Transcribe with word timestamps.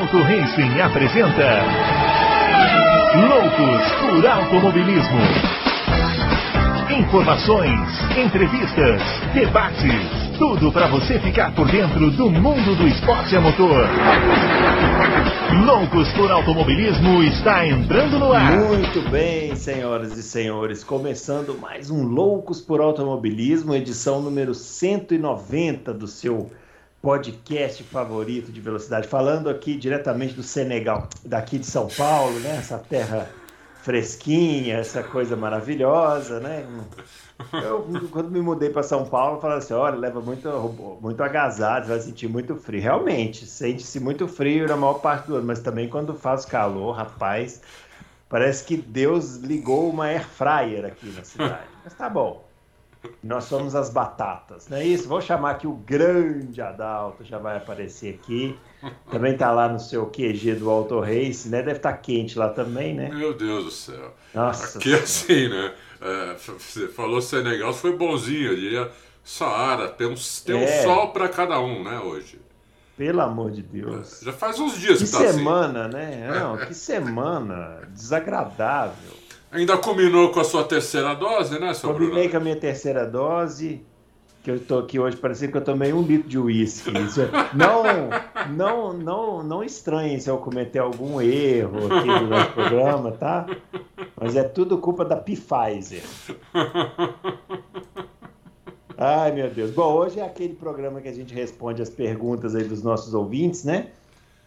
Adalto 0.00 0.22
Racing 0.22 0.80
apresenta 0.80 1.60
Loucos 3.28 3.92
por 4.00 4.26
Automobilismo. 4.26 5.20
Informações, 6.98 7.78
entrevistas, 8.16 9.02
debates, 9.34 10.38
tudo 10.38 10.72
para 10.72 10.86
você 10.86 11.18
ficar 11.18 11.54
por 11.54 11.70
dentro 11.70 12.10
do 12.12 12.30
mundo 12.30 12.74
do 12.76 12.88
esporte 12.88 13.36
a 13.36 13.42
motor. 13.42 13.86
Loucos 15.66 16.10
por 16.14 16.32
Automobilismo 16.32 17.22
está 17.24 17.66
entrando 17.66 18.18
no 18.18 18.32
ar. 18.32 18.56
Muito 18.56 19.02
bem, 19.10 19.54
senhoras 19.54 20.16
e 20.16 20.22
senhores, 20.22 20.82
começando 20.82 21.58
mais 21.60 21.90
um 21.90 22.04
Loucos 22.04 22.62
por 22.62 22.80
Automobilismo, 22.80 23.74
edição 23.74 24.22
número 24.22 24.54
190 24.54 25.92
do 25.92 26.06
seu 26.06 26.50
podcast 27.02 27.82
favorito 27.84 28.52
de 28.52 28.60
velocidade, 28.60 29.08
falando 29.08 29.48
aqui 29.48 29.76
diretamente 29.76 30.34
do 30.34 30.42
Senegal, 30.42 31.08
daqui 31.24 31.58
de 31.58 31.66
São 31.66 31.88
Paulo, 31.88 32.38
né? 32.40 32.56
Essa 32.58 32.78
terra 32.78 33.28
fresquinha, 33.82 34.76
essa 34.76 35.02
coisa 35.02 35.34
maravilhosa, 35.36 36.40
né? 36.40 36.66
Eu, 37.52 37.88
quando 38.10 38.30
me 38.30 38.40
mudei 38.40 38.68
para 38.68 38.82
São 38.82 39.06
Paulo, 39.06 39.40
falava 39.40 39.60
assim: 39.60 39.72
olha, 39.72 39.96
leva 39.96 40.20
muito, 40.20 40.48
muito 41.00 41.22
agasalho, 41.22 41.86
vai 41.86 41.98
sentir 42.00 42.28
muito 42.28 42.54
frio. 42.56 42.82
Realmente, 42.82 43.46
sente-se 43.46 43.98
muito 43.98 44.28
frio 44.28 44.68
na 44.68 44.76
maior 44.76 44.94
parte 45.00 45.28
do 45.28 45.36
ano, 45.36 45.46
mas 45.46 45.60
também 45.60 45.88
quando 45.88 46.14
faz 46.14 46.44
calor, 46.44 46.92
rapaz, 46.92 47.62
parece 48.28 48.64
que 48.64 48.76
Deus 48.76 49.36
ligou 49.36 49.88
uma 49.88 50.04
air 50.06 50.28
fryer 50.28 50.84
aqui 50.84 51.06
na 51.16 51.24
cidade. 51.24 51.68
Mas 51.82 51.94
tá 51.94 52.10
bom. 52.10 52.49
Nós 53.22 53.44
somos 53.44 53.74
as 53.74 53.90
batatas, 53.90 54.68
não 54.68 54.76
é 54.76 54.84
isso? 54.84 55.08
Vou 55.08 55.20
chamar 55.20 55.52
aqui 55.52 55.66
o 55.66 55.72
grande 55.72 56.60
Adalto, 56.60 57.24
já 57.24 57.38
vai 57.38 57.56
aparecer 57.56 58.14
aqui. 58.14 58.58
Também 59.10 59.36
tá 59.36 59.50
lá 59.50 59.68
no 59.68 59.80
seu 59.80 60.06
QG 60.06 60.56
do 60.56 60.68
Auto 60.68 61.00
Race, 61.00 61.48
né? 61.48 61.62
Deve 61.62 61.78
estar 61.78 61.92
tá 61.92 61.96
quente 61.98 62.38
lá 62.38 62.50
também, 62.50 62.94
né? 62.94 63.08
Meu 63.08 63.32
Deus 63.32 63.64
do 63.64 63.70
céu. 63.70 64.14
Nossa 64.34 64.78
aqui 64.78 64.88
senhora. 64.88 65.04
assim, 65.04 65.48
né? 65.48 65.74
É, 66.00 66.34
você 66.34 66.88
falou 66.88 67.20
Senegal, 67.22 67.72
foi 67.72 67.96
bonzinho, 67.96 68.52
eu 68.52 68.56
diria 68.56 68.90
Saara, 69.22 69.88
tem 69.88 70.06
um, 70.06 70.14
tem 70.44 70.62
é. 70.62 70.80
um 70.80 70.82
sol 70.82 71.08
para 71.12 71.28
cada 71.28 71.60
um, 71.60 71.84
né, 71.84 72.00
hoje. 72.00 72.40
Pelo 72.96 73.20
amor 73.22 73.50
de 73.50 73.62
Deus. 73.62 74.20
É, 74.20 74.26
já 74.26 74.32
faz 74.32 74.58
uns 74.58 74.78
dias 74.78 74.98
que, 74.98 75.06
que 75.06 75.10
tá 75.10 75.24
assim. 75.24 75.38
semana, 75.38 75.86
assim. 75.86 75.94
né? 75.94 76.28
Não, 76.38 76.56
que 76.66 76.74
semana 76.74 77.82
desagradável. 77.90 79.19
Ainda 79.52 79.76
combinou 79.76 80.30
com 80.30 80.40
a 80.40 80.44
sua 80.44 80.62
terceira 80.64 81.14
dose, 81.14 81.58
né, 81.58 81.74
seu 81.74 81.92
Combinei 81.92 82.10
Bruno? 82.12 82.30
com 82.30 82.36
a 82.36 82.40
minha 82.40 82.56
terceira 82.56 83.04
dose, 83.04 83.82
que 84.44 84.50
eu 84.50 84.60
tô 84.60 84.78
aqui 84.78 84.98
hoje 84.98 85.16
parecendo 85.16 85.52
que 85.52 85.58
eu 85.58 85.64
tomei 85.64 85.92
um 85.92 86.02
litro 86.02 86.28
de 86.28 86.38
uísque. 86.38 86.92
Não, 87.52 87.82
não, 88.54 88.92
não, 88.92 89.42
não 89.42 89.64
estranhe 89.64 90.20
se 90.20 90.30
eu 90.30 90.38
cometer 90.38 90.78
algum 90.78 91.20
erro 91.20 91.78
aqui 91.86 92.06
no 92.06 92.28
nosso 92.28 92.52
programa, 92.52 93.10
tá? 93.12 93.46
Mas 94.16 94.36
é 94.36 94.44
tudo 94.44 94.78
culpa 94.78 95.04
da 95.04 95.16
Pfizer. 95.16 96.02
Ai, 98.96 99.32
meu 99.32 99.50
Deus. 99.50 99.70
Bom, 99.70 99.94
hoje 99.94 100.20
é 100.20 100.24
aquele 100.24 100.54
programa 100.54 101.00
que 101.00 101.08
a 101.08 101.12
gente 101.12 101.34
responde 101.34 101.80
as 101.82 101.90
perguntas 101.90 102.54
aí 102.54 102.64
dos 102.64 102.82
nossos 102.82 103.14
ouvintes, 103.14 103.64
né? 103.64 103.88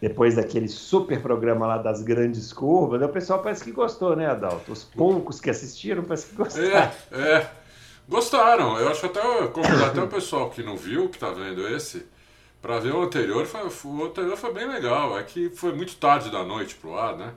Depois 0.08 0.34
daquele 0.34 0.68
super 0.68 1.22
programa 1.22 1.66
lá 1.66 1.78
das 1.78 2.02
grandes 2.02 2.52
curvas, 2.52 3.00
o 3.00 3.08
pessoal 3.08 3.40
parece 3.40 3.64
que 3.64 3.72
gostou, 3.72 4.14
né, 4.14 4.26
Adalto? 4.26 4.70
Os 4.70 4.84
poucos 4.84 5.40
que 5.40 5.48
assistiram 5.48 6.04
parece 6.04 6.26
que 6.26 6.36
gostaram. 6.36 6.92
É, 7.10 7.20
é. 7.38 7.50
Gostaram. 8.06 8.78
Eu 8.78 8.90
acho 8.90 9.06
até 9.06 9.20
convidar 9.48 9.86
até 9.86 10.02
o 10.02 10.08
pessoal 10.08 10.50
que 10.50 10.62
não 10.62 10.76
viu, 10.76 11.08
que 11.08 11.16
está 11.16 11.30
vendo 11.30 11.66
esse, 11.68 12.04
para 12.60 12.78
ver 12.78 12.94
o 12.94 13.00
anterior. 13.00 13.46
Foi, 13.46 13.62
o 13.62 14.04
anterior 14.04 14.36
foi 14.36 14.52
bem 14.52 14.68
legal. 14.68 15.18
É 15.18 15.22
que 15.22 15.48
foi 15.48 15.72
muito 15.72 15.96
tarde 15.96 16.30
da 16.30 16.44
noite 16.44 16.74
pro 16.74 16.98
ar, 16.98 17.16
né? 17.16 17.32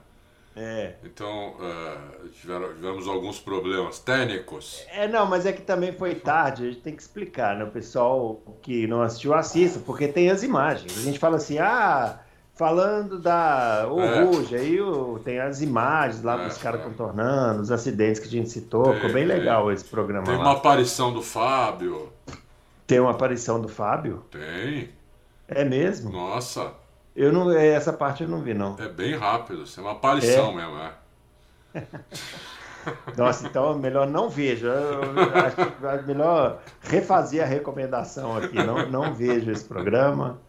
É. 0.54 0.95
Então, 1.06 1.56
uh, 1.60 2.28
tiveram, 2.30 2.73
tivemos 2.73 3.08
alguns 3.08 3.40
problemas 3.40 4.00
técnicos. 4.00 4.84
É, 4.89 5.08
não, 5.08 5.26
mas 5.26 5.45
é 5.45 5.54
que 5.54 5.61
também 5.61 5.94
foi 5.94 6.16
tarde, 6.16 6.64
a 6.64 6.67
gente 6.67 6.82
tem 6.82 6.95
que 6.95 7.02
explicar, 7.02 7.55
né? 7.55 7.64
O 7.64 7.72
pessoal 7.72 8.42
que 8.61 8.88
não 8.88 9.02
assistiu, 9.02 9.34
assista, 9.34 9.80
porque 9.86 10.10
tem 10.10 10.30
as 10.30 10.44
imagens. 10.44 10.98
A 10.98 11.02
gente 11.02 11.17
fala 11.17 11.38
assim, 11.38 11.60
ah, 11.60 12.20
falando 12.58 13.20
da 13.20 13.88
Oruge, 13.90 14.56
é. 14.56 14.60
aí 14.60 14.80
tem 15.23 15.40
as 15.40 15.62
imagens 15.62 16.23
lá 16.23 16.42
é, 16.42 16.48
dos 16.48 16.58
caras 16.58 16.82
é. 16.82 16.84
contornando, 16.84 17.62
os 17.62 17.72
acidentes 17.72 18.20
que 18.20 18.28
a 18.28 18.32
gente 18.32 18.50
citou. 18.50 18.94
Ficou 18.95 19.14
bem 19.14 19.26
legal 19.26 19.72
esse 19.72 19.86
programa. 19.86 20.26
Tem 20.26 20.36
lá. 20.36 20.42
uma 20.42 20.54
aparição 20.54 21.14
do 21.14 21.22
Fábio. 21.22 22.12
Tem 22.86 23.00
uma 23.00 23.12
aparição 23.12 23.62
do 23.62 23.70
Fábio? 23.70 24.23
Tem. 24.32 24.90
É 25.48 25.64
mesmo? 25.64 26.12
Nossa. 26.12 26.73
Eu 27.16 27.32
não, 27.32 27.52
essa 27.52 27.94
parte 27.94 28.23
eu 28.23 28.30
não 28.30 28.42
vi, 28.42 28.54
não. 28.54 28.76
É 28.80 28.88
bem 28.88 29.16
rápido, 29.16 29.64
é 29.76 29.82
uma 29.82 29.92
aparição 29.94 30.52
é. 30.52 30.56
mesmo, 30.56 30.78
é. 30.80 31.84
Nossa, 33.17 33.48
então 33.48 33.78
melhor 33.78 34.08
não 34.08 34.30
veja. 34.30 34.73
Acho 35.46 35.56
que 35.56 35.86
é 35.86 36.02
melhor 36.04 36.60
refazer 36.82 37.44
a 37.44 37.46
recomendação 37.46 38.38
aqui. 38.38 38.56
Não, 38.56 38.90
não 38.90 39.14
vejo 39.14 39.52
esse 39.52 39.66
programa. 39.66 40.40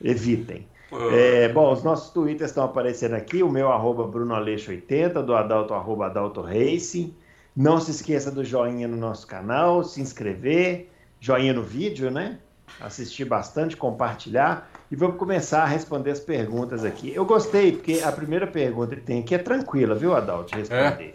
Evitem. 0.00 0.66
É, 1.12 1.48
bom, 1.48 1.72
os 1.72 1.82
nossos 1.82 2.10
twitters 2.10 2.50
estão 2.50 2.64
aparecendo 2.64 3.14
aqui, 3.14 3.42
o 3.42 3.50
meu 3.50 3.72
arroba 3.72 4.06
brunoaleixo80, 4.06 5.22
do 5.22 5.34
Adalto 5.34 5.74
arroba 5.74 6.06
Adalto 6.06 6.40
Racing. 6.40 7.14
Não 7.56 7.80
se 7.80 7.90
esqueça 7.90 8.30
do 8.30 8.44
joinha 8.44 8.86
no 8.86 8.96
nosso 8.96 9.26
canal, 9.26 9.82
se 9.82 10.00
inscrever, 10.00 10.90
joinha 11.18 11.52
no 11.52 11.62
vídeo, 11.62 12.10
né? 12.10 12.38
Assistir 12.80 13.24
bastante, 13.24 13.76
compartilhar. 13.76 14.70
E 14.90 14.94
vamos 14.94 15.16
começar 15.16 15.62
a 15.62 15.66
responder 15.66 16.10
as 16.10 16.20
perguntas 16.20 16.84
aqui. 16.84 17.12
Eu 17.12 17.24
gostei, 17.24 17.72
porque 17.72 18.00
a 18.04 18.12
primeira 18.12 18.46
pergunta 18.46 18.94
que 18.94 19.02
tem 19.02 19.20
aqui 19.20 19.34
é 19.34 19.38
tranquila, 19.38 19.94
viu, 19.94 20.14
Adalto, 20.14 20.52
de 20.52 20.58
responder. 20.58 21.14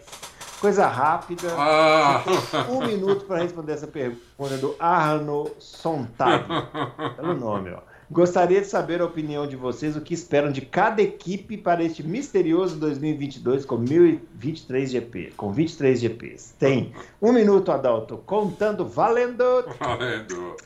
Coisa 0.60 0.86
rápida. 0.86 1.48
Ah. 1.56 2.22
Um 2.68 2.86
minuto 2.86 3.24
para 3.24 3.42
responder 3.42 3.72
essa 3.72 3.86
pergunta 3.86 4.56
do 4.58 4.76
Arno 4.78 5.50
Sontag. 5.58 6.44
Pelo 7.16 7.34
nome, 7.34 7.70
ó. 7.70 7.91
Gostaria 8.12 8.60
de 8.60 8.66
saber 8.66 9.00
a 9.00 9.06
opinião 9.06 9.46
de 9.46 9.56
vocês, 9.56 9.96
o 9.96 10.00
que 10.02 10.12
esperam 10.12 10.52
de 10.52 10.60
cada 10.60 11.00
equipe 11.00 11.56
para 11.56 11.82
este 11.82 12.02
misterioso 12.02 12.78
2022 12.78 13.64
com 13.64 13.78
1023 13.78 14.90
GP, 14.90 15.32
com 15.34 15.50
23 15.50 15.98
GPs. 15.98 16.54
Tem 16.58 16.92
um 17.22 17.32
minuto, 17.32 17.72
Adalto, 17.72 18.18
contando, 18.18 18.84
valendo. 18.84 19.42
Valendo. 19.80 20.58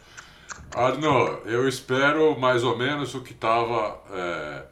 Arno, 0.75 1.39
eu 1.45 1.69
espero 1.69 2.37
mais 2.37 2.65
ou 2.65 2.77
menos 2.77 3.15
o 3.15 3.21
que 3.21 3.33
estava 3.33 4.03
é, 4.11 4.65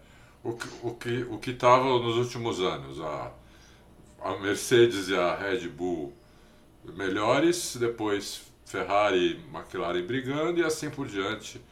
o, 0.43 0.59
o, 0.83 0.95
que 0.95 1.23
o 1.31 1.39
que 1.39 1.53
estava 1.53 1.85
nos 2.01 2.17
últimos 2.17 2.59
anos. 2.59 3.01
A, 3.01 3.31
a 4.21 4.37
Mercedes 4.39 5.09
e 5.11 5.15
a 5.15 5.37
Red 5.37 5.69
Bull 5.69 6.13
melhores, 6.97 7.77
depois 7.77 8.43
Ferrari 8.67 9.39
e 9.39 9.57
McLaren 9.57 10.05
brigando 10.05 10.59
e 10.59 10.65
assim 10.65 10.91
por 10.91 11.07
diante 11.07 11.63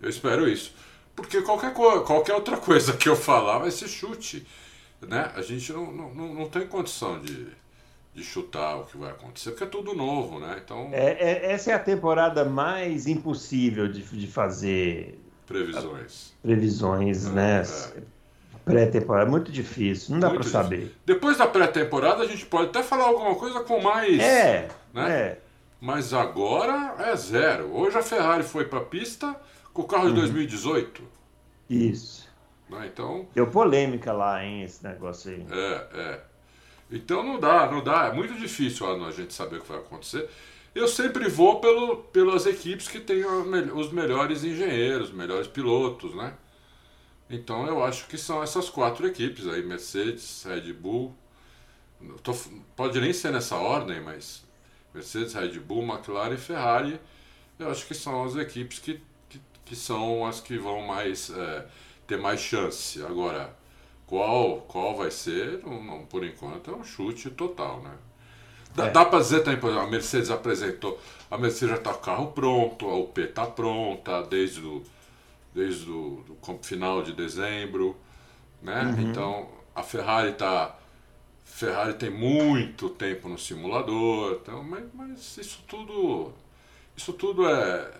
eu 0.00 0.08
espero 0.08 0.48
isso. 0.48 0.74
Porque 1.14 1.40
qualquer, 1.42 1.72
qualquer 1.72 2.34
outra 2.34 2.56
coisa 2.56 2.92
que 2.94 3.08
eu 3.08 3.16
falar 3.16 3.58
vai 3.58 3.70
ser 3.70 3.88
chute. 3.88 4.46
Né? 5.00 5.30
A 5.34 5.42
gente 5.42 5.72
não, 5.72 5.92
não, 5.92 6.34
não 6.34 6.48
tem 6.48 6.66
condição 6.66 7.20
de, 7.20 7.46
de 8.14 8.22
chutar 8.22 8.76
o 8.76 8.84
que 8.84 8.96
vai 8.96 9.10
acontecer, 9.10 9.50
porque 9.50 9.64
é 9.64 9.66
tudo 9.66 9.94
novo, 9.94 10.40
né? 10.40 10.60
Então... 10.64 10.88
É, 10.92 11.12
é, 11.12 11.52
essa 11.52 11.72
é 11.72 11.74
a 11.74 11.78
temporada 11.78 12.44
mais 12.44 13.06
impossível 13.06 13.86
de, 13.86 14.02
de 14.02 14.26
fazer 14.26 15.18
previsões. 15.46 16.32
Previsões, 16.42 17.26
é, 17.26 17.30
né? 17.30 17.62
É. 17.96 18.14
Pré-temporada, 18.64 19.30
muito 19.30 19.52
difícil, 19.52 20.12
não 20.12 20.20
dá 20.20 20.30
para 20.30 20.42
saber. 20.42 20.94
Depois 21.04 21.36
da 21.36 21.46
pré-temporada 21.46 22.22
a 22.22 22.26
gente 22.26 22.46
pode 22.46 22.70
até 22.70 22.82
falar 22.82 23.04
alguma 23.04 23.34
coisa 23.34 23.60
com 23.60 23.82
mais. 23.82 24.18
É, 24.18 24.68
né? 24.92 25.10
é. 25.10 25.38
Mas 25.78 26.14
agora 26.14 26.94
é 26.98 27.14
zero. 27.14 27.76
Hoje 27.76 27.98
a 27.98 28.02
Ferrari 28.02 28.42
foi 28.42 28.64
para 28.64 28.78
a 28.78 28.84
pista 28.84 29.36
com 29.74 29.82
o 29.82 29.86
carro 29.86 30.08
de 30.08 30.14
2018? 30.14 31.02
Uhum. 31.02 31.08
Isso. 31.68 32.26
Né? 32.70 32.90
Então. 32.92 33.28
Deu 33.34 33.48
polêmica 33.48 34.12
lá, 34.12 34.42
hein, 34.42 34.62
esse 34.62 34.82
negócio 34.84 35.32
aí. 35.32 35.46
É, 35.50 35.88
é. 35.92 36.20
Então 36.90 37.22
não 37.22 37.40
dá, 37.40 37.70
não 37.70 37.82
dá. 37.82 38.06
É 38.06 38.12
muito 38.12 38.34
difícil 38.34 38.86
a 38.86 39.10
gente 39.10 39.34
saber 39.34 39.58
o 39.58 39.60
que 39.60 39.68
vai 39.68 39.78
acontecer. 39.78 40.30
Eu 40.74 40.86
sempre 40.88 41.28
vou 41.28 41.60
pelo, 41.60 41.98
pelas 42.04 42.46
equipes 42.46 42.88
que 42.88 43.00
têm 43.00 43.24
os 43.24 43.92
melhores 43.92 44.44
engenheiros, 44.44 45.08
os 45.08 45.14
melhores 45.14 45.46
pilotos, 45.46 46.14
né? 46.14 46.34
Então 47.28 47.66
eu 47.66 47.82
acho 47.82 48.06
que 48.06 48.18
são 48.18 48.42
essas 48.42 48.68
quatro 48.68 49.06
equipes 49.06 49.46
aí, 49.48 49.62
Mercedes, 49.62 50.44
Red 50.44 50.72
Bull. 50.72 51.14
Tô, 52.22 52.34
pode 52.76 53.00
nem 53.00 53.12
ser 53.12 53.32
nessa 53.32 53.56
ordem, 53.56 54.00
mas 54.00 54.44
Mercedes, 54.92 55.32
Red 55.32 55.58
Bull, 55.60 55.82
McLaren 55.82 56.34
e 56.34 56.38
Ferrari, 56.38 57.00
eu 57.58 57.70
acho 57.70 57.86
que 57.86 57.94
são 57.94 58.24
as 58.24 58.36
equipes 58.36 58.78
que 58.78 59.00
que 59.64 59.74
são 59.74 60.26
as 60.26 60.40
que 60.40 60.58
vão 60.58 60.82
mais 60.82 61.30
é, 61.30 61.66
ter 62.06 62.18
mais 62.18 62.40
chance. 62.40 63.02
Agora, 63.02 63.54
qual 64.06 64.62
qual 64.62 64.96
vai 64.96 65.10
ser? 65.10 65.60
Não, 65.64 65.82
não, 65.82 66.06
por 66.06 66.24
enquanto 66.24 66.70
é 66.70 66.74
um 66.74 66.84
chute 66.84 67.30
total, 67.30 67.80
né? 67.82 67.92
Dá, 68.74 68.86
é. 68.86 68.90
dá 68.90 69.04
para 69.04 69.20
dizer 69.20 69.40
também, 69.44 69.78
a 69.78 69.86
Mercedes 69.86 70.30
apresentou, 70.30 71.00
a 71.30 71.38
Mercedes 71.38 71.70
já 71.70 71.76
está 71.76 71.92
com 71.92 72.00
o 72.00 72.02
carro 72.02 72.26
pronto, 72.32 72.88
a 72.88 72.96
UP 72.96 73.20
está 73.20 73.46
pronta 73.46 74.22
desde 74.22 74.60
o 74.60 74.82
desde 75.54 75.88
o 75.88 76.24
do 76.26 76.58
final 76.62 77.02
de 77.02 77.12
dezembro. 77.12 77.96
Né? 78.60 78.82
Uhum. 78.82 79.10
Então 79.10 79.48
a 79.74 79.82
Ferrari 79.82 80.30
está 80.30 80.76
Ferrari 81.44 81.94
tem 81.94 82.10
muito 82.10 82.88
tempo 82.88 83.28
no 83.28 83.38
simulador, 83.38 84.40
então, 84.42 84.62
mas, 84.64 84.84
mas 84.94 85.36
isso 85.38 85.62
tudo 85.68 86.32
isso 86.96 87.12
tudo 87.12 87.48
é, 87.48 87.90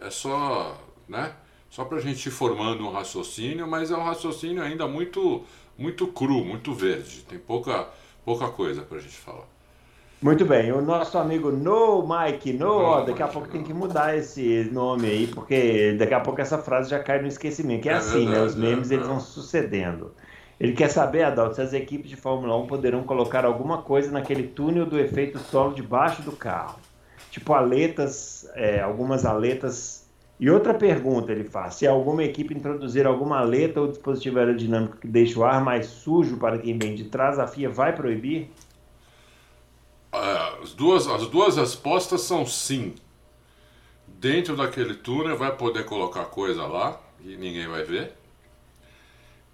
é 0.00 0.10
só, 0.10 0.78
né? 1.08 1.32
Só 1.70 1.84
para 1.84 1.98
a 1.98 2.00
gente 2.00 2.26
ir 2.26 2.30
formando 2.30 2.86
um 2.86 2.90
raciocínio, 2.90 3.66
mas 3.66 3.90
é 3.90 3.96
um 3.96 4.02
raciocínio 4.02 4.62
ainda 4.62 4.86
muito 4.86 5.44
muito 5.76 6.06
cru, 6.08 6.44
muito 6.44 6.72
verde. 6.74 7.24
Tem 7.28 7.38
pouca 7.38 7.88
pouca 8.24 8.48
coisa 8.48 8.82
para 8.82 8.98
a 8.98 9.00
gente 9.00 9.16
falar. 9.16 9.46
Muito 10.22 10.44
bem, 10.44 10.70
o 10.70 10.80
nosso 10.80 11.18
amigo 11.18 11.50
No 11.50 12.06
Mike, 12.06 12.52
No, 12.52 12.76
ó, 12.76 13.00
daqui 13.00 13.20
a 13.24 13.26
pouco 13.26 13.48
tem 13.48 13.64
que 13.64 13.74
mudar 13.74 14.16
esse 14.16 14.70
nome 14.72 15.08
aí, 15.08 15.26
porque 15.26 15.96
daqui 15.98 16.14
a 16.14 16.20
pouco 16.20 16.40
essa 16.40 16.58
frase 16.58 16.88
já 16.90 17.00
cai 17.00 17.20
no 17.20 17.26
esquecimento, 17.26 17.82
que 17.82 17.88
é, 17.88 17.92
é 17.92 17.96
assim, 17.96 18.26
verdade, 18.26 18.36
né? 18.36 18.44
Os 18.44 18.54
memes 18.54 18.90
é, 18.92 18.94
eles 18.94 19.06
vão 19.08 19.18
sucedendo. 19.18 20.14
Ele 20.60 20.74
quer 20.74 20.88
saber, 20.88 21.24
Adalto, 21.24 21.56
se 21.56 21.60
as 21.60 21.72
equipes 21.72 22.08
de 22.08 22.14
Fórmula 22.14 22.56
1 22.56 22.68
poderão 22.68 23.02
colocar 23.02 23.44
alguma 23.44 23.82
coisa 23.82 24.12
naquele 24.12 24.44
túnel 24.44 24.86
do 24.86 24.96
efeito 24.96 25.40
solo 25.40 25.74
debaixo 25.74 26.22
do 26.22 26.30
carro. 26.30 26.78
Tipo 27.32 27.52
aletas, 27.52 28.48
é, 28.54 28.80
algumas 28.80 29.26
aletas. 29.26 30.01
E 30.42 30.50
outra 30.50 30.74
pergunta 30.74 31.30
ele 31.30 31.44
faz: 31.44 31.76
se 31.76 31.86
alguma 31.86 32.24
equipe 32.24 32.52
introduzir 32.52 33.06
alguma 33.06 33.38
aleta 33.38 33.80
ou 33.80 33.86
dispositivo 33.86 34.40
aerodinâmico 34.40 34.96
que 34.96 35.06
deixe 35.06 35.38
o 35.38 35.44
ar 35.44 35.62
mais 35.62 35.86
sujo 35.86 36.36
para 36.36 36.58
quem 36.58 36.76
vem 36.76 36.96
de 36.96 37.04
trás, 37.04 37.38
a 37.38 37.46
FIA 37.46 37.70
vai 37.70 37.94
proibir? 37.94 38.50
É, 40.12 40.60
as, 40.60 40.74
duas, 40.74 41.06
as 41.06 41.28
duas 41.28 41.56
respostas 41.56 42.22
são 42.22 42.44
sim. 42.44 42.96
Dentro 44.08 44.56
daquele 44.56 44.94
túnel 44.94 45.38
vai 45.38 45.56
poder 45.56 45.84
colocar 45.84 46.24
coisa 46.24 46.66
lá 46.66 47.00
e 47.20 47.36
ninguém 47.36 47.68
vai 47.68 47.84
ver. 47.84 48.12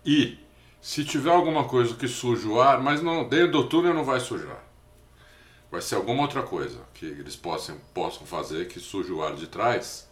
E 0.07 0.39
se 0.81 1.05
tiver 1.05 1.31
alguma 1.31 1.65
coisa 1.65 1.95
que 1.97 2.09
suja 2.09 2.49
o 2.49 2.63
ar, 2.63 2.83
mas 2.83 3.03
não, 3.03 3.29
dentro 3.29 3.53
do 3.53 3.69
túnel 3.69 3.93
não 3.93 4.05
vai 4.05 4.21
sujar. 4.21 4.65
Vai 5.71 5.83
ser 5.83 5.97
alguma 5.97 6.23
outra 6.23 6.43
coisa 6.43 6.81
que 6.95 7.05
eles 7.05 7.37
possam, 7.37 7.77
possam 7.93 8.27
fazer 8.27 8.69
que 8.69 8.81
suje 8.81 9.13
o 9.13 9.23
ar 9.23 9.35
de 9.35 9.47
trás. 9.49 10.08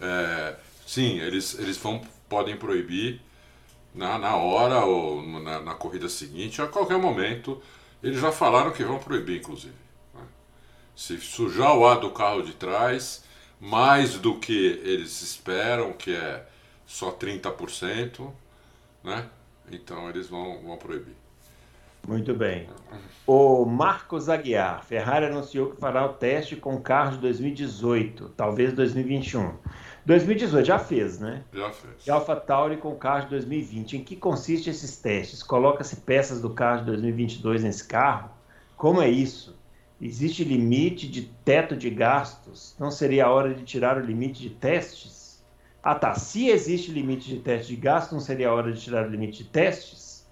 É, 0.00 0.54
sim, 0.86 1.18
eles, 1.20 1.58
eles 1.58 1.76
vão, 1.76 2.02
podem 2.28 2.56
proibir 2.56 3.20
na, 3.94 4.18
na 4.18 4.36
hora 4.36 4.84
ou 4.84 5.22
na, 5.22 5.60
na 5.60 5.74
corrida 5.74 6.08
seguinte, 6.08 6.60
a 6.60 6.66
qualquer 6.66 6.98
momento. 6.98 7.60
Eles 8.02 8.20
já 8.20 8.30
falaram 8.30 8.70
que 8.70 8.84
vão 8.84 8.98
proibir, 8.98 9.38
inclusive. 9.38 9.74
Né? 10.14 10.20
Se 10.94 11.18
sujar 11.18 11.76
o 11.76 11.86
ar 11.86 11.98
do 11.98 12.10
carro 12.10 12.42
de 12.42 12.52
trás, 12.52 13.24
mais 13.60 14.18
do 14.18 14.38
que 14.38 14.80
eles 14.84 15.22
esperam, 15.22 15.92
que 15.92 16.14
é 16.14 16.46
só 16.86 17.10
30%, 17.10 18.30
né? 19.02 19.26
Então 19.70 20.08
eles 20.08 20.28
vão, 20.28 20.62
vão 20.62 20.76
proibir. 20.76 21.14
Muito 22.06 22.32
bem. 22.34 22.68
O 23.26 23.64
Marcos 23.64 24.28
Aguiar, 24.28 24.84
Ferrari 24.84 25.26
anunciou 25.26 25.70
que 25.70 25.80
fará 25.80 26.06
o 26.06 26.10
teste 26.10 26.54
com 26.54 26.80
carro 26.80 27.12
de 27.12 27.18
2018, 27.18 28.28
talvez 28.36 28.72
2021. 28.72 29.54
2018 30.06 30.64
já 30.64 30.78
fez, 30.78 31.18
né? 31.18 31.42
Já 31.52 31.70
fez. 31.72 32.06
E 32.06 32.10
AlphaTauri 32.10 32.76
com 32.76 32.94
carro 32.94 33.24
de 33.24 33.30
2020. 33.30 33.96
Em 33.96 34.04
que 34.04 34.14
consiste 34.14 34.70
esses 34.70 34.96
testes? 34.98 35.42
Coloca-se 35.42 35.96
peças 35.96 36.40
do 36.40 36.50
carro 36.50 36.80
de 36.80 36.86
2022 36.86 37.64
nesse 37.64 37.84
carro? 37.84 38.30
Como 38.76 39.02
é 39.02 39.08
isso? 39.10 39.58
Existe 40.00 40.44
limite 40.44 41.08
de 41.08 41.22
teto 41.44 41.76
de 41.76 41.90
gastos? 41.90 42.76
Não 42.78 42.90
seria 42.90 43.26
a 43.26 43.30
hora 43.30 43.52
de 43.52 43.64
tirar 43.64 43.96
o 43.96 44.00
limite 44.00 44.40
de 44.40 44.50
testes? 44.50 45.44
Ah, 45.82 45.96
tá. 45.96 46.14
Se 46.14 46.48
existe 46.48 46.92
limite 46.92 47.28
de 47.28 47.40
teste 47.40 47.74
de 47.74 47.80
gasto, 47.80 48.12
não 48.12 48.20
seria 48.20 48.50
a 48.50 48.54
hora 48.54 48.72
de 48.72 48.80
tirar 48.80 49.06
o 49.06 49.10
limite 49.10 49.42
de 49.42 49.50
testes? 49.50 50.24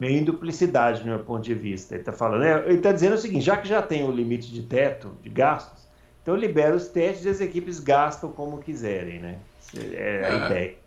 Meio 0.00 0.18
em 0.18 0.24
duplicidade, 0.24 1.00
no 1.00 1.08
meu 1.08 1.18
ponto 1.18 1.42
de 1.42 1.54
vista. 1.54 1.94
Ele 1.94 2.02
está 2.02 2.12
falando, 2.12 2.40
né? 2.40 2.62
ele 2.66 2.76
está 2.76 2.92
dizendo 2.92 3.14
o 3.14 3.18
seguinte: 3.18 3.44
já 3.44 3.58
que 3.58 3.68
já 3.68 3.82
tem 3.82 4.04
o 4.04 4.10
limite 4.10 4.50
de 4.50 4.62
teto 4.62 5.16
de 5.22 5.28
gastos, 5.28 5.85
então 6.26 6.34
libera 6.34 6.74
os 6.74 6.88
testes 6.88 7.24
e 7.24 7.28
as 7.28 7.40
equipes 7.40 7.78
gastam 7.78 8.32
como 8.32 8.58
quiserem, 8.60 9.20
né? 9.20 9.38
É 9.76 10.24
a 10.24 10.28
é. 10.28 10.46
ideia. 10.46 10.78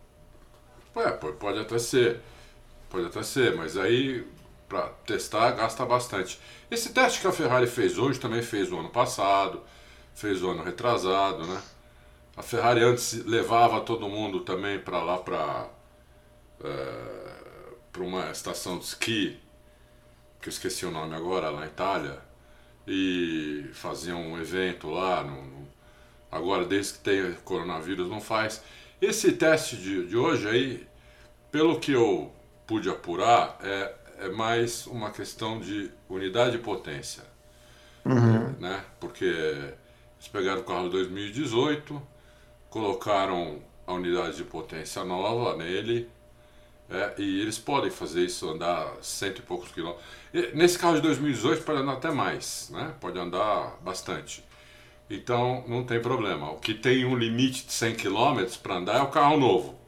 É, 0.97 1.11
pode 1.11 1.59
até 1.59 1.79
ser. 1.79 2.19
Pode 2.89 3.05
até 3.05 3.23
ser, 3.23 3.55
mas 3.55 3.77
aí 3.77 4.27
para 4.67 4.89
testar 5.05 5.51
gasta 5.51 5.85
bastante. 5.85 6.41
Esse 6.69 6.91
teste 6.91 7.21
que 7.21 7.27
a 7.27 7.31
Ferrari 7.31 7.67
fez 7.67 7.97
hoje 7.97 8.19
também 8.19 8.41
fez 8.41 8.69
no 8.69 8.81
ano 8.81 8.89
passado, 8.89 9.61
fez 10.13 10.43
o 10.43 10.49
ano 10.49 10.61
retrasado, 10.61 11.47
né? 11.47 11.61
A 12.35 12.43
Ferrari 12.43 12.83
antes 12.83 13.23
levava 13.25 13.79
todo 13.79 14.09
mundo 14.09 14.41
também 14.41 14.77
para 14.77 15.01
lá 15.01 15.19
para 15.19 15.69
é, 16.65 17.29
para 17.93 18.03
uma 18.03 18.29
estação 18.29 18.77
de 18.77 18.83
esqui, 18.83 19.39
que 20.41 20.49
eu 20.49 20.51
esqueci 20.51 20.85
o 20.85 20.91
nome 20.91 21.15
agora, 21.15 21.49
lá 21.49 21.61
na 21.61 21.67
Itália, 21.67 22.27
e 22.87 23.69
faziam 23.73 24.21
um 24.21 24.39
evento 24.39 24.89
lá. 24.89 25.23
No, 25.23 25.43
no, 25.43 25.67
agora, 26.31 26.65
desde 26.65 26.93
que 26.93 26.99
tem 26.99 27.33
coronavírus, 27.43 28.09
não 28.09 28.21
faz. 28.21 28.63
Esse 29.01 29.33
teste 29.33 29.77
de, 29.77 30.07
de 30.07 30.17
hoje 30.17 30.47
aí, 30.47 30.87
pelo 31.51 31.79
que 31.79 31.91
eu 31.91 32.31
pude 32.67 32.89
apurar, 32.89 33.57
é, 33.61 33.95
é 34.19 34.29
mais 34.29 34.85
uma 34.87 35.11
questão 35.11 35.59
de 35.59 35.91
unidade 36.09 36.51
de 36.51 36.57
potência. 36.59 37.23
Uhum. 38.05 38.53
Né? 38.59 38.83
Porque 38.99 39.25
eles 39.25 40.27
pegaram 40.31 40.61
o 40.61 40.63
carro 40.63 40.85
de 40.85 40.91
2018 40.91 42.01
colocaram 42.69 43.61
a 43.85 43.93
unidade 43.93 44.37
de 44.37 44.43
potência 44.43 45.03
nova 45.03 45.57
nele 45.57 46.09
é, 46.89 47.13
e 47.19 47.41
eles 47.41 47.59
podem 47.59 47.91
fazer 47.91 48.25
isso, 48.25 48.49
andar 48.49 48.91
cento 49.01 49.39
e 49.39 49.41
poucos 49.43 49.71
quilômetros. 49.71 50.03
E, 50.33 50.55
nesse 50.55 50.77
carro 50.77 50.95
de 50.95 51.01
2018 51.01 51.63
pode 51.63 51.79
andar 51.79 51.93
até 51.93 52.09
mais, 52.09 52.69
né? 52.71 52.93
pode 52.99 53.19
andar 53.19 53.77
bastante. 53.81 54.43
Então 55.07 55.63
não 55.67 55.83
tem 55.83 56.01
problema. 56.01 56.51
O 56.51 56.57
que 56.57 56.73
tem 56.73 57.05
um 57.05 57.15
limite 57.15 57.65
de 57.65 57.73
100 57.73 57.95
km 57.95 58.43
para 58.61 58.75
andar 58.75 58.97
é 58.97 59.01
o 59.01 59.07
carro 59.07 59.37
novo. 59.37 59.79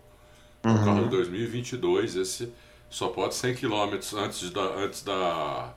Uhum. 0.63 0.75
O 0.75 0.85
carro 0.85 1.03
de 1.03 1.09
2022, 1.09 2.15
esse 2.15 2.53
só 2.89 3.07
pode 3.07 3.33
100 3.33 3.55
km 3.55 3.97
antes 4.17 4.49
da, 4.51 4.61
antes 4.61 5.03
da, 5.03 5.73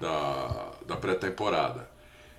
da, 0.00 0.72
da 0.86 0.96
pré-temporada. 0.96 1.88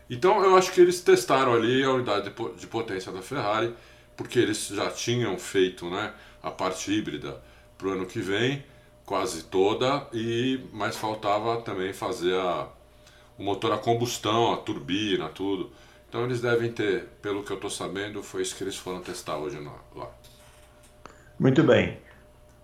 Então 0.09 0.43
eu 0.43 0.55
acho 0.55 0.71
que 0.71 0.79
eles 0.79 1.01
testaram 1.01 1.53
ali 1.53 1.83
a 1.83 1.91
unidade 1.91 2.33
de 2.57 2.67
potência 2.67 3.11
da 3.11 3.21
Ferrari, 3.21 3.73
porque 4.15 4.39
eles 4.39 4.67
já 4.67 4.89
tinham 4.91 5.37
feito 5.37 5.89
né, 5.89 6.13
a 6.43 6.51
parte 6.51 6.91
híbrida 6.91 7.41
para 7.81 7.89
o 7.89 7.91
ano 7.93 8.05
que 8.05 8.19
vem, 8.19 8.63
quase 9.05 9.43
toda, 9.45 10.07
e 10.13 10.63
mas 10.71 10.95
faltava 10.95 11.59
também 11.61 11.91
fazer 11.91 12.35
a, 12.35 12.67
o 13.37 13.43
motor 13.43 13.73
a 13.73 13.77
combustão, 13.77 14.53
a 14.53 14.57
turbina, 14.57 15.27
tudo. 15.29 15.71
Então 16.07 16.23
eles 16.23 16.41
devem 16.41 16.71
ter, 16.71 17.07
pelo 17.21 17.43
que 17.43 17.51
eu 17.51 17.55
estou 17.55 17.69
sabendo, 17.69 18.21
foi 18.21 18.43
isso 18.43 18.55
que 18.55 18.63
eles 18.63 18.75
foram 18.75 19.01
testar 19.01 19.37
hoje 19.37 19.57
lá. 19.95 20.09
Muito 21.39 21.63
bem. 21.63 21.97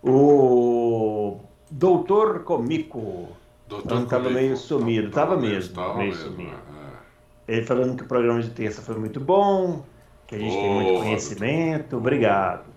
O 0.03 1.39
doutor 1.71 2.43
Comico. 2.43 3.29
Doutor 3.67 4.03
estava 4.03 4.29
meio 4.29 4.55
sumido, 4.55 5.07
estava 5.07 5.35
mesmo. 5.35 5.73
Tava 5.73 5.97
meio 5.97 6.11
mesmo, 6.11 6.31
sumido. 6.31 6.51
É. 7.47 7.53
Ele 7.55 7.65
falando 7.65 7.97
que 7.97 8.03
o 8.03 8.07
programa 8.07 8.41
de 8.41 8.49
terça 8.51 8.81
foi 8.81 8.97
muito 8.97 9.19
bom, 9.19 9.83
que 10.27 10.35
a 10.35 10.39
gente 10.39 10.55
oh, 10.55 10.61
tem 10.61 10.73
muito 10.73 10.99
conhecimento. 10.99 11.97
Obrigado. 11.97 12.76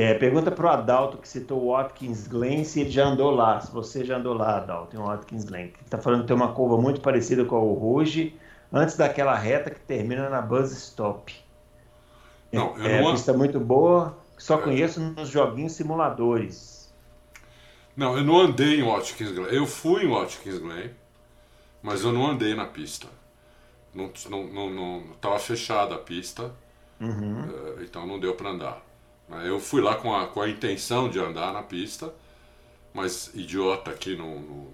É, 0.00 0.14
pergunta 0.14 0.50
para 0.50 0.66
o 0.66 0.68
Adalto, 0.68 1.18
que 1.18 1.28
citou 1.28 1.62
o 1.62 1.72
Watkins 1.72 2.28
Glen, 2.28 2.64
se 2.64 2.80
ele 2.80 2.90
já 2.90 3.06
andou 3.06 3.30
lá. 3.30 3.60
Se 3.60 3.72
você 3.72 4.04
já 4.04 4.16
andou 4.16 4.34
lá, 4.34 4.58
Adalto, 4.58 4.96
em 4.96 4.98
Watkins 4.98 5.44
Glen. 5.44 5.72
Está 5.84 5.98
falando 5.98 6.22
que 6.22 6.28
tem 6.28 6.36
uma 6.36 6.52
curva 6.52 6.76
muito 6.76 7.00
parecida 7.00 7.44
com 7.44 7.56
a 7.56 7.60
Rouge, 7.60 8.34
antes 8.72 8.96
daquela 8.96 9.34
reta 9.34 9.70
que 9.70 9.80
termina 9.80 10.28
na 10.28 10.40
Buzz 10.40 10.72
Stop. 10.72 11.34
Não, 12.52 12.78
é, 12.78 12.98
é 12.98 13.02
não... 13.02 13.12
pista 13.12 13.32
muito 13.32 13.58
boa, 13.58 14.16
só 14.36 14.58
é. 14.58 14.62
conheço 14.62 15.00
nos 15.00 15.28
joguinhos 15.28 15.72
simuladores. 15.72 16.92
Não, 17.96 18.16
eu 18.16 18.24
não 18.24 18.38
andei 18.38 18.80
em 18.80 18.84
Watkins 18.84 19.32
Glen. 19.32 19.48
Eu 19.52 19.66
fui 19.66 20.04
em 20.04 20.08
Watkins 20.08 20.58
Glen, 20.58 20.90
mas 21.82 22.04
eu 22.04 22.12
não 22.12 22.26
andei 22.26 22.54
na 22.54 22.66
pista 22.66 23.08
não 23.98 24.12
não 24.30 24.46
não, 24.46 24.70
não 24.70 25.12
estava 25.12 25.38
fechada 25.38 25.94
a 25.94 25.98
pista, 25.98 26.52
uhum. 27.00 27.42
uh, 27.42 27.82
então 27.82 28.06
não 28.06 28.20
deu 28.20 28.34
para 28.34 28.50
andar. 28.50 28.82
Eu 29.44 29.60
fui 29.60 29.80
lá 29.80 29.94
com 29.94 30.14
a, 30.14 30.26
com 30.26 30.40
a 30.40 30.48
intenção 30.48 31.08
de 31.08 31.18
andar 31.18 31.52
na 31.52 31.62
pista, 31.62 32.12
mas 32.94 33.30
idiota 33.34 33.90
aqui 33.90 34.16
não, 34.16 34.40
não, 34.40 34.68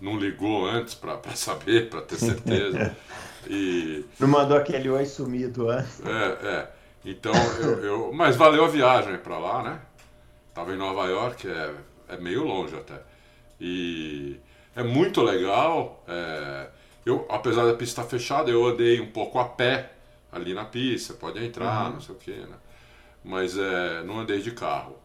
não 0.00 0.18
ligou 0.18 0.66
antes 0.66 0.94
para 0.94 1.20
saber, 1.34 1.88
para 1.88 2.02
ter 2.02 2.16
certeza. 2.16 2.96
e, 3.48 4.04
não 4.18 4.28
mandou 4.28 4.56
aquele 4.56 4.88
oi 4.88 5.04
sumido 5.06 5.70
antes. 5.70 6.00
É, 6.04 6.46
é. 6.46 6.70
Então, 7.04 7.32
eu, 7.60 7.84
eu, 7.84 8.12
mas 8.12 8.36
valeu 8.36 8.64
a 8.64 8.68
viagem 8.68 9.16
para 9.18 9.38
lá, 9.38 9.62
né? 9.62 9.80
Tava 10.52 10.74
em 10.74 10.76
Nova 10.76 11.06
York, 11.06 11.48
é, 11.48 11.74
é 12.08 12.16
meio 12.16 12.44
longe 12.44 12.74
até. 12.74 13.00
E 13.60 14.36
é 14.74 14.82
muito 14.82 15.22
legal. 15.22 16.02
É, 16.08 16.66
eu, 17.06 17.24
apesar 17.30 17.64
da 17.64 17.74
pista 17.74 18.02
estar 18.02 18.10
fechada, 18.10 18.50
eu 18.50 18.66
andei 18.66 19.00
um 19.00 19.10
pouco 19.10 19.38
a 19.38 19.44
pé 19.44 19.92
ali 20.30 20.52
na 20.52 20.64
pista, 20.64 21.14
pode 21.14 21.42
entrar, 21.42 21.86
uhum. 21.86 21.94
não 21.94 22.00
sei 22.00 22.14
o 22.14 22.18
que, 22.18 22.32
né? 22.32 22.56
Mas 23.24 23.56
é, 23.56 24.02
não 24.04 24.20
andei 24.20 24.40
de 24.40 24.52
carro. 24.52 24.96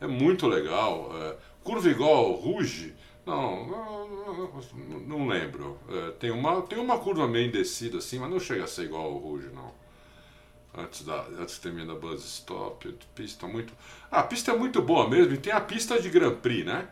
é 0.00 0.06
muito 0.06 0.46
legal. 0.46 1.10
É, 1.14 1.36
curva 1.62 1.88
igual 1.88 2.32
Ruge, 2.32 2.94
não, 3.24 3.66
não, 3.66 4.08
não, 4.08 5.00
não 5.00 5.28
lembro. 5.28 5.78
É, 5.88 6.10
tem, 6.12 6.30
uma, 6.30 6.62
tem 6.62 6.78
uma 6.78 6.98
curva 6.98 7.28
meio 7.28 7.50
descida 7.50 7.98
assim, 7.98 8.18
mas 8.18 8.30
não 8.30 8.40
chega 8.40 8.64
a 8.64 8.66
ser 8.66 8.84
igual 8.84 9.04
ao 9.04 9.18
Ruge, 9.18 9.48
não. 9.54 9.72
Antes, 10.76 11.02
da, 11.02 11.26
antes 11.38 11.56
que 11.56 11.62
termine 11.62 11.90
a 11.90 11.94
Buzz 11.94 12.24
Stop, 12.24 12.96
pista 13.14 13.46
muito. 13.46 13.72
Ah, 14.10 14.20
a 14.20 14.22
pista 14.22 14.52
é 14.52 14.56
muito 14.56 14.80
boa 14.80 15.08
mesmo, 15.08 15.34
e 15.34 15.38
tem 15.38 15.52
a 15.52 15.60
pista 15.60 16.00
de 16.00 16.08
Grand 16.08 16.36
Prix, 16.36 16.64
né? 16.64 16.88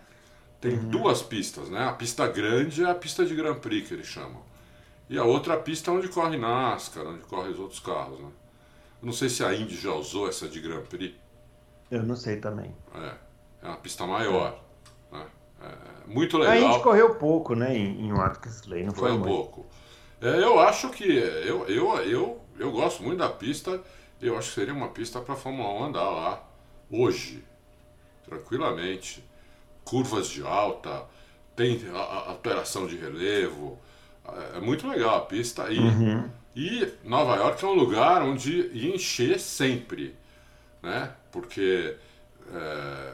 Tem 0.61 0.73
uhum. 0.73 0.91
duas 0.91 1.23
pistas, 1.23 1.69
né? 1.69 1.85
A 1.85 1.93
pista 1.93 2.27
grande 2.27 2.83
é 2.83 2.91
a 2.91 2.95
pista 2.95 3.25
de 3.25 3.35
Grand 3.35 3.59
Prix 3.61 3.87
que 3.87 3.95
eles 3.95 4.07
chamam. 4.07 4.43
E 5.09 5.17
a 5.17 5.25
outra 5.25 5.57
pista 5.57 5.91
é 5.91 5.95
onde 5.95 6.09
corre 6.09 6.37
NASCAR, 6.37 7.07
onde 7.07 7.25
corre 7.25 7.51
os 7.51 7.59
outros 7.59 7.81
carros, 7.81 8.19
né? 8.19 8.29
Eu 9.01 9.07
não 9.07 9.13
sei 9.13 9.29
se 9.29 9.45
a 9.45 9.55
Indy 9.55 9.77
já 9.77 9.93
usou 9.93 10.29
essa 10.29 10.49
de 10.49 10.61
Grand 10.61 10.83
Prix. 10.83 11.15
Eu 11.91 12.03
não 12.03 12.17
sei 12.17 12.37
também. 12.37 12.75
É, 12.95 13.15
é 13.63 13.67
uma 13.67 13.77
pista 13.77 14.07
maior. 14.07 14.61
Né? 15.11 15.27
É 15.63 16.07
muito 16.07 16.37
legal. 16.37 16.53
A 16.53 16.59
Indy 16.59 16.83
correu 16.83 17.15
pouco, 17.15 17.55
né, 17.55 17.77
em, 17.77 18.07
em 18.07 18.13
Watkins 18.13 18.61
Glen, 18.61 18.87
não 18.87 18.93
correu 18.93 19.19
foi 19.19 19.29
pouco. 19.29 19.67
É, 20.21 20.43
eu 20.43 20.59
acho 20.59 20.91
que 20.91 21.05
eu, 21.05 21.67
eu, 21.69 21.97
eu, 22.03 22.41
eu 22.59 22.73
gosto 22.73 23.03
muito 23.03 23.19
da 23.19 23.29
pista. 23.29 23.81
Eu 24.21 24.37
acho 24.37 24.49
que 24.49 24.55
seria 24.57 24.75
uma 24.75 24.89
pista 24.89 25.21
para 25.21 25.35
a 25.35 25.37
Fórmula 25.37 25.69
1 25.81 25.85
andar 25.85 26.11
lá 26.11 26.45
hoje, 26.91 27.45
tranquilamente. 28.25 29.25
Curvas 29.85 30.29
de 30.29 30.43
alta, 30.43 31.05
tem 31.55 31.81
a, 31.95 31.99
a 31.99 32.29
alteração 32.31 32.87
de 32.87 32.97
relevo. 32.97 33.79
É, 34.27 34.59
é 34.59 34.61
muito 34.61 34.89
legal 34.89 35.17
a 35.17 35.21
pista. 35.21 35.71
E, 35.71 35.79
uhum. 35.79 36.29
E 36.59 36.93
Nova 37.05 37.37
York 37.37 37.65
é 37.65 37.69
um 37.69 37.73
lugar 37.73 38.21
onde 38.21 38.69
encher 38.93 39.39
sempre, 39.39 40.17
né? 40.83 41.13
Porque 41.31 41.95
é, 42.53 43.13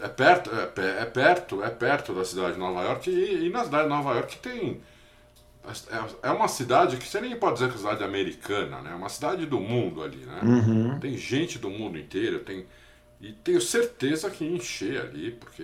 é 0.00 0.08
perto, 0.08 0.50
é, 0.50 1.02
é, 1.02 1.04
perto, 1.04 1.62
é 1.62 1.68
perto 1.68 2.14
da 2.14 2.24
cidade 2.24 2.54
de 2.54 2.58
Nova 2.58 2.82
York 2.82 3.10
e, 3.10 3.44
e 3.44 3.50
na 3.50 3.62
cidade 3.62 3.82
de 3.82 3.90
Nova 3.90 4.14
York 4.14 4.38
tem 4.38 4.80
é, 5.66 6.28
é 6.28 6.30
uma 6.30 6.48
cidade 6.48 6.96
que 6.96 7.06
você 7.06 7.20
nem 7.20 7.36
pode 7.36 7.56
dizer 7.56 7.66
que 7.68 7.74
é 7.74 7.78
uma 7.78 7.90
cidade 7.90 8.04
americana, 8.04 8.80
né? 8.80 8.92
É 8.92 8.94
uma 8.94 9.10
cidade 9.10 9.44
do 9.44 9.60
mundo 9.60 10.02
ali, 10.02 10.24
né? 10.24 10.40
Uhum. 10.42 10.98
Tem 10.98 11.14
gente 11.14 11.58
do 11.58 11.68
mundo 11.68 11.98
inteiro, 11.98 12.38
tem 12.38 12.64
e 13.20 13.32
tenho 13.32 13.60
certeza 13.60 14.30
que 14.30 14.46
encher 14.46 14.98
ali, 15.02 15.30
porque 15.30 15.62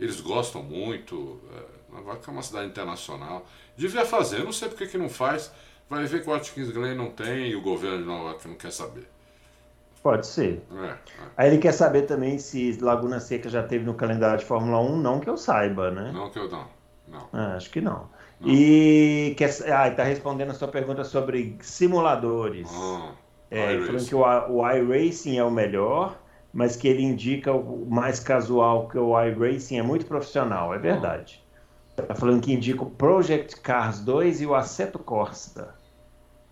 eles 0.00 0.20
gostam 0.20 0.64
muito. 0.64 1.40
É, 1.54 1.94
Nova 1.94 2.10
York 2.10 2.28
é 2.28 2.32
uma 2.32 2.42
cidade 2.42 2.66
internacional. 2.66 3.46
Devia 3.76 4.04
fazer, 4.04 4.44
não 4.44 4.52
sei 4.52 4.68
porque 4.68 4.86
que 4.86 4.98
não 4.98 5.08
faz. 5.08 5.52
Vai 5.88 6.04
ver 6.06 6.22
que 6.22 6.30
o 6.30 6.32
Watkins 6.32 6.70
Glen 6.70 6.94
não 6.94 7.10
tem 7.10 7.48
e 7.48 7.56
o 7.56 7.62
governo 7.62 7.98
de 7.98 8.04
Nova 8.04 8.30
York 8.30 8.46
não 8.46 8.54
quer 8.54 8.70
saber. 8.70 9.08
Pode 10.02 10.26
ser. 10.26 10.62
É, 10.72 10.86
é. 10.86 10.96
Aí 11.36 11.48
ele 11.48 11.58
quer 11.58 11.72
saber 11.72 12.02
também 12.02 12.38
se 12.38 12.78
Laguna 12.80 13.20
Seca 13.20 13.48
já 13.50 13.62
teve 13.62 13.84
no 13.84 13.94
calendário 13.94 14.38
de 14.38 14.44
Fórmula 14.46 14.80
1, 14.80 14.96
não 14.96 15.20
que 15.20 15.28
eu 15.28 15.36
saiba, 15.36 15.90
né? 15.90 16.10
Não 16.12 16.30
que 16.30 16.38
eu 16.38 16.48
não. 16.48 16.66
não. 17.06 17.28
Ah, 17.32 17.56
acho 17.56 17.70
que 17.70 17.80
não. 17.80 18.08
não. 18.40 18.48
E 18.48 19.34
quer, 19.36 19.50
ah, 19.70 19.88
está 19.88 20.04
respondendo 20.04 20.50
a 20.50 20.54
sua 20.54 20.68
pergunta 20.68 21.04
sobre 21.04 21.58
simuladores. 21.60 22.70
Ah, 22.72 23.12
é, 23.50 23.78
falando 23.80 24.06
que 24.06 24.14
o, 24.14 24.22
o 24.22 24.70
iRacing 24.70 25.36
é 25.36 25.44
o 25.44 25.50
melhor, 25.50 26.16
mas 26.52 26.76
que 26.76 26.88
ele 26.88 27.02
indica 27.02 27.52
o 27.52 27.84
mais 27.90 28.20
casual, 28.20 28.88
que 28.88 28.96
o 28.96 29.20
iRacing 29.20 29.78
é 29.78 29.82
muito 29.82 30.06
profissional. 30.06 30.72
É 30.72 30.78
verdade. 30.78 31.44
Está 32.02 32.14
falando 32.14 32.40
que 32.42 32.52
indica 32.52 32.82
o 32.82 32.90
Project 32.90 33.60
Cars 33.60 34.00
2 34.00 34.42
e 34.42 34.46
o 34.46 34.54
Assetto 34.54 34.98
Corsa 34.98 35.80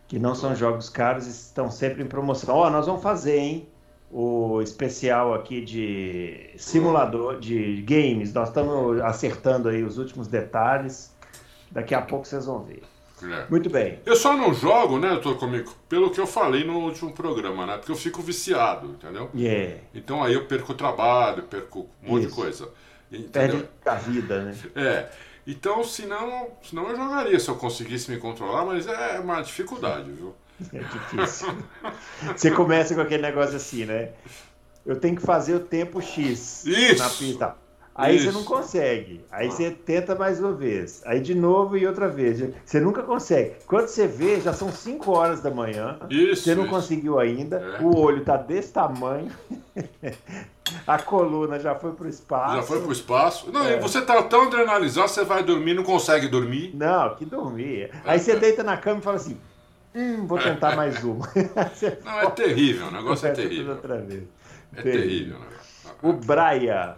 que 0.08 0.18
não 0.18 0.34
são 0.34 0.56
jogos 0.56 0.88
caros 0.88 1.26
e 1.26 1.30
estão 1.30 1.70
sempre 1.70 2.02
em 2.02 2.06
promoção. 2.06 2.54
Ó, 2.54 2.66
oh, 2.66 2.70
nós 2.70 2.86
vamos 2.86 3.02
fazer, 3.02 3.38
hein? 3.38 3.68
O 4.10 4.62
especial 4.62 5.34
aqui 5.34 5.60
de 5.60 6.50
simulador 6.56 7.38
de 7.38 7.82
games. 7.82 8.32
Nós 8.32 8.48
estamos 8.48 8.98
acertando 9.02 9.68
aí 9.68 9.84
os 9.84 9.98
últimos 9.98 10.26
detalhes. 10.26 11.14
Daqui 11.70 11.94
a 11.94 12.00
pouco 12.00 12.26
vocês 12.26 12.46
vão 12.46 12.64
ver. 12.64 12.82
É. 13.22 13.46
Muito 13.50 13.68
bem. 13.68 13.98
Eu 14.06 14.16
só 14.16 14.34
não 14.34 14.54
jogo, 14.54 14.98
né, 14.98 15.10
doutor 15.10 15.36
Comico, 15.36 15.76
pelo 15.88 16.10
que 16.10 16.20
eu 16.20 16.26
falei 16.26 16.64
no 16.64 16.78
último 16.78 17.12
programa, 17.12 17.66
né? 17.66 17.76
Porque 17.76 17.92
eu 17.92 17.96
fico 17.96 18.22
viciado, 18.22 18.86
entendeu? 18.92 19.28
Yeah. 19.34 19.80
Então 19.92 20.22
aí 20.22 20.32
eu 20.32 20.46
perco 20.46 20.72
o 20.72 20.74
trabalho, 20.74 21.42
perco 21.42 21.86
um 22.02 22.12
monte 22.12 22.26
Isso. 22.26 22.30
de 22.30 22.34
coisa. 22.34 22.68
Entendeu? 23.12 23.30
Perde 23.32 23.68
a 23.84 23.94
vida, 23.94 24.42
né? 24.44 24.56
É. 24.74 25.08
Então, 25.50 25.82
senão, 25.82 26.48
senão 26.62 26.90
eu 26.90 26.96
jogaria 26.96 27.40
se 27.40 27.48
eu 27.48 27.56
conseguisse 27.56 28.10
me 28.10 28.18
controlar, 28.18 28.66
mas 28.66 28.86
é 28.86 29.18
uma 29.18 29.40
dificuldade, 29.40 30.12
viu? 30.12 30.34
É 30.74 30.78
difícil. 30.80 31.56
Você 32.36 32.50
começa 32.50 32.92
com 32.92 33.00
aquele 33.00 33.22
negócio 33.22 33.54
assim, 33.54 33.84
né? 33.84 34.10
Eu 34.84 34.98
tenho 34.98 35.14
que 35.14 35.22
fazer 35.22 35.54
o 35.54 35.60
tempo 35.60 36.02
X 36.02 36.66
Isso. 36.66 36.98
na 37.00 37.08
pista. 37.08 37.56
Aí 37.98 38.14
Isso. 38.14 38.26
você 38.26 38.38
não 38.38 38.44
consegue. 38.44 39.20
Aí 39.28 39.50
você 39.50 39.72
tenta 39.72 40.14
mais 40.14 40.38
uma 40.38 40.52
vez. 40.52 41.02
Aí 41.04 41.18
de 41.18 41.34
novo 41.34 41.76
e 41.76 41.84
outra 41.84 42.08
vez. 42.08 42.40
Você 42.64 42.78
nunca 42.78 43.02
consegue. 43.02 43.56
Quando 43.66 43.88
você 43.88 44.06
vê, 44.06 44.40
já 44.40 44.52
são 44.52 44.70
5 44.70 45.10
horas 45.10 45.40
da 45.42 45.50
manhã. 45.50 45.98
Isso, 46.08 46.44
você 46.44 46.54
não 46.54 46.62
isso. 46.62 46.72
conseguiu 46.72 47.18
ainda. 47.18 47.56
É. 47.56 47.82
O 47.82 47.98
olho 47.98 48.24
tá 48.24 48.36
desse 48.36 48.72
tamanho. 48.72 49.32
A 50.86 50.98
coluna 50.98 51.58
já 51.58 51.74
foi 51.74 51.92
pro 51.92 52.08
espaço. 52.08 52.54
Já 52.54 52.62
foi 52.62 52.80
pro 52.80 52.92
espaço. 52.92 53.50
Não, 53.50 53.66
é. 53.66 53.80
você 53.80 54.00
tá 54.00 54.22
tão 54.22 54.42
adrenalizado, 54.42 55.08
você 55.08 55.24
vai 55.24 55.42
dormir, 55.42 55.74
não 55.74 55.82
consegue 55.82 56.28
dormir. 56.28 56.70
Não, 56.76 57.16
que 57.16 57.24
dormir. 57.24 57.90
Aí 58.04 58.20
você 58.20 58.36
deita 58.36 58.62
na 58.62 58.76
cama 58.76 59.00
e 59.00 59.02
fala 59.02 59.16
assim: 59.16 59.36
hum, 59.94 60.26
vou 60.26 60.38
tentar 60.38 60.76
mais 60.76 61.02
uma. 61.02 61.26
não, 62.04 62.20
é 62.20 62.30
terrível, 62.30 62.88
o 62.88 62.90
negócio 62.90 63.26
é 63.26 63.32
terrível. 63.32 63.72
É 63.72 63.76
terrível, 63.76 64.28
terrível. 64.82 65.36
O 66.02 66.12
Braia 66.12 66.96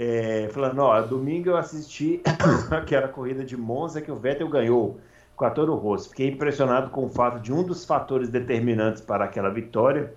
é, 0.00 0.48
falando, 0.52 0.78
ó, 0.78 1.00
domingo 1.00 1.50
eu 1.50 1.56
assisti 1.56 2.22
aquela 2.70 3.08
corrida 3.08 3.44
de 3.44 3.56
Monza 3.56 4.00
que 4.00 4.12
o 4.12 4.14
Vettel 4.14 4.48
ganhou 4.48 5.00
com 5.34 5.44
a 5.44 5.50
Toro 5.50 5.74
Rosso. 5.74 6.10
Fiquei 6.10 6.28
impressionado 6.28 6.90
com 6.90 7.06
o 7.06 7.08
fato 7.08 7.40
de 7.40 7.52
um 7.52 7.64
dos 7.64 7.84
fatores 7.84 8.28
determinantes 8.28 9.02
para 9.02 9.24
aquela 9.24 9.48
vitória 9.48 10.14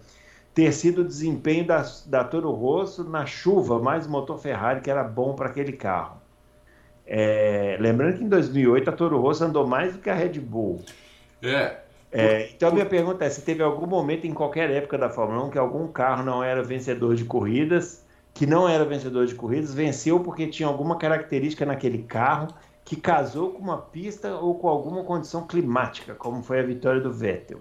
ter 0.54 0.72
sido 0.72 1.02
o 1.02 1.04
desempenho 1.04 1.66
da, 1.66 1.84
da 2.06 2.24
Toro 2.24 2.52
Rosso 2.52 3.04
na 3.10 3.26
chuva, 3.26 3.80
mais 3.80 4.06
o 4.06 4.12
motor 4.12 4.38
Ferrari 4.38 4.82
que 4.82 4.92
era 4.92 5.04
bom 5.04 5.34
para 5.34 5.50
aquele 5.50 5.72
carro. 5.72 6.22
É, 7.08 7.76
lembrando 7.80 8.20
que 8.20 8.24
em 8.24 8.30
2008 8.30 8.88
a 8.88 8.94
Toro 8.94 9.20
Rosso 9.20 9.44
andou 9.44 9.66
mais 9.66 9.94
do 9.94 10.00
que 10.00 10.12
a 10.12 10.14
Red 10.14 10.40
Bull. 10.40 10.80
É. 11.42 11.78
é 12.12 12.52
então 12.52 12.70
a 12.70 12.72
minha 12.72 12.86
pergunta 12.86 13.26
é: 13.26 13.30
se 13.32 13.42
teve 13.42 13.64
algum 13.64 13.88
momento 13.88 14.28
em 14.28 14.34
qualquer 14.34 14.70
época 14.70 14.96
da 14.96 15.10
Fórmula 15.10 15.46
1 15.46 15.50
que 15.50 15.58
algum 15.58 15.88
carro 15.88 16.24
não 16.24 16.44
era 16.44 16.62
vencedor 16.62 17.16
de 17.16 17.26
corridas 17.26 18.06
que 18.34 18.46
não 18.46 18.68
era 18.68 18.86
vencedor 18.86 19.26
de 19.26 19.36
corridas, 19.36 19.74
venceu 19.74 20.20
porque 20.20 20.48
tinha 20.48 20.68
alguma 20.68 20.98
característica 20.98 21.66
naquele 21.66 22.04
carro 22.04 22.48
que 22.84 22.96
casou 22.96 23.52
com 23.52 23.60
uma 23.60 23.78
pista 23.78 24.36
ou 24.36 24.56
com 24.56 24.68
alguma 24.68 25.04
condição 25.04 25.46
climática, 25.46 26.16
como 26.16 26.42
foi 26.42 26.60
a 26.60 26.64
vitória 26.64 27.00
do 27.00 27.12
Vettel. 27.12 27.60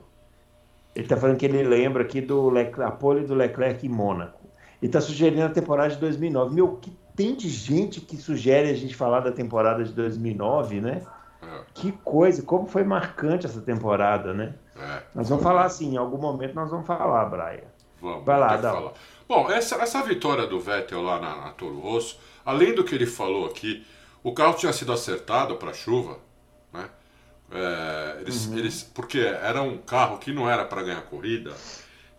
Ele 0.95 1.05
está 1.05 1.17
falando 1.17 1.37
que 1.37 1.47
ele 1.47 1.63
lembra 1.63 2.03
aqui 2.03 2.21
do 2.21 2.53
a 2.85 2.91
pole 2.91 3.25
do 3.25 3.35
Leclerc 3.35 3.87
em 3.87 3.91
Mônaco. 3.91 4.41
Ele 4.83 4.89
está 4.89 5.01
sugerindo 5.01 5.45
a 5.45 5.51
temporada 5.51 5.91
de 5.91 6.01
2009. 6.01 6.55
Meu, 6.55 6.77
que 6.77 6.91
tem 7.15 7.35
de 7.35 7.49
gente 7.49 8.01
que 8.01 8.17
sugere 8.17 8.71
a 8.71 8.75
gente 8.75 8.97
falar 8.97 9.21
da 9.21 9.31
temporada 9.31 9.85
de 9.85 9.93
2009, 9.93 10.81
né? 10.81 11.03
É. 11.43 11.61
Que 11.75 11.93
coisa, 11.93 12.43
como 12.43 12.67
foi 12.67 12.83
marcante 12.83 13.47
essa 13.47 13.61
temporada, 13.61 14.33
né? 14.33 14.55
É. 14.77 15.03
Nós 15.15 15.29
vamos 15.29 15.45
falar 15.45 15.65
assim, 15.65 15.95
em 15.95 15.97
algum 15.97 16.19
momento 16.19 16.55
nós 16.55 16.71
vamos 16.71 16.87
falar, 16.87 17.25
Braia. 17.27 17.65
Vamos, 18.01 18.25
Vai 18.25 18.41
lá, 18.41 18.57
dá. 18.57 18.73
Falar. 18.73 18.93
Bom, 19.31 19.49
essa, 19.49 19.77
essa 19.77 20.03
vitória 20.03 20.45
do 20.45 20.59
Vettel 20.59 21.03
lá 21.03 21.21
na, 21.21 21.37
na 21.37 21.51
Toro 21.53 21.79
Rosso, 21.79 22.19
além 22.45 22.75
do 22.75 22.83
que 22.83 22.97
ele 22.97 23.07
falou 23.07 23.47
aqui, 23.47 23.87
o 24.25 24.33
carro 24.35 24.55
tinha 24.55 24.73
sido 24.73 24.93
acertado 24.93 25.55
para 25.55 25.73
chuva, 25.73 26.19
né? 26.73 26.91
É, 27.53 28.23
eles, 28.23 28.47
uhum. 28.47 28.59
eles, 28.59 28.83
porque 28.83 29.21
era 29.21 29.63
um 29.63 29.79
carro 29.79 30.19
que 30.19 30.33
não 30.33 30.51
era 30.51 30.65
para 30.65 30.83
ganhar 30.83 31.03
corrida. 31.03 31.55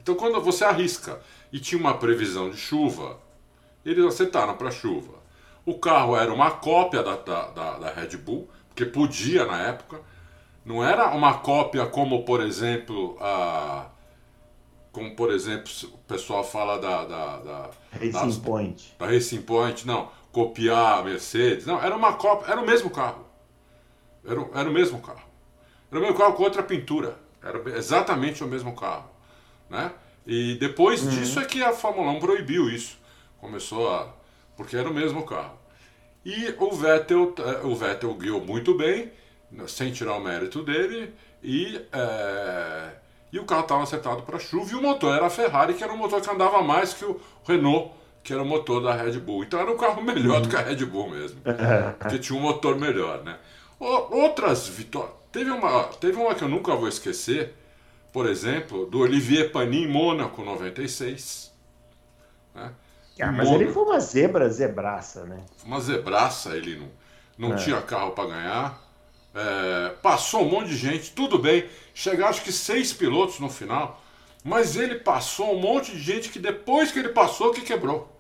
Então, 0.02 0.16
quando 0.16 0.40
você 0.40 0.64
arrisca 0.64 1.20
e 1.52 1.60
tinha 1.60 1.78
uma 1.78 1.96
previsão 1.98 2.50
de 2.50 2.56
chuva, 2.56 3.20
eles 3.86 4.06
acertaram 4.06 4.56
para 4.56 4.72
chuva. 4.72 5.16
O 5.66 5.78
carro 5.78 6.16
era 6.16 6.34
uma 6.34 6.52
cópia 6.52 7.04
da, 7.04 7.18
da, 7.18 7.48
da, 7.50 7.78
da 7.78 7.92
Red 7.92 8.16
Bull, 8.16 8.50
porque 8.70 8.86
podia 8.86 9.46
na 9.46 9.62
época. 9.64 10.00
Não 10.64 10.82
era 10.82 11.10
uma 11.10 11.40
cópia 11.40 11.86
como, 11.88 12.24
por 12.24 12.40
exemplo, 12.40 13.18
a 13.20 13.90
como 14.92 15.16
por 15.16 15.32
exemplo 15.32 15.72
o 15.94 15.98
pessoal 16.00 16.44
fala 16.44 16.78
da, 16.78 17.06
da, 17.06 17.38
da 17.40 17.70
Racing 17.92 18.12
das, 18.12 18.38
Point. 18.38 18.96
Da 19.00 19.06
Racing 19.06 19.42
Point, 19.42 19.88
não, 19.88 20.10
copiar 20.32 21.00
a 21.00 21.04
Mercedes, 21.04 21.66
não, 21.66 21.82
era 21.82 21.96
uma 21.96 22.14
cópia, 22.14 22.52
era 22.52 22.62
o 22.62 22.66
mesmo 22.66 22.90
carro. 22.90 23.26
Era, 24.26 24.40
era 24.54 24.70
o 24.70 24.74
mesmo 24.74 25.00
carro. 25.02 25.24
Era 25.90 26.00
o 26.00 26.04
mesmo 26.04 26.18
carro 26.18 26.34
com 26.34 26.44
outra 26.44 26.64
pintura. 26.64 27.18
Era 27.44 27.78
exatamente 27.78 28.44
o 28.44 28.48
mesmo 28.48 28.76
carro. 28.76 29.10
Né? 29.70 29.92
E 30.26 30.56
depois 30.56 31.04
uhum. 31.04 31.10
disso 31.10 31.40
é 31.40 31.46
que 31.46 31.64
a 31.64 31.74
Fórmula 31.74 32.12
1 32.12 32.20
proibiu 32.20 32.70
isso. 32.70 32.98
Começou 33.40 33.90
a. 33.90 34.14
Porque 34.56 34.78
era 34.78 34.90
o 34.90 34.94
mesmo 34.94 35.26
carro. 35.26 35.58
E 36.24 36.54
o 36.60 36.72
Vettel, 36.72 37.34
eh, 37.40 37.66
o 37.66 37.76
Vettel 37.76 38.14
guiou 38.14 38.46
muito 38.46 38.76
bem, 38.76 39.12
sem 39.68 39.92
tirar 39.92 40.14
o 40.14 40.20
mérito 40.20 40.62
dele, 40.62 41.14
e 41.42 41.82
é, 41.92 42.90
e 43.32 43.40
o 43.40 43.46
carro 43.46 43.62
estava 43.62 43.84
acertado 43.84 44.24
para 44.24 44.40
chuva 44.40 44.72
e 44.72 44.76
o 44.76 44.82
motor 44.82 45.16
era 45.16 45.28
a 45.28 45.30
Ferrari, 45.30 45.74
que 45.74 45.84
era 45.84 45.94
um 45.94 45.98
motor 45.98 46.22
que 46.22 46.30
andava 46.30 46.62
mais 46.62 46.94
que 46.94 47.06
o 47.06 47.20
Renault 47.46 47.92
que 48.24 48.34
era 48.34 48.42
o 48.42 48.46
motor 48.46 48.82
da 48.82 48.94
Red 48.94 49.20
Bull. 49.20 49.44
Então 49.44 49.60
era 49.60 49.72
um 49.72 49.78
carro 49.78 50.02
melhor 50.04 50.42
do 50.42 50.50
que 50.50 50.56
a 50.56 50.62
Red 50.62 50.86
Bull 50.86 51.10
mesmo, 51.10 51.42
porque 52.00 52.20
tinha 52.20 52.38
um 52.38 52.42
motor 52.42 52.78
melhor, 52.78 53.24
né? 53.24 53.38
Outras 53.80 54.68
vitórias. 54.68 55.14
Teve 55.32 55.50
uma, 55.50 55.84
teve 55.86 56.18
uma 56.18 56.36
que 56.36 56.44
eu 56.44 56.50
nunca 56.50 56.76
vou 56.76 56.88
esquecer, 56.88 57.56
por 58.12 58.28
exemplo, 58.28 58.86
do 58.86 59.00
Olivier 59.00 59.52
Panin 59.52 59.88
Mônaco 59.88 60.44
96. 60.44 61.52
Né? 62.54 62.72
Ah, 63.20 63.32
mas 63.32 63.48
Mônaco, 63.48 63.64
ele 63.64 63.72
foi 63.72 63.84
uma 63.84 64.00
zebra, 64.00 64.50
zebraça, 64.50 65.26
né? 65.26 65.44
Uma 65.66 65.80
zebraça, 65.80 66.56
ele 66.56 66.76
não, 67.38 67.50
não 67.50 67.56
é. 67.56 67.58
tinha 67.58 67.82
carro 67.82 68.12
para 68.12 68.30
ganhar. 68.30 68.81
É, 69.34 69.90
passou 70.02 70.44
um 70.44 70.50
monte 70.50 70.70
de 70.70 70.78
gente, 70.78 71.12
tudo 71.12 71.40
bem. 71.40 71.66
Chegaram 71.94 72.30
acho 72.30 72.44
que 72.44 72.52
seis 72.52 72.92
pilotos 72.92 73.40
no 73.40 73.50
final. 73.50 74.02
Mas 74.44 74.76
ele 74.76 74.96
passou 74.96 75.56
um 75.56 75.60
monte 75.60 75.92
de 75.92 76.00
gente 76.00 76.30
que 76.30 76.40
depois 76.40 76.92
que 76.92 77.00
ele 77.00 77.10
passou 77.10 77.52
que 77.52 77.62
quebrou. 77.62 78.12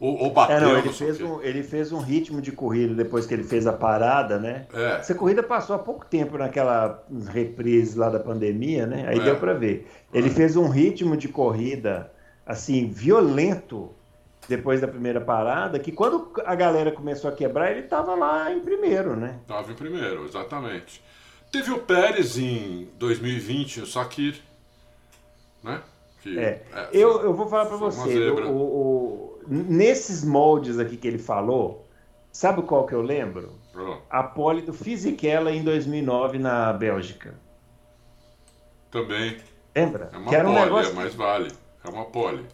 Ou, 0.00 0.18
ou 0.18 0.30
bateu. 0.32 0.56
É, 0.56 0.60
não, 0.60 0.78
ele, 0.78 0.88
fez 0.90 1.20
um, 1.20 1.42
ele 1.42 1.62
fez 1.62 1.92
um 1.92 1.98
ritmo 1.98 2.40
de 2.40 2.50
corrida 2.50 2.94
depois 2.94 3.26
que 3.26 3.34
ele 3.34 3.44
fez 3.44 3.66
a 3.66 3.72
parada, 3.72 4.38
né? 4.38 4.66
É. 4.72 4.92
Essa 4.92 5.14
corrida 5.14 5.42
passou 5.42 5.76
há 5.76 5.78
pouco 5.78 6.06
tempo 6.06 6.38
naquela 6.38 7.04
reprise 7.28 7.98
lá 7.98 8.08
da 8.08 8.18
pandemia, 8.18 8.86
né? 8.86 9.04
Aí 9.06 9.18
é. 9.18 9.22
deu 9.22 9.36
para 9.36 9.52
ver. 9.52 9.86
Ele 10.12 10.28
é. 10.28 10.30
fez 10.30 10.56
um 10.56 10.68
ritmo 10.68 11.18
de 11.18 11.28
corrida 11.28 12.10
assim 12.46 12.88
violento 12.88 13.90
depois 14.50 14.80
da 14.80 14.88
primeira 14.88 15.20
parada, 15.20 15.78
que 15.78 15.92
quando 15.92 16.32
a 16.44 16.56
galera 16.56 16.90
começou 16.90 17.30
a 17.30 17.32
quebrar, 17.32 17.70
ele 17.70 17.82
estava 17.82 18.16
lá 18.16 18.52
em 18.52 18.58
primeiro, 18.58 19.14
né? 19.14 19.38
Estava 19.42 19.70
em 19.70 19.76
primeiro, 19.76 20.24
exatamente. 20.24 21.00
Teve 21.52 21.70
o 21.70 21.78
Pérez 21.78 22.36
em 22.36 22.88
2020, 22.98 23.82
o 23.82 23.86
Sakir, 23.86 24.40
né? 25.62 25.80
Que, 26.20 26.36
é. 26.36 26.62
é 26.72 26.88
eu, 26.92 27.22
eu 27.22 27.32
vou 27.32 27.48
falar 27.48 27.66
para 27.66 27.76
você, 27.76 28.30
o, 28.30 28.50
o, 28.50 29.40
nesses 29.46 30.24
moldes 30.24 30.80
aqui 30.80 30.96
que 30.96 31.06
ele 31.06 31.18
falou, 31.18 31.86
sabe 32.32 32.62
qual 32.62 32.84
que 32.86 32.92
eu 32.92 33.02
lembro? 33.02 33.56
Oh. 33.74 33.98
A 34.10 34.24
pole 34.24 34.62
do 34.62 34.72
Fisichella 34.72 35.52
em 35.52 35.62
2009 35.62 36.40
na 36.40 36.72
Bélgica. 36.72 37.34
Também. 38.90 39.38
Lembra? 39.76 40.10
É 40.12 40.16
uma 40.16 40.28
que 40.28 40.34
era 40.34 40.48
um 40.48 40.52
pole, 40.52 40.64
negócio... 40.64 40.90
é 40.90 40.94
mais 40.94 41.14
vale. 41.14 41.52
É 41.84 41.88
uma 41.88 42.04
pole. 42.06 42.44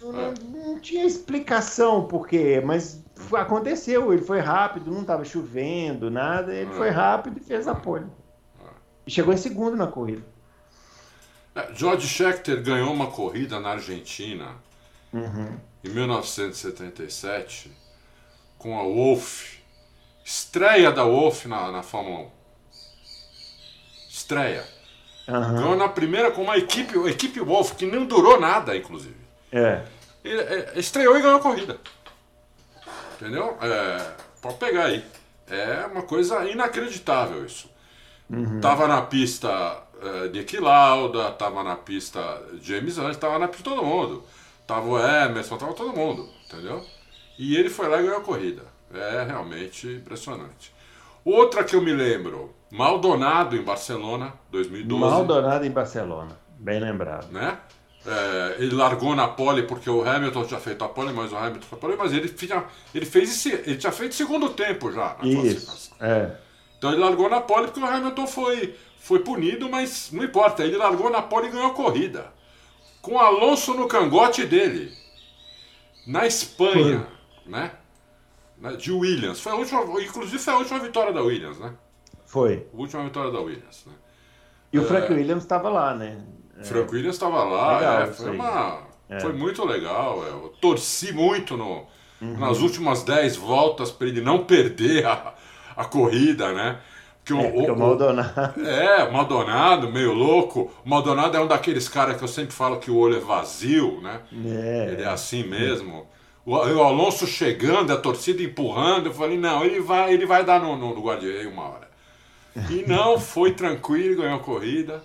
Não, 0.00 0.20
é. 0.20 0.34
não, 0.44 0.80
tinha 0.80 1.04
explicação 1.04 2.06
por 2.06 2.26
quê, 2.26 2.62
mas 2.64 3.02
aconteceu. 3.32 4.12
Ele 4.12 4.22
foi 4.22 4.40
rápido, 4.40 4.90
não 4.90 5.02
estava 5.02 5.24
chovendo, 5.24 6.10
nada. 6.10 6.54
Ele 6.54 6.70
foi 6.72 6.90
rápido 6.90 7.38
e 7.38 7.40
fez 7.40 7.68
a 7.68 7.74
pole. 7.74 8.06
E 9.06 9.10
chegou 9.10 9.34
em 9.34 9.36
segundo 9.36 9.76
na 9.76 9.86
corrida. 9.86 10.24
É, 11.54 11.74
George 11.74 12.06
Scheckter 12.06 12.62
ganhou 12.62 12.92
uma 12.92 13.08
corrida 13.08 13.60
na 13.60 13.70
Argentina 13.70 14.56
uhum. 15.12 15.58
em 15.84 15.88
1977 15.88 17.70
com 18.56 18.78
a 18.78 18.82
Wolf. 18.82 19.58
Estreia 20.24 20.92
da 20.92 21.04
Wolf 21.04 21.46
na, 21.46 21.72
na 21.72 21.82
Fórmula 21.82 22.20
1. 22.20 22.30
Estreia. 24.08 24.64
Uhum. 25.28 25.54
Ganhou 25.54 25.76
na 25.76 25.88
primeira 25.88 26.30
com 26.30 26.42
uma 26.42 26.56
equipe, 26.56 26.96
equipe 27.08 27.40
Wolf, 27.40 27.72
que 27.72 27.86
não 27.86 28.06
durou 28.06 28.40
nada, 28.40 28.76
inclusive. 28.76 29.21
É. 29.52 29.82
Ele, 30.24 30.40
é, 30.40 30.72
estreou 30.76 31.16
e 31.16 31.22
ganhou 31.22 31.36
a 31.36 31.42
corrida. 31.42 31.78
Entendeu? 33.14 33.56
É, 33.60 34.12
pode 34.40 34.56
pegar 34.56 34.84
aí. 34.86 35.04
É 35.48 35.86
uma 35.86 36.02
coisa 36.02 36.44
inacreditável 36.46 37.44
isso. 37.44 37.70
Uhum. 38.30 38.60
Tava 38.60 38.88
na 38.88 39.02
pista 39.02 39.50
uh, 40.02 40.30
Nick 40.32 40.58
Lauda, 40.58 41.30
tava 41.32 41.62
na 41.62 41.76
pista 41.76 42.20
James 42.60 42.96
Hunt, 42.96 43.16
tava 43.16 43.38
na 43.38 43.48
pista 43.48 43.70
todo 43.70 43.84
mundo. 43.84 44.24
Tava 44.66 44.86
o 44.86 44.98
Emerson, 44.98 45.58
tava 45.58 45.74
todo 45.74 45.94
mundo, 45.94 46.28
entendeu? 46.46 46.82
E 47.38 47.56
ele 47.56 47.68
foi 47.68 47.88
lá 47.88 48.00
e 48.00 48.04
ganhou 48.04 48.18
a 48.18 48.22
corrida. 48.22 48.62
É 48.94 49.24
realmente 49.24 49.86
impressionante. 49.86 50.72
Outra 51.24 51.62
que 51.64 51.76
eu 51.76 51.82
me 51.82 51.92
lembro, 51.92 52.54
Maldonado 52.70 53.56
em 53.56 53.62
Barcelona, 53.62 54.32
2012. 54.50 55.00
Maldonado 55.00 55.64
em 55.64 55.70
Barcelona, 55.70 56.36
bem 56.58 56.80
lembrado. 56.80 57.30
Né? 57.30 57.58
É, 58.04 58.56
ele 58.58 58.74
largou 58.74 59.14
na 59.14 59.28
pole 59.28 59.62
porque 59.62 59.88
o 59.88 60.02
Hamilton 60.02 60.44
tinha 60.44 60.58
feito 60.58 60.84
a 60.84 60.88
pole, 60.88 61.12
mas 61.12 61.32
o 61.32 61.36
Hamilton 61.36 61.66
foi 61.66 61.78
a 61.78 61.80
pole, 61.80 61.96
mas 61.96 62.12
ele, 62.12 62.28
tinha, 62.28 62.64
ele 62.92 63.06
fez 63.06 63.30
esse, 63.30 63.52
ele 63.52 63.76
tinha 63.76 63.92
feito 63.92 64.14
segundo 64.14 64.50
tempo 64.50 64.90
já. 64.90 65.16
Isso, 65.22 65.92
é. 66.00 66.32
Então 66.76 66.90
ele 66.90 67.00
largou 67.00 67.30
na 67.30 67.40
pole 67.40 67.68
porque 67.68 67.78
o 67.78 67.86
Hamilton 67.86 68.26
foi, 68.26 68.76
foi 68.98 69.20
punido, 69.20 69.68
mas 69.68 70.10
não 70.10 70.24
importa, 70.24 70.64
ele 70.64 70.76
largou 70.76 71.10
na 71.10 71.22
pole 71.22 71.46
e 71.46 71.50
ganhou 71.50 71.68
a 71.68 71.74
corrida. 71.74 72.32
Com 73.00 73.18
Alonso 73.18 73.74
no 73.74 73.86
cangote 73.86 74.44
dele. 74.44 74.92
Na 76.04 76.26
Espanha, 76.26 77.06
né? 77.46 77.72
De 78.78 78.90
Williams. 78.90 79.40
Foi 79.40 79.52
a 79.52 79.54
última, 79.56 79.82
inclusive 80.00 80.38
foi 80.38 80.54
a 80.54 80.58
última 80.58 80.78
vitória 80.80 81.12
da 81.12 81.22
Williams, 81.22 81.58
né? 81.58 81.72
Foi. 82.26 82.66
A 82.72 82.76
última 82.76 83.04
vitória 83.04 83.30
da 83.30 83.40
Williams, 83.40 83.84
né? 83.86 83.92
E 84.72 84.78
o 84.78 84.84
Frank 84.84 85.12
é... 85.12 85.14
Williams 85.14 85.42
estava 85.42 85.68
lá, 85.68 85.94
né? 85.94 86.24
É... 86.70 86.78
Williams 86.78 87.16
estava 87.16 87.44
lá, 87.44 87.78
legal, 87.78 88.02
é, 88.02 88.06
foi, 88.06 88.30
uma, 88.30 88.78
é. 89.08 89.20
foi 89.20 89.32
muito 89.32 89.64
legal. 89.64 90.24
É, 90.24 90.30
eu 90.30 90.54
torci 90.60 91.12
muito 91.12 91.56
no, 91.56 91.86
uhum. 92.20 92.38
nas 92.38 92.60
últimas 92.60 93.02
10 93.02 93.36
voltas 93.36 93.90
para 93.90 94.06
ele 94.08 94.20
não 94.20 94.44
perder 94.44 95.06
a, 95.06 95.34
a 95.76 95.84
corrida, 95.84 96.52
né? 96.52 96.78
Que 97.24 97.32
o, 97.32 97.40
é, 97.40 97.48
o, 97.48 97.74
o 97.74 97.78
Maldonado. 97.78 98.60
É, 98.66 99.04
o 99.04 99.12
Maldonado, 99.12 99.90
meio 99.90 100.12
louco. 100.12 100.72
O 100.84 100.88
Maldonado 100.88 101.36
é 101.36 101.40
um 101.40 101.46
daqueles 101.46 101.88
caras 101.88 102.16
que 102.16 102.24
eu 102.24 102.28
sempre 102.28 102.52
falo 102.52 102.78
que 102.78 102.90
o 102.90 102.96
olho 102.96 103.16
é 103.16 103.20
vazio, 103.20 104.00
né? 104.00 104.20
É. 104.44 104.88
Ele 104.92 105.02
é 105.02 105.08
assim 105.08 105.44
mesmo. 105.44 106.06
O, 106.44 106.56
o, 106.56 106.82
Alonso 106.82 107.26
chegando, 107.26 107.92
a 107.92 107.96
torcida 107.96 108.42
empurrando, 108.42 109.06
eu 109.06 109.14
falei, 109.14 109.38
não, 109.38 109.64
ele 109.64 109.80
vai, 109.80 110.12
ele 110.12 110.26
vai 110.26 110.44
dar 110.44 110.60
no, 110.60 110.76
no, 110.76 110.94
no 110.94 111.00
guardião 111.00 111.52
uma 111.52 111.62
hora. 111.62 111.92
E 112.68 112.84
não, 112.86 113.18
foi 113.18 113.52
tranquilo, 113.52 114.22
ganhou 114.22 114.36
a 114.36 114.40
corrida. 114.40 115.02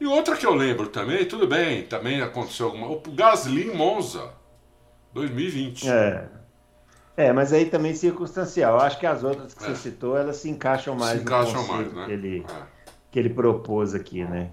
E 0.00 0.06
outra 0.06 0.36
que 0.36 0.44
eu 0.44 0.54
lembro 0.54 0.88
também, 0.88 1.24
tudo 1.24 1.46
bem, 1.46 1.82
também 1.84 2.20
aconteceu 2.20 2.66
alguma. 2.66 2.88
O 2.88 3.00
Gasly 3.00 3.74
Monza, 3.74 4.30
2020. 5.14 5.88
É. 5.88 6.28
É, 7.16 7.32
mas 7.32 7.52
aí 7.52 7.64
também 7.64 7.94
circunstancial. 7.94 8.78
Acho 8.78 8.98
que 8.98 9.06
as 9.06 9.24
outras 9.24 9.54
que 9.54 9.64
é. 9.64 9.68
você 9.68 9.76
citou, 9.76 10.18
elas 10.18 10.36
se 10.36 10.50
encaixam 10.50 10.94
mais 10.94 11.18
se 11.18 11.24
encaixam 11.24 11.66
mais, 11.66 11.90
né? 11.92 12.04
que, 12.04 12.12
ele, 12.12 12.46
é. 12.46 12.62
que 13.10 13.18
ele 13.18 13.30
propôs 13.30 13.94
aqui, 13.94 14.22
né? 14.22 14.50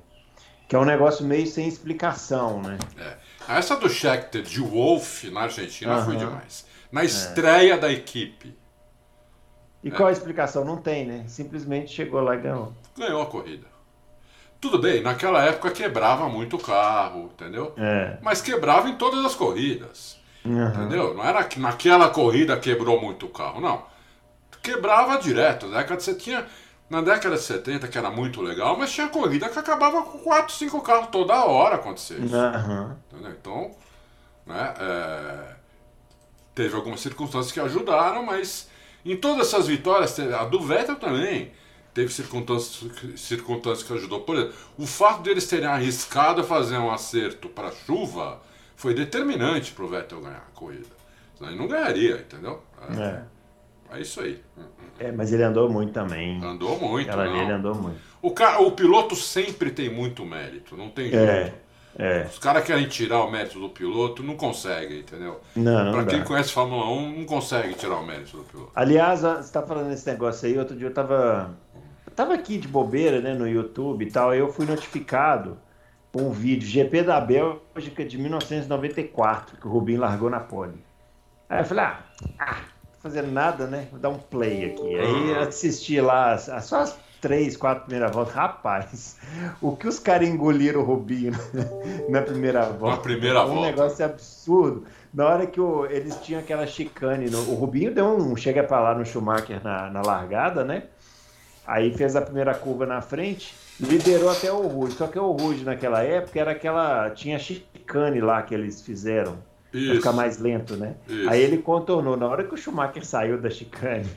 Que 0.70 0.76
é 0.78 0.80
um 0.80 0.86
negócio 0.86 1.26
meio 1.26 1.46
sem 1.46 1.68
explicação, 1.68 2.62
né? 2.62 2.78
É. 2.98 3.58
Essa 3.58 3.76
do 3.76 3.90
Schechter 3.90 4.42
de 4.42 4.62
Wolf 4.62 5.26
na 5.26 5.42
Argentina 5.42 6.02
foi 6.06 6.16
demais. 6.16 6.66
Na 6.90 7.02
é. 7.02 7.06
estreia 7.06 7.78
da 7.78 7.92
equipe. 7.92 8.58
E 9.84 9.92
qual 9.92 10.08
a 10.08 10.12
explicação? 10.14 10.64
Não 10.64 10.78
tem, 10.78 11.06
né? 11.06 11.26
Simplesmente 11.28 11.94
chegou 11.94 12.22
lá 12.22 12.36
e 12.36 12.42
ganhou. 12.42 12.74
Ganhou 12.98 13.22
a 13.22 13.26
corrida. 13.26 13.73
Tudo 14.64 14.80
bem, 14.80 15.02
naquela 15.02 15.44
época 15.44 15.72
quebrava 15.72 16.30
muito 16.30 16.56
o 16.56 16.60
carro, 16.60 17.30
entendeu? 17.34 17.74
É. 17.76 18.18
Mas 18.22 18.42
quebrava 18.42 18.88
em 18.88 18.96
todas 18.96 19.26
as 19.26 19.36
corridas. 19.36 20.18
Uhum. 20.46 20.68
Entendeu? 20.70 21.14
Não 21.14 21.22
era 21.22 21.44
que 21.44 21.60
naquela 21.60 22.08
corrida 22.08 22.56
quebrou 22.56 23.02
muito 23.02 23.26
o 23.26 23.30
carro, 23.30 23.60
não. 23.60 23.84
Quebrava 24.62 25.18
direto. 25.18 25.68
Na 25.68 25.80
década, 25.80 26.00
você 26.00 26.16
tinha, 26.16 26.46
na 26.90 27.02
década 27.02 27.36
de 27.36 27.42
70, 27.42 27.90
que 27.90 27.98
era 27.98 28.10
muito 28.10 28.42
legal, 28.42 28.78
mas 28.78 28.90
tinha 28.94 29.10
corrida 29.10 29.50
que 29.50 29.60
acabava 29.60 30.02
com 30.02 30.20
4, 30.20 30.56
5 30.56 30.80
carros 30.80 31.10
toda 31.12 31.44
hora 31.44 31.76
acontecer 31.76 32.22
isso. 32.22 32.34
Uhum. 32.34 32.96
Então, 33.38 33.72
né, 34.46 34.74
é, 34.80 35.56
teve 36.56 36.74
algumas 36.74 37.02
circunstâncias 37.02 37.52
que 37.52 37.60
ajudaram, 37.60 38.24
mas 38.24 38.70
em 39.04 39.18
todas 39.18 39.48
essas 39.50 39.68
vitórias, 39.68 40.18
a 40.18 40.46
do 40.46 40.62
Vettel 40.62 40.96
também 40.96 41.52
teve 41.94 42.12
circunstâncias, 42.12 42.92
circunstâncias 43.16 43.88
que 43.88 43.94
ajudou. 43.94 44.22
Por 44.22 44.36
exemplo, 44.36 44.56
o 44.78 44.86
fato 44.86 45.22
deles 45.22 45.48
terem 45.48 45.68
arriscado 45.68 46.44
fazer 46.44 46.78
um 46.78 46.92
acerto 46.92 47.48
para 47.50 47.72
chuva 47.72 48.42
foi 48.76 48.94
determinante 48.94 49.72
para 49.72 49.86
o 49.86 49.88
Vettel 49.88 50.22
ganhar 50.22 50.48
a 50.48 50.58
corrida. 50.58 50.88
Senão 51.38 51.52
ele 51.52 51.60
não 51.60 51.68
ganharia, 51.68 52.16
entendeu? 52.16 52.62
É, 52.90 53.02
é. 53.02 53.98
é 53.98 54.02
isso 54.02 54.22
aí. 54.22 54.42
É, 55.00 55.12
mas 55.12 55.32
ele 55.32 55.44
andou 55.44 55.70
muito 55.70 55.94
também. 55.94 56.44
Andou 56.44 56.80
muito. 56.80 57.10
Ela 57.10 57.28
ele 57.28 57.52
andou 57.52 57.76
muito. 57.76 57.98
O, 58.22 58.32
cara, 58.32 58.62
o 58.62 58.72
piloto 58.72 59.16
sempre 59.16 59.72
tem 59.72 59.90
muito 59.90 60.26
mérito, 60.26 60.76
não 60.76 60.90
tem 60.90 61.10
jeito. 61.10 61.18
É. 61.18 61.54
É. 61.98 62.26
Os 62.26 62.40
caras 62.40 62.64
querem 62.64 62.88
tirar 62.88 63.24
o 63.24 63.30
mérito 63.30 63.60
do 63.60 63.70
piloto, 63.70 64.24
não 64.24 64.36
conseguem, 64.36 65.00
entendeu? 65.00 65.40
Não, 65.56 65.86
não 65.86 65.92
Pra 65.92 66.06
quem 66.06 66.24
conhece 66.24 66.52
Fórmula 66.52 66.90
1, 66.90 67.20
não 67.20 67.26
consegue 67.26 67.74
tirar 67.76 67.98
o 67.98 68.06
mérito 68.06 68.38
do 68.38 68.44
piloto. 68.44 68.72
Aliás, 68.74 69.22
você 69.22 69.40
está 69.42 69.62
falando 69.62 69.90
desse 69.90 70.10
negócio 70.10 70.48
aí, 70.48 70.58
outro 70.58 70.76
dia 70.76 70.88
eu 70.88 70.94
tava, 70.94 71.52
tava 72.16 72.34
aqui 72.34 72.58
de 72.58 72.68
bobeira, 72.68 73.22
né, 73.22 73.34
no 73.34 73.48
YouTube 73.48 74.06
e 74.06 74.12
tal, 74.12 74.32
aí 74.32 74.40
eu 74.40 74.52
fui 74.52 74.66
notificado 74.66 75.58
um 76.16 76.30
vídeo 76.30 76.68
GP 76.68 77.04
da 77.04 77.20
Bélgica 77.20 78.06
de 78.06 78.18
1994, 78.18 79.58
que 79.58 79.68
o 79.68 79.72
Rubinho 79.72 80.00
largou 80.00 80.30
na 80.30 80.40
pole. 80.40 80.84
Aí 81.50 81.62
eu 81.62 81.66
falei, 81.66 81.86
ah, 81.86 82.00
ah 82.40 82.62
fazendo 83.04 83.32
nada, 83.32 83.68
né? 83.68 83.88
Vou 83.92 84.00
dar 84.00 84.10
um 84.10 84.18
play 84.18 84.66
aqui. 84.66 84.96
Aí 84.96 85.36
assisti 85.36 86.00
lá 86.00 86.38
só 86.38 86.82
as 86.82 86.98
três, 87.20 87.58
quatro 87.58 87.84
primeiras 87.84 88.16
voltas. 88.16 88.34
Rapaz, 88.34 89.20
o 89.62 89.76
que 89.76 89.88
os 89.88 90.00
caras 90.00 90.28
engoliram 90.28 90.80
o 90.80 90.84
Rubinho 90.86 91.34
na 92.08 92.22
primeira 92.22 92.70
volta. 92.70 92.96
Na 92.96 93.02
primeira 93.02 93.44
um 93.44 93.48
volta. 93.48 93.62
negócio 93.62 94.06
absurdo. 94.06 94.86
na 95.14 95.28
hora 95.28 95.46
que 95.46 95.60
o, 95.60 95.86
eles 95.88 96.16
tinham 96.22 96.40
aquela 96.40 96.66
chicane, 96.66 97.30
no, 97.30 97.40
o 97.52 97.56
Rubinho 97.56 97.94
deu 97.94 98.06
um 98.06 98.36
chega 98.38 98.64
para 98.64 98.80
lá 98.80 98.96
no 98.96 99.06
Schumacher 99.06 99.62
na, 99.62 99.90
na 99.90 100.02
largada, 100.02 100.64
né? 100.64 100.84
Aí 101.66 101.94
fez 101.96 102.16
a 102.16 102.22
primeira 102.22 102.54
curva 102.54 102.86
na 102.86 103.02
frente, 103.02 103.54
liderou 103.80 104.30
até 104.30 104.52
o 104.52 104.68
Rude. 104.68 104.94
Só 104.94 105.08
que 105.08 105.18
o 105.18 105.32
Rude 105.32 105.64
naquela 105.64 106.02
época 106.04 106.40
era 106.40 106.52
aquela. 106.52 107.10
Tinha 107.12 107.40
chicane 107.40 108.20
lá 108.20 108.42
que 108.42 108.54
eles 108.54 108.82
fizeram. 108.82 109.38
Isso. 109.74 109.88
Pra 109.88 109.96
ficar 109.96 110.14
mais 110.14 110.38
lento, 110.38 110.78
né? 110.78 110.96
Isso. 111.08 111.30
Aí 111.30 111.42
ele 111.42 111.58
contornou. 111.58 112.16
Na 112.16 112.28
hora 112.28 112.44
que 112.44 112.54
o 112.54 112.58
Schumacher 112.58 113.04
saiu 113.04 113.42
da 113.42 113.50
chicane, 113.50 114.08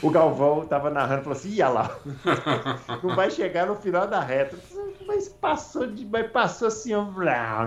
o 0.00 0.08
Galvão 0.08 0.64
tava 0.66 0.88
narrando 0.88 1.22
e 1.22 1.24
falou 1.24 1.38
assim: 1.38 1.48
ia 1.50 1.68
lá. 1.68 1.96
Não 3.02 3.16
vai 3.16 3.30
chegar 3.30 3.66
no 3.66 3.74
final 3.74 4.06
da 4.06 4.20
reta. 4.20 4.56
Mas 5.06 5.28
passou 5.28 5.86
de. 5.86 6.06
Mas 6.06 6.30
passou 6.30 6.68
assim, 6.68 6.92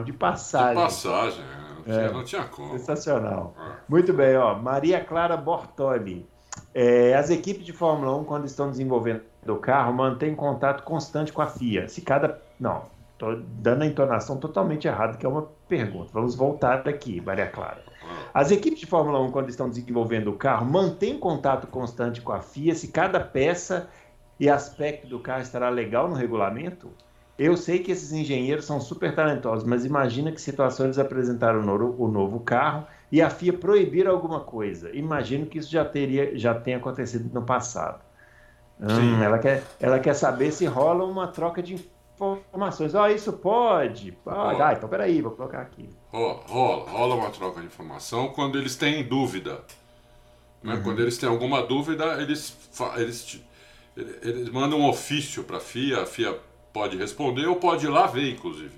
de 0.05 0.13
passagem. 0.13 0.75
De 0.75 0.83
passagem, 0.83 1.43
é. 1.59 1.63
É, 1.85 2.11
não 2.11 2.23
tinha 2.23 2.43
como. 2.43 2.77
Sensacional. 2.77 3.53
É. 3.59 3.73
Muito 3.89 4.13
bem, 4.13 4.37
ó. 4.37 4.55
Maria 4.55 5.03
Clara 5.03 5.35
Bortoli. 5.35 6.25
É, 6.73 7.13
as 7.13 7.29
equipes 7.29 7.65
de 7.65 7.71
Fórmula 7.71 8.15
1, 8.17 8.23
quando 8.23 8.45
estão 8.45 8.69
desenvolvendo 8.69 9.21
o 9.47 9.57
carro, 9.57 9.93
mantêm 9.93 10.33
contato 10.35 10.83
constante 10.83 11.31
com 11.31 11.41
a 11.41 11.47
FIA. 11.47 11.87
Se 11.87 12.01
cada. 12.01 12.41
Não, 12.59 12.83
estou 13.13 13.35
dando 13.59 13.83
a 13.83 13.85
entonação 13.85 14.37
totalmente 14.37 14.87
errada, 14.87 15.17
que 15.17 15.25
é 15.25 15.29
uma 15.29 15.47
pergunta. 15.67 16.09
Vamos 16.13 16.35
voltar 16.35 16.83
daqui, 16.83 17.21
Maria 17.21 17.47
Clara. 17.47 17.83
As 18.33 18.49
equipes 18.51 18.79
de 18.79 18.85
Fórmula 18.85 19.19
1, 19.21 19.31
quando 19.31 19.49
estão 19.49 19.69
desenvolvendo 19.69 20.29
o 20.29 20.33
carro, 20.33 20.65
mantêm 20.65 21.17
contato 21.17 21.67
constante 21.67 22.21
com 22.21 22.31
a 22.31 22.41
FIA 22.41 22.73
se 22.73 22.87
cada 22.87 23.19
peça 23.19 23.87
e 24.39 24.49
aspecto 24.49 25.07
do 25.07 25.19
carro 25.19 25.41
estará 25.41 25.69
legal 25.69 26.09
no 26.09 26.15
regulamento? 26.15 26.89
Eu 27.37 27.57
sei 27.57 27.79
que 27.79 27.91
esses 27.91 28.11
engenheiros 28.11 28.65
são 28.65 28.79
super 28.79 29.15
talentosos, 29.15 29.63
mas 29.63 29.85
imagina 29.85 30.31
que 30.31 30.41
situações 30.41 30.99
apresentaram 30.99 31.61
o 31.61 32.07
novo 32.07 32.39
carro 32.39 32.85
e 33.13 33.21
a 33.21 33.29
FIA 33.29 33.53
proibir 33.53 34.07
alguma 34.07 34.39
coisa. 34.39 34.89
Imagino 34.91 35.45
que 35.45 35.59
isso 35.59 35.69
já 35.69 35.85
teria, 35.85 36.35
já 36.35 36.55
tenha 36.55 36.77
acontecido 36.77 37.31
no 37.31 37.45
passado. 37.45 38.01
Hum, 38.81 39.21
ela, 39.21 39.37
quer, 39.37 39.63
ela 39.79 39.99
quer 39.99 40.15
saber 40.15 40.51
se 40.51 40.65
rola 40.65 41.05
uma 41.05 41.27
troca 41.27 41.61
de 41.61 41.75
informações. 42.15 42.95
Oh, 42.95 43.05
isso 43.05 43.31
pode. 43.33 44.13
Pode. 44.13 44.59
Ah, 44.59 44.73
então 44.73 44.89
peraí, 44.89 45.21
vou 45.21 45.29
colocar 45.29 45.61
aqui. 45.61 45.87
Rola, 46.11 46.41
rola, 46.47 46.89
rola 46.89 47.15
uma 47.15 47.29
troca 47.29 47.61
de 47.61 47.67
informação 47.67 48.29
quando 48.29 48.57
eles 48.57 48.75
têm 48.75 49.03
dúvida. 49.03 49.61
Né? 50.63 50.73
Uhum. 50.73 50.81
Quando 50.81 50.99
eles 50.99 51.15
têm 51.15 51.29
alguma 51.29 51.61
dúvida, 51.61 52.19
eles, 52.19 52.57
eles, 52.95 53.43
eles 53.95 54.49
mandam 54.49 54.79
um 54.79 54.89
ofício 54.89 55.43
para 55.43 55.57
a 55.57 55.61
FIA, 55.61 56.01
a 56.01 56.05
FIA 56.07 56.35
pode 56.73 56.97
responder 56.97 57.45
ou 57.45 57.57
pode 57.57 57.85
ir 57.85 57.89
lá 57.89 58.07
ver, 58.07 58.31
inclusive. 58.31 58.73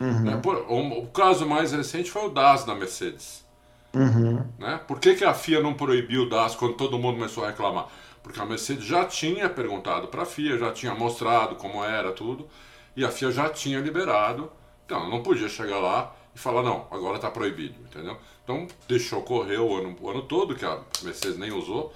Uhum. 0.00 0.22
Né? 0.22 0.36
Por, 0.42 0.56
o, 0.68 1.04
o, 1.04 1.06
caso 1.06 1.46
mais 1.46 1.70
recente 1.70 2.10
foi 2.10 2.26
o 2.26 2.28
DAS 2.28 2.64
da 2.64 2.74
Mercedes. 2.74 3.46
Uhum. 3.94 4.44
Né? 4.58 4.80
Por 4.86 5.00
que, 5.00 5.14
que 5.14 5.24
a 5.24 5.34
FIA 5.34 5.60
não 5.60 5.74
proibiu 5.74 6.22
o 6.22 6.28
DAS 6.28 6.54
quando 6.54 6.74
todo 6.74 6.98
mundo 6.98 7.16
começou 7.16 7.44
a 7.44 7.48
reclamar? 7.48 7.88
Porque 8.22 8.40
a 8.40 8.44
Mercedes 8.44 8.84
já 8.84 9.04
tinha 9.04 9.48
perguntado 9.48 10.08
para 10.08 10.22
a 10.22 10.26
FIA, 10.26 10.58
já 10.58 10.72
tinha 10.72 10.94
mostrado 10.94 11.56
como 11.56 11.82
era 11.84 12.12
tudo, 12.12 12.48
e 12.94 13.04
a 13.04 13.10
FIA 13.10 13.30
já 13.30 13.48
tinha 13.48 13.80
liberado. 13.80 14.50
Então, 14.84 15.08
não 15.08 15.22
podia 15.22 15.48
chegar 15.48 15.78
lá 15.78 16.14
e 16.34 16.38
falar, 16.38 16.62
não, 16.62 16.86
agora 16.90 17.16
está 17.16 17.30
proibido, 17.30 17.80
entendeu? 17.80 18.16
Então, 18.44 18.66
deixou 18.86 19.22
correr 19.22 19.58
o 19.58 19.76
ano, 19.76 19.96
o 20.00 20.10
ano 20.10 20.22
todo, 20.22 20.54
que 20.54 20.64
a 20.64 20.80
Mercedes 21.02 21.38
nem 21.38 21.52
usou 21.52 21.94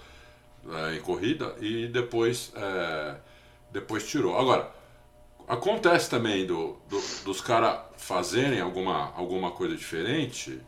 é, 0.70 0.96
em 0.96 1.00
corrida, 1.00 1.54
e 1.60 1.86
depois, 1.86 2.52
é, 2.54 3.16
depois 3.70 4.08
tirou. 4.08 4.38
Agora, 4.38 4.70
acontece 5.48 6.08
também 6.08 6.46
do, 6.46 6.76
do 6.88 7.02
dos 7.24 7.40
caras 7.40 7.80
fazerem 7.96 8.60
alguma, 8.60 9.12
alguma 9.14 9.50
coisa 9.50 9.76
diferente 9.76 10.60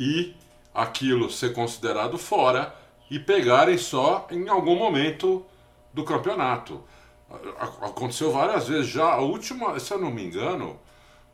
e 0.00 0.34
aquilo 0.74 1.30
ser 1.30 1.52
considerado 1.52 2.16
fora 2.16 2.74
e 3.10 3.18
pegarem 3.18 3.76
só 3.76 4.26
em 4.30 4.48
algum 4.48 4.74
momento 4.74 5.44
do 5.92 6.02
campeonato. 6.04 6.82
Aconteceu 7.82 8.32
várias 8.32 8.66
vezes 8.66 8.88
já. 8.88 9.04
A 9.04 9.20
última, 9.20 9.78
se 9.78 9.92
eu 9.92 9.98
não 9.98 10.10
me 10.10 10.24
engano, 10.24 10.78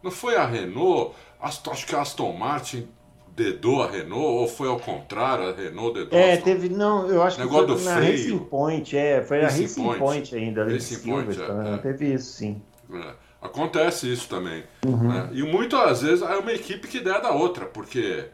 não 0.03 0.11
foi 0.11 0.35
a 0.35 0.45
Renault, 0.45 1.15
acho 1.41 1.87
que 1.87 1.95
a 1.95 2.01
Aston 2.01 2.33
Martin 2.33 2.89
dedou 3.37 3.83
a 3.83 3.91
Renault, 3.91 4.27
ou 4.27 4.49
foi 4.49 4.69
ao 4.69 4.81
contrário, 4.81 5.49
a 5.49 5.53
Renault 5.53 5.95
dedou 5.95 6.19
É, 6.19 6.37
teve, 6.39 6.69
não, 6.69 7.07
eu 7.07 7.23
acho 7.23 7.39
Negócio 7.39 7.67
que 7.67 7.73
foi 7.73 7.85
do 7.85 7.85
na 7.85 7.97
freio. 7.97 8.13
Racing 8.13 8.39
Point, 8.47 8.97
é, 8.97 9.23
foi 9.23 9.41
Racing 9.43 9.63
a 9.63 9.63
Racing 9.63 9.83
Point, 9.83 9.99
Point 9.99 10.35
ainda, 10.35 10.65
Racing 10.65 10.99
Point, 11.09 11.41
é, 11.41 11.75
é. 11.75 11.79
teve 11.79 12.15
isso, 12.15 12.33
sim. 12.33 12.63
É. 12.93 13.27
Acontece 13.41 14.11
isso 14.11 14.29
também. 14.29 14.65
Uhum. 14.85 15.09
Né? 15.09 15.29
E 15.33 15.43
muitas 15.43 16.03
vezes 16.03 16.23
é 16.23 16.37
uma 16.37 16.53
equipe 16.53 16.89
que 16.89 17.01
der 17.01 17.21
da 17.21 17.31
outra, 17.31 17.67
porque 17.67 18.25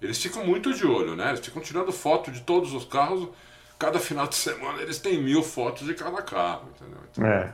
eles 0.00 0.18
ficam 0.18 0.44
muito 0.44 0.72
de 0.72 0.86
olho, 0.86 1.16
né? 1.16 1.28
Eles 1.30 1.40
ficam 1.40 1.60
tirando 1.60 1.92
foto 1.92 2.30
de 2.30 2.40
todos 2.40 2.72
os 2.72 2.84
carros. 2.84 3.28
Cada 3.78 3.98
final 3.98 4.26
de 4.26 4.34
semana 4.36 4.80
eles 4.82 4.98
têm 4.98 5.22
mil 5.22 5.42
fotos 5.42 5.86
de 5.86 5.94
cada 5.94 6.22
carro, 6.22 6.68
entendeu? 6.74 7.00
Então, 7.10 7.26
é. 7.26 7.52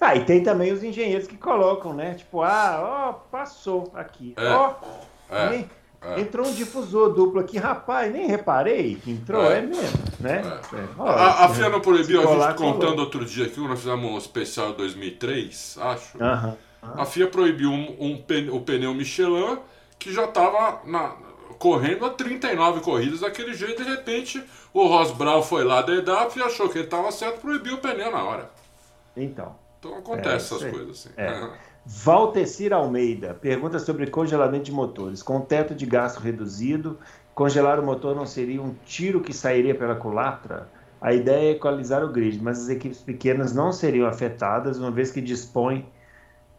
Ah, 0.00 0.14
e 0.14 0.24
tem 0.24 0.42
também 0.44 0.72
os 0.72 0.84
engenheiros 0.84 1.26
que 1.26 1.36
colocam, 1.36 1.92
né? 1.92 2.14
Tipo, 2.14 2.42
ah, 2.42 2.78
ó, 2.80 3.12
passou 3.12 3.90
aqui. 3.94 4.32
É. 4.36 4.48
Ó, 4.48 4.74
é. 5.30 5.64
É. 6.00 6.20
Entrou 6.20 6.46
um 6.46 6.54
difusor 6.54 7.12
duplo 7.12 7.40
aqui, 7.40 7.58
rapaz, 7.58 8.12
nem 8.12 8.28
reparei 8.28 8.94
que 8.94 9.10
entrou, 9.10 9.50
é, 9.50 9.58
é 9.58 9.62
mesmo, 9.62 9.98
né? 10.20 10.42
É. 10.72 10.76
é. 10.76 10.88
a, 10.96 11.46
a 11.46 11.48
FIA 11.48 11.68
não 11.68 11.80
proibiu, 11.80 12.20
a 12.20 12.50
gente 12.50 12.56
contando 12.56 13.00
outro 13.00 13.24
dia 13.24 13.46
aqui, 13.46 13.58
nós 13.58 13.80
fizemos 13.80 14.08
um 14.08 14.16
especial 14.16 14.74
2003, 14.74 15.76
acho. 15.80 16.16
Uh 16.16 16.20
-huh. 16.20 16.56
A 16.80 17.04
FIA 17.04 17.26
proibiu 17.26 17.70
um, 17.70 17.96
um, 17.98 18.54
o 18.54 18.60
pneu 18.60 18.94
Michelin 18.94 19.58
que 19.98 20.12
já 20.12 20.24
estava 20.24 20.80
correndo 21.58 22.06
a 22.06 22.10
39 22.10 22.80
corridas 22.80 23.20
daquele 23.20 23.54
jeito, 23.54 23.82
de 23.82 23.90
repente 23.90 24.42
o 24.72 24.86
Ross 24.86 25.10
Brown 25.12 25.42
foi 25.42 25.64
lá 25.64 25.82
da 25.82 25.94
EDAP 25.94 26.38
e 26.38 26.42
achou 26.42 26.68
que 26.68 26.78
ele 26.78 26.84
estava 26.84 27.10
certo, 27.10 27.40
proibiu 27.40 27.74
o 27.74 27.78
pneu 27.78 28.10
na 28.10 28.22
hora. 28.22 28.50
Então. 29.16 29.56
Então 29.78 29.96
acontece 29.96 30.54
essas 30.54 30.70
coisas 30.70 30.90
assim. 30.90 31.10
É. 31.16 31.48
Valtecir 31.90 32.72
Almeida 32.72 33.32
pergunta 33.32 33.78
sobre 33.78 34.08
congelamento 34.08 34.64
de 34.64 34.72
motores. 34.72 35.22
Com 35.22 35.40
teto 35.40 35.74
de 35.74 35.86
gasto 35.86 36.18
reduzido, 36.18 36.98
congelar 37.34 37.80
o 37.80 37.82
motor 37.82 38.14
não 38.14 38.26
seria 38.26 38.60
um 38.60 38.74
tiro 38.84 39.20
que 39.20 39.32
sairia 39.32 39.74
pela 39.74 39.94
culatra? 39.94 40.68
A 41.00 41.14
ideia 41.14 41.50
é 41.50 41.52
equalizar 41.52 42.04
o 42.04 42.08
grid, 42.08 42.42
mas 42.42 42.60
as 42.60 42.68
equipes 42.68 42.98
pequenas 42.98 43.54
não 43.54 43.72
seriam 43.72 44.06
afetadas, 44.06 44.78
uma 44.78 44.90
vez 44.90 45.10
que 45.10 45.20
dispõem 45.20 45.86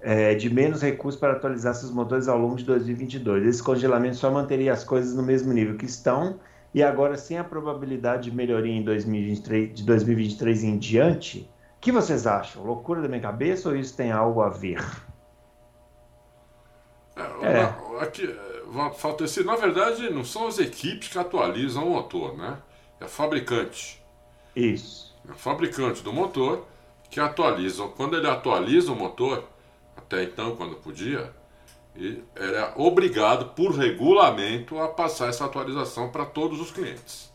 é, 0.01 0.33
de 0.33 0.49
menos 0.49 0.81
recursos 0.81 1.19
para 1.19 1.33
atualizar 1.33 1.73
seus 1.73 1.91
motores 1.91 2.27
ao 2.27 2.37
longo 2.37 2.55
de 2.55 2.63
2022. 2.63 3.45
Esse 3.45 3.63
congelamento 3.63 4.15
só 4.15 4.31
manteria 4.31 4.73
as 4.73 4.83
coisas 4.83 5.15
no 5.15 5.23
mesmo 5.23 5.51
nível 5.53 5.75
que 5.77 5.85
estão, 5.85 6.39
e 6.73 6.83
agora, 6.83 7.17
sem 7.17 7.37
a 7.37 7.43
probabilidade 7.43 8.29
de 8.29 8.35
melhoria 8.35 8.73
em 8.73 8.83
2023, 8.83 9.73
de 9.73 9.83
2023 9.83 10.63
em 10.63 10.77
diante, 10.77 11.49
o 11.77 11.81
que 11.81 11.91
vocês 11.91 12.27
acham? 12.27 12.63
Loucura 12.63 13.01
da 13.01 13.07
minha 13.07 13.21
cabeça 13.21 13.69
ou 13.69 13.75
isso 13.75 13.95
tem 13.95 14.11
algo 14.11 14.41
a 14.41 14.49
ver? 14.49 14.85
É, 17.15 17.47
é. 17.47 18.03
Aqui, 18.03 18.35
falta 18.95 19.23
esse, 19.23 19.43
na 19.43 19.55
verdade, 19.55 20.09
não 20.09 20.23
são 20.23 20.47
as 20.47 20.59
equipes 20.59 21.09
que 21.09 21.17
atualizam 21.17 21.87
o 21.87 21.91
motor, 21.91 22.37
né? 22.37 22.57
É 22.99 23.07
fabricante. 23.07 24.01
Isso. 24.55 25.17
É 25.27 25.31
o 25.31 25.35
fabricante 25.35 26.03
do 26.03 26.13
motor 26.13 26.65
que 27.09 27.19
atualiza. 27.19 27.87
Quando 27.87 28.15
ele 28.15 28.27
atualiza 28.27 28.91
o 28.91 28.95
motor, 28.95 29.43
até 29.99 30.23
então, 30.23 30.55
quando 30.55 30.75
podia, 30.77 31.33
era 32.35 32.73
obrigado, 32.77 33.53
por 33.53 33.71
regulamento, 33.71 34.79
a 34.79 34.87
passar 34.87 35.27
essa 35.27 35.45
atualização 35.45 36.09
para 36.09 36.25
todos 36.25 36.59
os 36.59 36.71
clientes. 36.71 37.31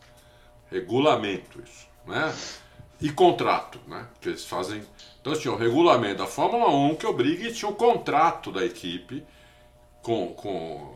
Regulamento, 0.69 1.61
isso. 1.61 1.87
Né? 2.05 2.33
E 2.99 3.11
contrato, 3.11 3.79
né? 3.87 4.07
Que 4.19 4.29
eles 4.29 4.45
fazem. 4.45 4.83
Então 5.21 5.33
tinha 5.33 5.53
o 5.53 5.57
regulamento 5.57 6.17
da 6.17 6.27
Fórmula 6.27 6.69
1 6.69 6.95
que 6.95 7.05
obriga 7.05 7.47
e 7.47 7.53
tinha 7.53 7.69
o 7.69 7.75
contrato 7.75 8.51
da 8.51 8.65
equipe 8.65 9.23
com, 10.01 10.33
com, 10.33 10.95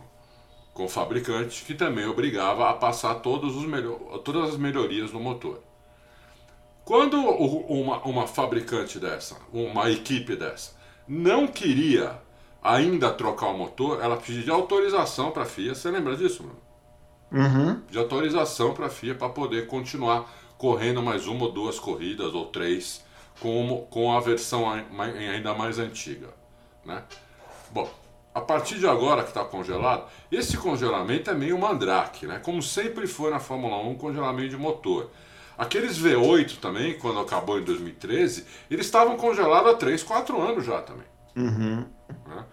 com 0.73 0.85
o 0.85 0.89
fabricante, 0.89 1.63
que 1.65 1.75
também 1.75 2.05
obrigava 2.05 2.69
a 2.69 2.73
passar 2.73 3.15
todos 3.15 3.55
os 3.55 3.65
melhor, 3.65 3.97
todas 4.19 4.49
as 4.49 4.57
melhorias 4.57 5.11
no 5.11 5.19
motor. 5.19 5.61
Quando 6.83 7.19
uma, 7.19 8.01
uma 8.03 8.25
fabricante 8.27 8.97
dessa, 8.99 9.37
uma 9.53 9.91
equipe 9.91 10.35
dessa, 10.35 10.78
não 11.09 11.47
queria 11.47 12.21
ainda 12.61 13.11
trocar 13.11 13.47
o 13.47 13.57
motor, 13.57 13.99
ela 13.99 14.15
pedia 14.15 14.53
autorização 14.53 15.31
para 15.31 15.43
a 15.43 15.45
FIA. 15.45 15.73
Você 15.73 15.89
lembra 15.89 16.15
disso, 16.15 16.43
mano? 16.43 16.59
Uhum. 17.31 17.81
De 17.89 17.97
autorização 17.97 18.73
para 18.73 18.85
a 18.85 18.89
FIA 18.89 19.15
para 19.15 19.29
poder 19.29 19.65
continuar 19.65 20.31
correndo 20.57 21.01
mais 21.01 21.25
uma 21.25 21.45
ou 21.45 21.51
duas 21.51 21.79
corridas 21.79 22.33
ou 22.33 22.45
três 22.45 23.03
com, 23.39 23.87
com 23.89 24.15
a 24.15 24.19
versão 24.19 24.69
ainda 24.69 25.53
mais 25.53 25.79
antiga. 25.79 26.27
Né? 26.85 27.01
Bom, 27.71 27.89
a 28.33 28.41
partir 28.41 28.77
de 28.77 28.87
agora 28.87 29.23
que 29.23 29.29
está 29.29 29.43
congelado, 29.43 30.07
esse 30.31 30.57
congelamento 30.57 31.29
é 31.29 31.33
meio 31.33 31.57
mandrake, 31.57 32.27
né? 32.27 32.39
Como 32.39 32.61
sempre 32.61 33.07
foi 33.07 33.31
na 33.31 33.39
Fórmula 33.39 33.77
1, 33.77 33.95
congelamento 33.95 34.49
de 34.49 34.57
motor. 34.57 35.09
Aqueles 35.59 35.99
V8 36.01 36.57
também, 36.59 36.97
quando 36.97 37.19
acabou 37.19 37.59
em 37.59 37.63
2013, 37.65 38.45
eles 38.71 38.85
estavam 38.85 39.17
congelados 39.17 39.73
há 39.73 39.75
3, 39.75 40.01
4 40.03 40.41
anos 40.41 40.65
já 40.65 40.81
também. 40.81 41.05
Uhum. 41.35 41.85
Né? 42.25 42.45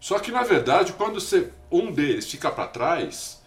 Só 0.00 0.18
que 0.18 0.32
na 0.32 0.42
verdade, 0.42 0.94
quando 0.94 1.20
você, 1.20 1.52
um 1.70 1.92
deles 1.92 2.30
fica 2.30 2.50
para 2.50 2.66
trás, 2.66 3.42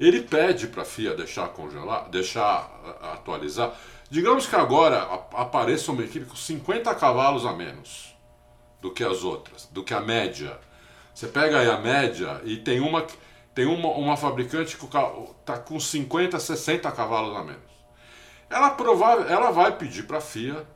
ele 0.00 0.22
pede 0.22 0.66
para 0.66 0.82
a 0.82 0.84
FIA 0.84 1.14
deixar 1.14 1.46
congelar, 1.50 2.08
deixar 2.10 2.98
atualizar. 3.12 3.72
Digamos 4.10 4.48
que 4.48 4.56
agora 4.56 5.00
apareça 5.32 5.92
uma 5.92 6.02
equipe 6.02 6.26
com 6.26 6.34
50 6.34 6.92
cavalos 6.96 7.46
a 7.46 7.52
menos 7.52 8.16
do 8.82 8.90
que 8.90 9.04
as 9.04 9.22
outras, 9.22 9.68
do 9.70 9.84
que 9.84 9.94
a 9.94 10.00
média. 10.00 10.58
Você 11.14 11.28
pega 11.28 11.60
aí 11.60 11.70
a 11.70 11.78
média 11.78 12.40
e 12.42 12.56
tem 12.56 12.80
uma, 12.80 13.06
tem 13.54 13.66
uma, 13.66 13.90
uma 13.90 14.16
fabricante 14.16 14.76
que 14.76 14.84
está 14.84 15.56
com 15.56 15.78
50, 15.78 16.40
60 16.40 16.90
cavalos 16.90 17.36
a 17.36 17.44
menos. 17.44 17.69
Ela, 18.50 18.70
provável, 18.70 19.28
ela 19.28 19.52
vai 19.52 19.76
pedir 19.78 20.02
para 20.02 20.18
a 20.18 20.20
FIA, 20.20 20.66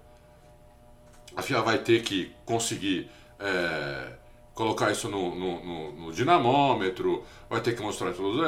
a 1.37 1.43
FIA 1.43 1.61
vai 1.61 1.79
ter 1.79 2.03
que 2.03 2.33
conseguir 2.47 3.11
é, 3.41 4.13
colocar 4.55 4.93
isso 4.93 5.09
no, 5.09 5.35
no, 5.35 5.65
no, 5.65 5.93
no, 5.93 6.13
dinamômetro, 6.13 7.25
vai 7.51 7.61
ter 7.61 7.75
que 7.75 7.83
mostrar 7.83 8.13
tudo. 8.13 8.43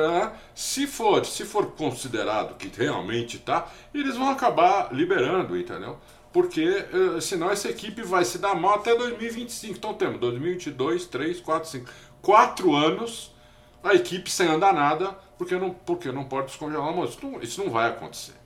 Se 0.54 0.86
for, 0.86 1.26
se 1.26 1.44
for 1.44 1.72
considerado 1.72 2.56
que 2.56 2.70
realmente 2.80 3.36
está, 3.36 3.66
eles 3.92 4.16
vão 4.16 4.30
acabar 4.30 4.94
liberando, 4.94 5.58
entendeu? 5.58 5.98
Porque 6.32 6.86
é, 7.16 7.20
senão 7.20 7.50
essa 7.50 7.68
equipe 7.68 8.02
vai 8.02 8.24
se 8.24 8.38
dar 8.38 8.54
mal 8.54 8.74
até 8.76 8.94
2025. 8.94 9.74
Então 9.76 9.94
temos 9.94 10.20
2022, 10.20 11.06
3, 11.06 11.40
4, 11.40 11.68
5, 11.68 11.90
4 12.22 12.74
anos 12.76 13.34
a 13.82 13.94
equipe 13.94 14.30
sem 14.30 14.46
andar 14.46 14.72
nada, 14.72 15.16
porque 15.36 15.56
não, 15.56 15.70
porque 15.70 16.12
não 16.12 16.24
pode 16.24 16.48
descongelar 16.48 16.96
o. 16.96 17.04
Isso 17.04 17.18
não, 17.22 17.40
isso 17.40 17.64
não 17.64 17.70
vai 17.70 17.88
acontecer. 17.88 18.45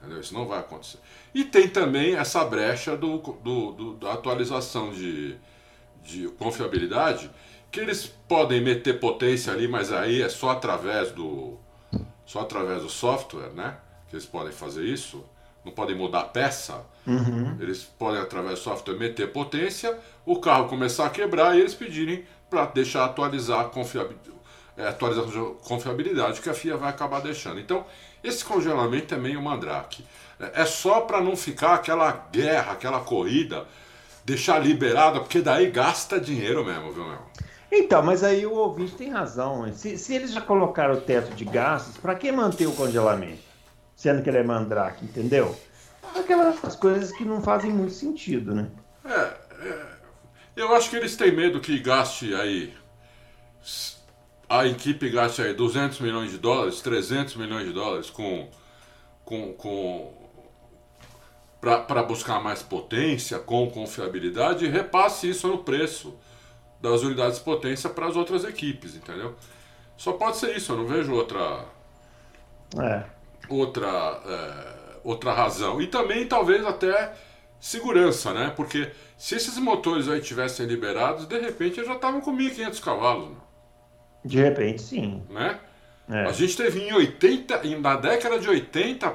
Entendeu? 0.00 0.20
Isso 0.20 0.32
não 0.32 0.46
vai 0.46 0.58
acontecer. 0.58 0.98
E 1.34 1.44
tem 1.44 1.68
também 1.68 2.16
essa 2.16 2.42
brecha 2.44 2.96
do, 2.96 3.18
do, 3.18 3.72
do 3.72 3.94
da 3.94 4.14
atualização 4.14 4.90
de, 4.90 5.36
de 6.02 6.26
confiabilidade, 6.38 7.30
que 7.70 7.80
eles 7.80 8.06
podem 8.06 8.62
meter 8.62 8.98
potência 8.98 9.52
ali, 9.52 9.68
mas 9.68 9.92
aí 9.92 10.22
é 10.22 10.28
só 10.28 10.50
através 10.50 11.12
do 11.12 11.58
só 12.24 12.40
através 12.40 12.82
do 12.82 12.88
software, 12.88 13.50
né? 13.50 13.76
Que 14.08 14.16
eles 14.16 14.26
podem 14.26 14.52
fazer 14.52 14.84
isso. 14.84 15.24
Não 15.64 15.72
podem 15.72 15.94
mudar 15.94 16.20
a 16.20 16.24
peça. 16.24 16.82
Uhum. 17.06 17.56
Eles 17.60 17.82
podem 17.82 18.20
através 18.20 18.60
do 18.60 18.62
software 18.62 18.94
meter 18.94 19.32
potência, 19.32 19.98
o 20.24 20.40
carro 20.40 20.68
começar 20.68 21.06
a 21.06 21.10
quebrar 21.10 21.56
e 21.56 21.60
eles 21.60 21.74
pedirem 21.74 22.24
para 22.48 22.66
deixar 22.66 23.04
atualizar 23.04 23.60
a 23.60 23.64
confiabilidade, 23.64 24.30
é, 24.76 24.88
atualização 24.88 25.30
de 25.30 25.62
confiabilidade 25.62 26.40
que 26.40 26.48
a 26.48 26.54
FIA 26.54 26.76
vai 26.76 26.88
acabar 26.88 27.20
deixando. 27.20 27.60
Então, 27.60 27.84
esse 28.22 28.44
congelamento 28.44 29.14
é 29.14 29.18
meio 29.18 29.40
mandrake. 29.42 30.04
É, 30.38 30.64
só 30.64 31.02
para 31.02 31.20
não 31.20 31.36
ficar 31.36 31.74
aquela 31.74 32.28
guerra, 32.32 32.72
aquela 32.72 33.00
corrida 33.00 33.66
deixar 34.24 34.58
liberada, 34.58 35.20
porque 35.20 35.40
daí 35.40 35.70
gasta 35.70 36.20
dinheiro 36.20 36.64
mesmo, 36.64 36.92
viu, 36.92 37.04
meu? 37.04 37.18
Então, 37.72 38.02
mas 38.02 38.24
aí 38.24 38.44
o 38.44 38.54
ouvinte 38.54 38.94
tem 38.96 39.10
razão. 39.10 39.72
Se, 39.72 39.96
se 39.96 40.14
eles 40.14 40.32
já 40.32 40.40
colocaram 40.40 40.94
o 40.94 41.00
teto 41.00 41.34
de 41.34 41.44
gastos, 41.44 41.96
para 41.96 42.14
que 42.14 42.30
manter 42.32 42.66
o 42.66 42.72
congelamento? 42.72 43.42
Sendo 43.94 44.22
que 44.22 44.30
ele 44.30 44.38
é 44.38 44.42
mandrake, 44.42 45.04
entendeu? 45.04 45.56
Aquelas 46.16 46.74
coisas 46.74 47.12
que 47.12 47.24
não 47.24 47.40
fazem 47.40 47.70
muito 47.70 47.92
sentido, 47.92 48.54
né? 48.54 48.68
É, 49.04 49.34
é, 49.62 49.86
eu 50.56 50.74
acho 50.74 50.90
que 50.90 50.96
eles 50.96 51.16
têm 51.16 51.32
medo 51.32 51.60
que 51.60 51.78
gaste 51.78 52.34
aí. 52.34 52.74
A 54.50 54.66
equipe 54.66 55.08
gaste 55.08 55.42
aí 55.42 55.54
200 55.54 56.00
milhões 56.00 56.32
de 56.32 56.38
dólares, 56.38 56.80
300 56.80 57.36
milhões 57.36 57.68
de 57.68 57.72
dólares 57.72 58.10
com, 58.10 58.50
com, 59.24 59.52
com 59.52 60.12
para 61.60 62.02
buscar 62.02 62.42
mais 62.42 62.60
potência 62.60 63.38
com 63.38 63.70
confiabilidade 63.70 64.64
e 64.64 64.68
repasse 64.68 65.30
isso 65.30 65.46
no 65.46 65.58
preço 65.58 66.18
das 66.80 67.02
unidades 67.02 67.38
de 67.38 67.44
potência 67.44 67.88
para 67.88 68.08
as 68.08 68.16
outras 68.16 68.42
equipes, 68.42 68.96
entendeu? 68.96 69.36
Só 69.96 70.14
pode 70.14 70.38
ser 70.38 70.56
isso, 70.56 70.72
eu 70.72 70.78
não 70.78 70.86
vejo 70.86 71.14
outra 71.14 71.64
é. 72.76 73.04
outra 73.48 74.20
é, 74.26 74.80
outra 75.04 75.32
razão. 75.32 75.80
E 75.80 75.86
também 75.86 76.26
talvez 76.26 76.66
até 76.66 77.14
segurança, 77.60 78.32
né? 78.32 78.52
Porque 78.56 78.90
se 79.16 79.36
esses 79.36 79.58
motores 79.58 80.08
aí 80.08 80.20
tivessem 80.20 80.66
liberados, 80.66 81.26
de 81.26 81.38
repente 81.38 81.78
eles 81.78 81.86
já 81.86 81.94
estavam 81.94 82.20
com 82.20 82.36
1.500 82.36 82.80
cavalos. 82.80 83.28
Né? 83.28 83.36
De 84.24 84.38
repente, 84.38 84.82
sim. 84.82 85.22
Né? 85.30 85.58
É. 86.08 86.24
A 86.24 86.32
gente 86.32 86.56
teve 86.56 86.80
em 86.80 86.92
80, 86.92 87.62
na 87.80 87.96
década 87.96 88.38
de 88.38 88.48
80, 88.48 89.12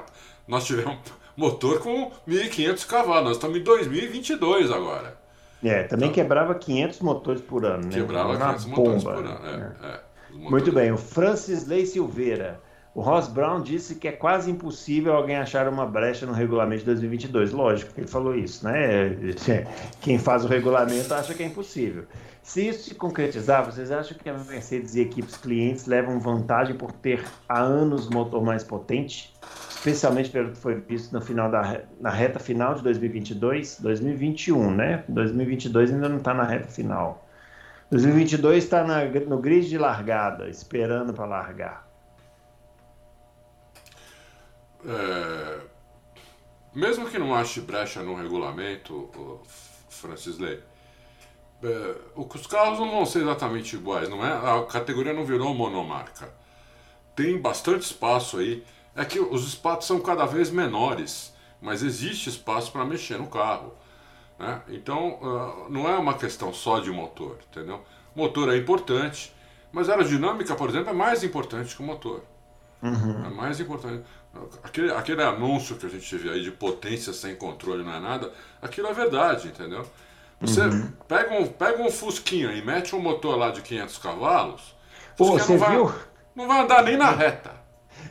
nós 0.48 0.66
tivemos 0.66 0.98
motor 1.36 1.80
com 1.80 2.12
1.500 2.28 2.88
cavalos. 2.88 3.24
Nós 3.24 3.38
estamos 3.38 3.58
em 3.58 3.64
2022 3.64 4.72
agora. 4.72 5.18
É, 5.64 5.84
também 5.84 6.10
então, 6.10 6.24
quebrava 6.24 6.54
500 6.56 7.00
motores 7.00 7.42
por 7.42 7.66
ano, 7.66 7.86
né? 7.86 7.92
Quebrava 7.92 8.38
500 8.38 8.66
bomba. 8.66 8.82
motores 8.82 9.04
por 9.04 9.26
ano, 9.26 9.76
é, 9.82 9.88
é. 9.88 9.90
é 9.90 10.50
Muito 10.50 10.72
bem, 10.72 10.92
o 10.92 10.98
Francis 10.98 11.68
Lei 11.68 11.86
Silveira. 11.86 12.62
O 12.94 13.02
Ross 13.02 13.28
Brown 13.28 13.62
disse 13.62 13.96
que 13.96 14.08
é 14.08 14.12
quase 14.14 14.50
impossível 14.50 15.14
alguém 15.14 15.36
achar 15.36 15.68
uma 15.68 15.86
brecha 15.86 16.26
no 16.26 16.32
regulamento 16.32 16.80
de 16.80 16.86
2022. 16.86 17.52
Lógico 17.52 17.94
que 17.94 18.00
ele 18.00 18.08
falou 18.08 18.34
isso, 18.34 18.64
né? 18.66 19.18
Quem 20.00 20.18
faz 20.18 20.46
o 20.46 20.48
regulamento 20.48 21.14
acha 21.14 21.34
que 21.34 21.44
é 21.44 21.46
impossível. 21.46 22.06
Se 22.46 22.70
isso 22.70 22.90
se 22.90 22.96
concretizar, 22.96 23.66
vocês 23.66 23.92
acham 23.92 24.16
que 24.16 24.30
a 24.30 24.38
Mercedes 24.38 24.94
e 24.96 25.02
equipes 25.02 25.36
clientes 25.36 25.88
levam 25.88 26.20
vantagem 26.20 26.76
por 26.76 26.92
ter 26.92 27.26
há 27.50 27.60
anos 27.60 28.08
motor 28.08 28.42
mais 28.44 28.64
potente? 28.64 29.34
especialmente 29.86 30.32
pelo 30.32 30.52
que 30.52 30.58
foi 30.58 30.76
visto 30.82 31.14
no 31.14 31.22
final 31.22 31.50
da, 31.50 31.84
na 32.02 32.10
reta 32.10 32.40
final 32.40 32.74
de 32.74 32.82
2022, 32.82 33.80
2021, 33.82 34.72
né? 34.72 35.04
2022 35.08 35.94
ainda 35.94 36.10
não 36.10 36.18
está 36.18 36.34
na 36.34 36.44
reta 36.44 36.68
final. 36.68 37.28
2022 37.92 38.64
está 38.64 38.84
no 39.28 39.40
grid 39.40 39.70
de 39.70 39.78
largada, 39.78 40.50
esperando 40.50 41.14
para 41.14 41.26
largar. 41.26 41.88
É, 44.88 45.60
mesmo 46.74 47.08
que 47.08 47.20
não 47.20 47.36
ache 47.36 47.62
brecha 47.62 48.02
no 48.02 48.16
regulamento, 48.16 49.12
Francis 49.88 50.40
Ley, 50.40 50.64
é, 51.64 51.96
os 52.16 52.48
carros 52.48 52.80
não 52.80 52.92
vão 52.92 53.06
ser 53.06 53.22
exatamente 53.22 53.76
iguais, 53.76 54.10
não 54.10 54.26
é? 54.26 54.32
A 54.32 54.64
categoria 54.66 55.14
não 55.14 55.26
virou 55.26 55.54
monomarca. 55.54 56.34
Tem 57.16 57.40
bastante 57.40 57.84
espaço 57.84 58.38
aí 58.38 58.64
é 58.96 59.04
que 59.04 59.20
os 59.20 59.46
espaços 59.48 59.86
são 59.86 60.00
cada 60.00 60.26
vez 60.26 60.50
menores, 60.50 61.34
mas 61.62 61.84
existe 61.84 62.30
espaço 62.30 62.72
para 62.72 62.86
mexer 62.86 63.18
no 63.18 63.28
carro. 63.28 63.74
Né? 64.40 64.62
Então, 64.70 65.20
uh, 65.22 65.70
não 65.70 65.88
é 65.88 65.98
uma 65.98 66.14
questão 66.14 66.54
só 66.54 66.80
de 66.80 66.92
motor, 66.92 67.38
entendeu? 67.52 67.84
Motor 68.16 68.54
é 68.54 68.58
importante, 68.58 69.34
mas 69.72 69.90
a 69.90 69.94
aerodinâmica, 69.94 70.56
por 70.56 70.70
exemplo, 70.70 70.90
é 70.90 70.94
mais 70.94 71.24
importante 71.24 71.76
que 71.76 71.82
o 71.82 71.86
motor. 71.86 72.24
Uhum. 72.82 73.26
É 73.26 73.30
mais 73.30 73.60
importante. 73.60 74.04
Aquele, 74.64 74.92
aquele 74.92 75.24
anúncio 75.24 75.76
que 75.76 75.86
a 75.86 75.90
gente 75.90 76.10
teve 76.10 76.30
aí 76.30 76.44
de 76.44 76.52
potência 76.52 77.12
sem 77.14 77.36
controle 77.36 77.84
não 77.84 77.94
é 77.94 78.00
nada, 78.00 78.32
aquilo 78.62 78.88
é 78.88 78.94
verdade, 78.94 79.48
entendeu? 79.48 79.86
Você 80.42 80.62
uhum. 80.62 80.92
pega, 81.08 81.34
um, 81.34 81.48
pega 81.48 81.82
um 81.82 81.90
Fusquinha 81.90 82.52
e 82.52 82.64
mete 82.64 82.96
um 82.96 83.00
motor 83.00 83.38
lá 83.38 83.52
de 83.52 83.62
500 83.62 83.98
cavalos, 83.98 84.76
Pô, 85.18 85.32
você 85.32 85.54
não 85.54 85.60
vai, 85.60 85.72
viu? 85.72 85.94
não 86.36 86.48
vai 86.48 86.62
andar 86.62 86.84
nem 86.84 86.98
na 86.98 87.12
reta. 87.12 87.52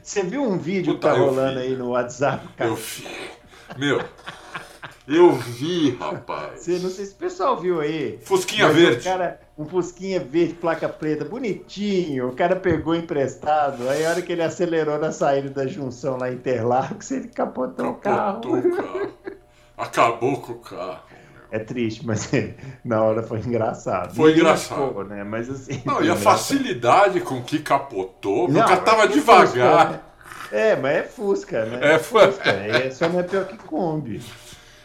Você 0.02 0.22
viu 0.22 0.42
um 0.42 0.58
vídeo 0.58 0.94
Puta, 0.94 1.10
que 1.10 1.14
tá 1.14 1.20
rolando 1.20 1.58
aí 1.60 1.76
no 1.76 1.90
WhatsApp, 1.90 2.46
cara? 2.56 2.70
Eu 2.70 2.76
vi. 2.76 3.06
Meu, 3.76 4.00
eu 5.06 5.32
vi, 5.32 5.90
rapaz. 5.96 6.60
Você, 6.60 6.78
não 6.78 6.88
sei 6.88 7.04
se 7.04 7.12
o 7.12 7.16
pessoal 7.16 7.58
viu 7.58 7.80
aí. 7.80 8.18
Fusquinha 8.22 8.70
verde. 8.70 9.00
Um, 9.00 9.12
cara, 9.12 9.40
um 9.56 9.66
Fusquinha 9.66 10.18
verde, 10.18 10.54
placa 10.54 10.88
preta, 10.88 11.26
bonitinho. 11.26 12.28
O 12.28 12.34
cara 12.34 12.56
pegou 12.56 12.94
emprestado. 12.94 13.88
Aí 13.88 14.04
a 14.04 14.10
hora 14.10 14.22
que 14.22 14.32
ele 14.32 14.42
acelerou 14.42 14.98
na 14.98 15.12
saída 15.12 15.50
da 15.50 15.66
junção 15.66 16.16
lá 16.16 16.30
em 16.30 16.34
Interlagos, 16.34 17.10
ele 17.10 17.28
capotou, 17.28 17.94
capotou 17.94 18.56
o 18.56 18.62
carro. 18.62 18.72
o 18.72 18.76
carro. 18.76 19.12
Acabou 19.76 20.40
com 20.40 20.52
o 20.52 20.58
carro. 20.58 21.13
É 21.50 21.58
triste, 21.58 22.04
mas 22.04 22.30
na 22.84 23.02
hora 23.02 23.22
foi 23.22 23.38
engraçado. 23.38 24.14
Foi 24.14 24.32
e 24.32 24.34
engraçado. 24.34 25.04
né? 25.04 25.22
Mas 25.24 25.48
assim. 25.48 25.82
Não, 25.84 26.02
e 26.02 26.10
a 26.10 26.16
facilidade 26.16 27.20
com 27.20 27.42
que 27.42 27.60
capotou, 27.60 28.48
não, 28.48 28.60
o 28.60 28.64
cara 28.64 28.80
tava 28.80 29.04
é 29.04 29.06
devagar. 29.08 29.46
Fusca, 29.46 29.84
né? 29.90 30.00
É, 30.52 30.76
mas 30.76 30.96
é 30.96 31.02
Fusca, 31.02 31.64
né? 31.64 31.94
É, 31.94 31.98
Fusca. 31.98 32.50
É, 32.50 32.90
só 32.90 33.08
não 33.08 33.20
é 33.20 33.22
pior 33.22 33.46
que 33.46 33.56
Kombi. 33.56 34.20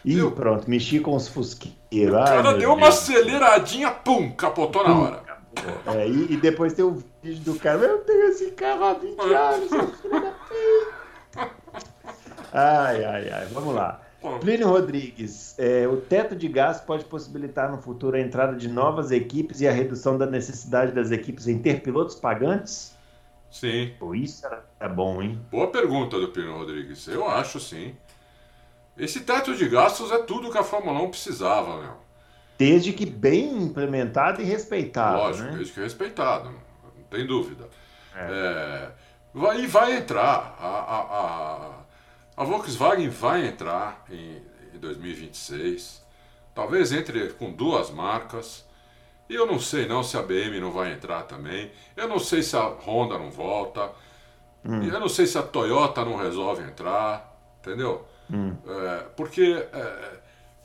Ih, 0.04 0.16
Meu... 0.16 0.32
pronto, 0.32 0.68
mexi 0.68 0.98
com 0.98 1.14
os 1.14 1.28
fusqueiros. 1.28 1.76
O 1.92 2.24
cara 2.24 2.54
deu 2.54 2.72
uma 2.72 2.88
aceleradinha, 2.88 3.90
pum, 3.90 4.32
capotou 4.32 4.82
na 4.86 4.98
hora. 4.98 5.22
É, 5.94 6.08
e, 6.08 6.32
e, 6.32 6.36
depois 6.36 6.72
tem 6.72 6.84
o 6.84 7.02
vídeo 7.22 7.52
do 7.52 7.58
cara, 7.58 7.80
eu 7.80 7.98
tenho 7.98 8.28
esse 8.28 8.52
carro 8.52 8.84
há 8.84 8.94
20 8.94 9.20
anos, 9.20 9.70
Ai, 12.52 13.04
ai, 13.04 13.30
ai, 13.30 13.46
vamos 13.52 13.74
lá. 13.74 14.00
Plínio 14.40 14.68
Rodrigues, 14.68 15.58
é, 15.58 15.88
o 15.88 15.96
teto 15.96 16.36
de 16.36 16.46
gás 16.46 16.80
pode 16.80 17.04
possibilitar 17.06 17.70
no 17.70 17.78
futuro 17.80 18.16
a 18.16 18.20
entrada 18.20 18.54
de 18.54 18.68
novas 18.68 19.10
equipes 19.10 19.60
e 19.60 19.68
a 19.68 19.72
redução 19.72 20.18
da 20.18 20.26
necessidade 20.26 20.92
das 20.92 21.10
equipes 21.10 21.48
em 21.48 21.58
ter 21.58 21.80
pilotos 21.80 22.14
pagantes? 22.14 22.94
Sim. 23.50 23.94
Pô, 23.98 24.14
isso 24.14 24.46
é 24.78 24.88
bom, 24.88 25.22
hein? 25.22 25.40
Boa 25.50 25.68
pergunta 25.68 26.20
do 26.20 26.28
Plínio 26.28 26.56
Rodrigues. 26.56 27.08
Eu 27.08 27.26
acho 27.26 27.58
sim. 27.58 27.94
Esse 28.96 29.20
teto 29.20 29.56
de 29.56 29.66
gastos 29.68 30.10
é 30.12 30.18
tudo 30.18 30.50
que 30.50 30.58
a 30.58 30.62
Fórmula 30.62 31.00
1 31.00 31.10
precisava, 31.10 31.80
meu. 31.80 31.94
Desde 32.58 32.92
que 32.92 33.06
bem 33.06 33.62
implementado 33.62 34.42
e 34.42 34.44
respeitado. 34.44 35.16
Lógico, 35.16 35.48
né? 35.48 35.56
desde 35.56 35.72
que 35.72 35.80
respeitado, 35.80 36.50
não 36.50 37.04
tem 37.10 37.26
dúvida. 37.26 37.68
É. 38.14 38.20
É, 38.20 38.90
Vai, 39.32 39.62
e 39.62 39.66
vai 39.66 39.96
entrar. 39.96 40.56
A, 40.58 40.66
a, 40.66 41.00
a, 41.00 41.70
a 42.40 42.44
Volkswagen 42.44 43.10
vai 43.10 43.46
entrar 43.46 44.02
em, 44.08 44.40
em 44.74 44.78
2026. 44.78 46.02
Talvez 46.54 46.90
entre 46.90 47.34
com 47.34 47.52
duas 47.52 47.90
marcas. 47.90 48.66
E 49.28 49.34
eu 49.34 49.46
não 49.46 49.60
sei 49.60 49.86
não 49.86 50.02
se 50.02 50.16
a 50.16 50.22
BM 50.22 50.58
não 50.58 50.72
vai 50.72 50.90
entrar 50.90 51.24
também. 51.24 51.70
Eu 51.94 52.08
não 52.08 52.18
sei 52.18 52.42
se 52.42 52.56
a 52.56 52.62
Honda 52.62 53.18
não 53.18 53.30
volta. 53.30 53.92
Hum. 54.64 54.82
Eu 54.82 54.98
não 54.98 55.08
sei 55.08 55.26
se 55.26 55.36
a 55.36 55.42
Toyota 55.42 56.02
não 56.02 56.16
resolve 56.16 56.62
entrar. 56.62 57.30
Entendeu? 57.60 58.08
Hum. 58.32 58.56
É, 58.66 59.04
porque 59.14 59.66
é, 59.70 60.19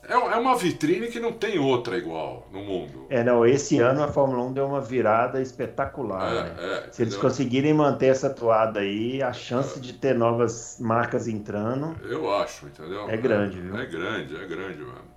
é, 0.08 0.12
é 0.12 0.36
uma 0.36 0.56
vitrine 0.56 1.08
que 1.08 1.18
não 1.18 1.32
tem 1.32 1.58
outra 1.58 1.96
igual 1.96 2.46
no 2.52 2.62
mundo. 2.62 3.06
É, 3.10 3.24
não, 3.24 3.44
esse 3.44 3.78
ano 3.78 4.02
a 4.02 4.08
Fórmula 4.08 4.44
1 4.44 4.52
deu 4.52 4.66
uma 4.66 4.80
virada 4.80 5.40
espetacular. 5.40 6.32
É, 6.32 6.42
né? 6.42 6.54
é, 6.58 6.92
Se 6.92 7.02
eles 7.02 7.16
conseguirem 7.16 7.74
manter 7.74 8.06
essa 8.06 8.30
toada 8.30 8.80
aí, 8.80 9.22
a 9.22 9.32
chance 9.32 9.80
de 9.80 9.92
ter 9.92 10.14
novas 10.14 10.78
marcas 10.80 11.26
entrando. 11.26 11.96
Eu 12.04 12.32
acho, 12.34 12.66
entendeu? 12.66 13.08
É 13.08 13.16
grande, 13.16 13.60
viu? 13.60 13.76
É 13.76 13.86
grande, 13.86 14.36
é 14.36 14.46
grande, 14.46 14.80
mano. 14.80 15.16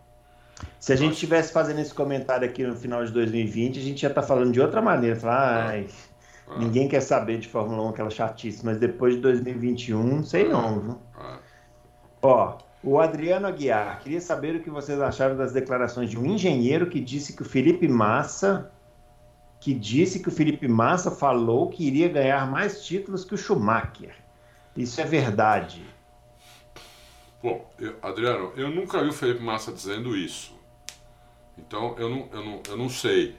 Se 0.80 0.93
a 0.93 0.95
gente 0.95 1.13
estivesse 1.13 1.54
fazendo 1.54 1.80
esse 1.80 1.93
comentário 1.93 2.47
aqui 2.47 2.63
no 2.63 2.75
final 2.75 3.06
de 3.06 3.12
2020, 3.12 3.80
a 3.80 3.82
gente 3.82 4.04
ia 4.04 4.10
estar 4.10 4.21
tá 4.21 4.28
falando 4.28 4.52
de 4.52 4.62
outra 4.62 4.82
maneira. 4.82 5.15
Falar, 5.15 5.67
ai, 5.67 5.88
ah, 6.47 6.54
ah. 6.56 6.60
ninguém 6.60 6.88
quer 6.88 7.02
saber 7.02 7.38
de 7.38 7.47
Fórmula 7.47 7.84
1, 7.84 7.89
aquela 7.89 8.10
chatice. 8.10 8.65
Mas 8.65 8.78
depois 8.78 9.15
de 9.15 9.21
2021, 9.21 10.23
sei 10.23 10.47
não, 10.47 10.80
viu? 10.80 10.97
Ó, 12.21 12.58
o 12.81 12.99
Adriano 12.99 13.47
Aguiar, 13.47 13.99
queria 13.99 14.21
saber 14.21 14.55
o 14.55 14.63
que 14.63 14.69
vocês 14.69 14.99
acharam 15.01 15.35
das 15.35 15.51
declarações 15.51 16.09
de 16.09 16.17
um 16.17 16.25
engenheiro 16.25 16.89
que 16.89 16.99
disse 16.99 17.35
que 17.35 17.41
o 17.41 17.45
Felipe 17.45 17.87
Massa, 17.87 18.71
que 19.59 19.73
disse 19.73 20.21
que 20.21 20.29
o 20.29 20.31
Felipe 20.31 20.67
Massa 20.67 21.11
falou 21.11 21.69
que 21.69 21.85
iria 21.85 22.07
ganhar 22.07 22.49
mais 22.49 22.85
títulos 22.85 23.25
que 23.25 23.33
o 23.33 23.37
Schumacher. 23.37 24.15
Isso 24.77 25.01
é 25.01 25.03
verdade? 25.03 25.85
Bom, 27.43 27.69
eu, 27.77 27.95
Adriano, 28.01 28.53
eu 28.55 28.69
nunca 28.69 29.01
vi 29.01 29.09
o 29.09 29.13
Felipe 29.13 29.43
Massa 29.43 29.73
dizendo 29.73 30.15
isso. 30.15 30.57
Então 31.57 31.95
eu 31.97 32.09
não, 32.09 32.29
eu 32.31 32.45
não, 32.45 32.61
eu 32.69 32.77
não 32.77 32.89
sei. 32.89 33.35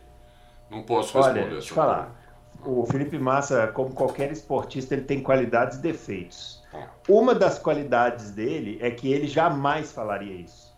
Não 0.71 0.83
posso 0.83 1.17
responder 1.17 1.41
Olha, 1.41 1.51
deixa 1.51 1.71
eu 1.71 1.75
falar. 1.75 2.15
O 2.63 2.85
Felipe 2.85 3.19
Massa, 3.19 3.69
como 3.69 3.95
qualquer 3.95 4.31
esportista, 4.31 4.95
ele 4.95 5.05
tem 5.05 5.23
qualidades 5.23 5.79
e 5.79 5.81
defeitos. 5.81 6.60
Uma 7.09 7.35
das 7.35 7.59
qualidades 7.59 8.31
dele 8.31 8.79
é 8.81 8.91
que 8.91 9.13
ele 9.13 9.27
jamais 9.27 9.93
falaria 9.93 10.35
isso. 10.35 10.71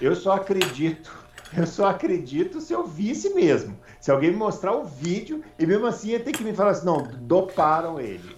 Eu 0.00 0.16
só 0.16 0.32
acredito, 0.32 1.12
eu 1.56 1.66
só 1.66 1.88
acredito 1.88 2.60
se 2.60 2.72
eu 2.72 2.86
visse 2.86 3.34
mesmo. 3.34 3.78
Se 4.00 4.10
alguém 4.10 4.30
me 4.30 4.36
mostrar 4.36 4.72
o 4.72 4.84
vídeo 4.84 5.42
e 5.58 5.66
mesmo 5.66 5.86
assim 5.86 6.10
ele 6.10 6.24
tem 6.24 6.32
que 6.32 6.44
me 6.44 6.54
falar 6.54 6.70
assim, 6.70 6.86
não, 6.86 7.02
doparam 7.02 8.00
ele. 8.00 8.34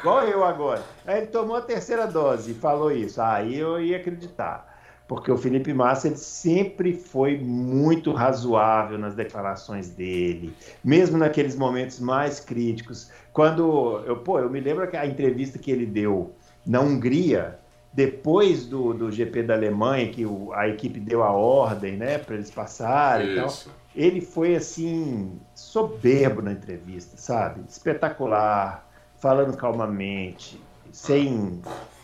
Igual 0.00 0.24
eu 0.24 0.44
agora. 0.44 0.82
Aí 1.06 1.18
ele 1.18 1.26
tomou 1.26 1.56
a 1.56 1.62
terceira 1.62 2.06
dose 2.06 2.52
e 2.52 2.54
falou 2.54 2.92
isso. 2.92 3.20
Aí 3.20 3.56
eu 3.58 3.80
ia 3.80 3.96
acreditar. 3.96 4.68
Porque 5.10 5.32
o 5.32 5.36
Felipe 5.36 5.74
Massa 5.74 6.06
ele 6.06 6.16
sempre 6.16 6.92
foi 6.92 7.36
muito 7.36 8.12
razoável 8.12 8.96
nas 8.96 9.12
declarações 9.12 9.90
dele, 9.90 10.54
mesmo 10.84 11.18
naqueles 11.18 11.56
momentos 11.56 11.98
mais 11.98 12.38
críticos. 12.38 13.10
Quando 13.32 14.04
eu, 14.06 14.18
pô, 14.18 14.38
eu 14.38 14.48
me 14.48 14.60
lembro 14.60 14.88
que 14.88 14.96
a 14.96 15.04
entrevista 15.04 15.58
que 15.58 15.70
ele 15.70 15.84
deu 15.84 16.32
na 16.66 16.80
Hungria, 16.80 17.58
depois 17.92 18.66
do, 18.66 18.94
do 18.94 19.10
GP 19.10 19.42
da 19.42 19.54
Alemanha, 19.54 20.10
que 20.10 20.24
o, 20.24 20.52
a 20.52 20.68
equipe 20.68 21.00
deu 21.00 21.22
a 21.22 21.32
ordem 21.32 21.96
né, 21.96 22.18
para 22.18 22.36
eles 22.36 22.50
passarem 22.50 23.28
Isso. 23.28 23.68
e 23.68 23.70
tal, 23.70 23.80
ele 23.94 24.20
foi 24.20 24.54
assim, 24.54 25.40
soberbo 25.54 26.40
na 26.40 26.52
entrevista, 26.52 27.16
sabe? 27.16 27.62
Espetacular, 27.68 28.88
falando 29.18 29.56
calmamente, 29.56 30.60
sem 30.92 31.60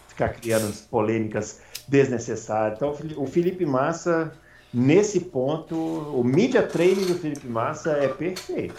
ficar 0.08 0.30
criando 0.30 0.72
polêmicas 0.88 1.60
desnecessárias. 1.86 2.76
Então, 2.76 3.22
o 3.22 3.26
Felipe 3.26 3.64
Massa, 3.64 4.32
nesse 4.74 5.20
ponto, 5.20 5.76
o 5.76 6.24
media 6.24 6.62
training 6.62 7.06
do 7.06 7.14
Felipe 7.14 7.46
Massa 7.46 7.92
é 7.92 8.08
perfeito. 8.08 8.74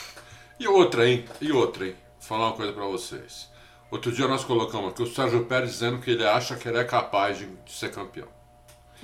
E 0.60 0.68
outra, 0.68 1.08
hein? 1.08 1.24
E 1.40 1.52
outra, 1.52 1.88
hein? 1.88 1.96
Vou 2.20 2.28
falar 2.28 2.48
uma 2.48 2.56
coisa 2.56 2.74
para 2.74 2.86
vocês. 2.86 3.50
Outro 3.90 4.12
dia 4.12 4.28
nós 4.28 4.44
colocamos 4.44 4.92
aqui 4.92 5.02
o 5.02 5.08
Sérgio 5.08 5.46
Pérez 5.46 5.72
dizendo 5.72 6.00
que 6.00 6.12
ele 6.12 6.28
acha 6.28 6.56
que 6.56 6.68
ele 6.68 6.78
é 6.78 6.84
capaz 6.84 7.38
de, 7.38 7.48
ser 7.68 7.92
campeão. 7.92 8.28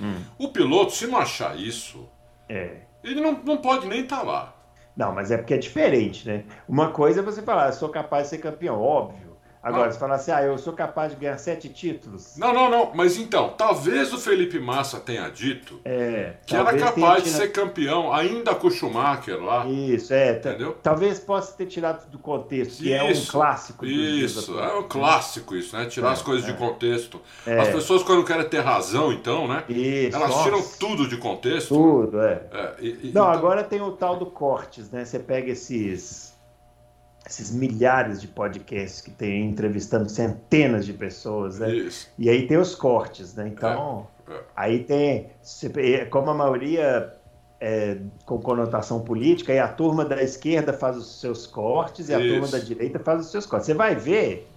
Hum. 0.00 0.22
O 0.38 0.48
piloto, 0.48 0.92
se 0.92 1.06
não 1.06 1.18
achar 1.18 1.58
isso, 1.58 2.08
é. 2.48 2.78
ele 3.02 3.20
não, 3.20 3.32
não 3.44 3.56
pode 3.58 3.86
nem 3.86 4.02
estar 4.02 4.18
tá 4.18 4.22
lá. 4.22 4.54
Não, 4.96 5.12
mas 5.12 5.30
é 5.30 5.38
porque 5.38 5.54
é 5.54 5.58
diferente, 5.58 6.26
né? 6.26 6.44
Uma 6.68 6.90
coisa 6.90 7.20
é 7.20 7.22
você 7.22 7.42
falar, 7.42 7.72
sou 7.72 7.88
capaz 7.88 8.24
de 8.24 8.30
ser 8.30 8.38
campeão, 8.38 8.80
óbvio. 8.80 9.23
Agora, 9.64 9.90
você 9.90 9.98
fala 9.98 10.16
assim, 10.16 10.30
ah, 10.30 10.42
eu 10.42 10.58
sou 10.58 10.74
capaz 10.74 11.12
de 11.12 11.18
ganhar 11.18 11.38
sete 11.38 11.70
títulos. 11.70 12.36
Não, 12.36 12.52
não, 12.52 12.68
não. 12.68 12.92
Mas 12.94 13.16
então, 13.16 13.54
talvez 13.56 14.12
o 14.12 14.18
Felipe 14.18 14.60
Massa 14.60 15.00
tenha 15.00 15.26
dito 15.30 15.80
é, 15.84 16.34
que 16.46 16.54
era 16.54 16.76
capaz 16.76 17.24
de 17.24 17.30
ser 17.30 17.50
campeão, 17.50 18.12
ainda 18.12 18.54
com 18.54 18.66
o 18.66 18.70
Schumacher 18.70 19.42
lá. 19.42 19.66
Isso, 19.66 20.12
é. 20.12 20.32
Entendeu? 20.32 20.76
Talvez 20.82 21.18
possa 21.18 21.56
ter 21.56 21.64
tirado 21.64 22.06
do 22.10 22.18
contexto, 22.18 22.82
que 22.82 22.92
isso, 22.92 22.94
é 22.94 23.04
um 23.04 23.24
clássico. 23.24 23.86
Isso, 23.86 24.58
é 24.58 24.74
um 24.76 24.82
clássico 24.82 25.56
isso, 25.56 25.74
né? 25.74 25.86
Tirar 25.86 26.10
é, 26.10 26.12
as 26.12 26.20
coisas 26.20 26.46
é. 26.46 26.52
de 26.52 26.58
contexto. 26.58 27.20
É. 27.46 27.60
As 27.60 27.68
pessoas, 27.68 28.02
quando 28.02 28.22
querem 28.22 28.46
ter 28.46 28.60
razão, 28.60 29.12
então, 29.12 29.48
né? 29.48 29.64
Isso, 29.68 30.14
elas 30.14 30.28
nossa. 30.28 30.44
tiram 30.44 30.62
tudo 30.78 31.08
de 31.08 31.16
contexto. 31.16 31.68
Tudo, 31.68 32.20
é. 32.20 32.42
é 32.52 32.74
e, 32.80 32.88
e, 32.88 33.12
não, 33.14 33.22
então... 33.22 33.30
agora 33.30 33.64
tem 33.64 33.80
o 33.80 33.92
tal 33.92 34.16
do 34.16 34.26
cortes, 34.26 34.90
né? 34.90 35.06
Você 35.06 35.18
pega 35.18 35.52
esses 35.52 36.33
esses 37.26 37.50
milhares 37.50 38.20
de 38.20 38.28
podcasts 38.28 39.00
que 39.00 39.10
tem 39.10 39.46
entrevistando 39.46 40.08
centenas 40.08 40.84
de 40.84 40.92
pessoas, 40.92 41.58
né? 41.58 41.74
Isso. 41.74 42.08
E 42.18 42.28
aí 42.28 42.46
tem 42.46 42.58
os 42.58 42.74
cortes, 42.74 43.34
né? 43.34 43.48
Então, 43.48 44.06
é, 44.28 44.32
é. 44.32 44.40
aí 44.54 44.84
tem, 44.84 45.30
como 46.10 46.30
a 46.30 46.34
maioria 46.34 47.12
é 47.60 47.96
com 48.26 48.38
conotação 48.38 49.00
política, 49.00 49.52
aí 49.52 49.58
a 49.58 49.68
turma 49.68 50.04
da 50.04 50.22
esquerda 50.22 50.72
faz 50.72 50.96
os 50.98 51.20
seus 51.20 51.46
cortes 51.46 52.10
e 52.10 52.14
a 52.14 52.18
turma 52.18 52.46
da 52.46 52.58
direita 52.58 52.98
faz 52.98 53.22
os 53.22 53.30
seus 53.30 53.46
cortes. 53.46 53.66
Você 53.66 53.74
vai 53.74 53.94
ver 53.94 54.50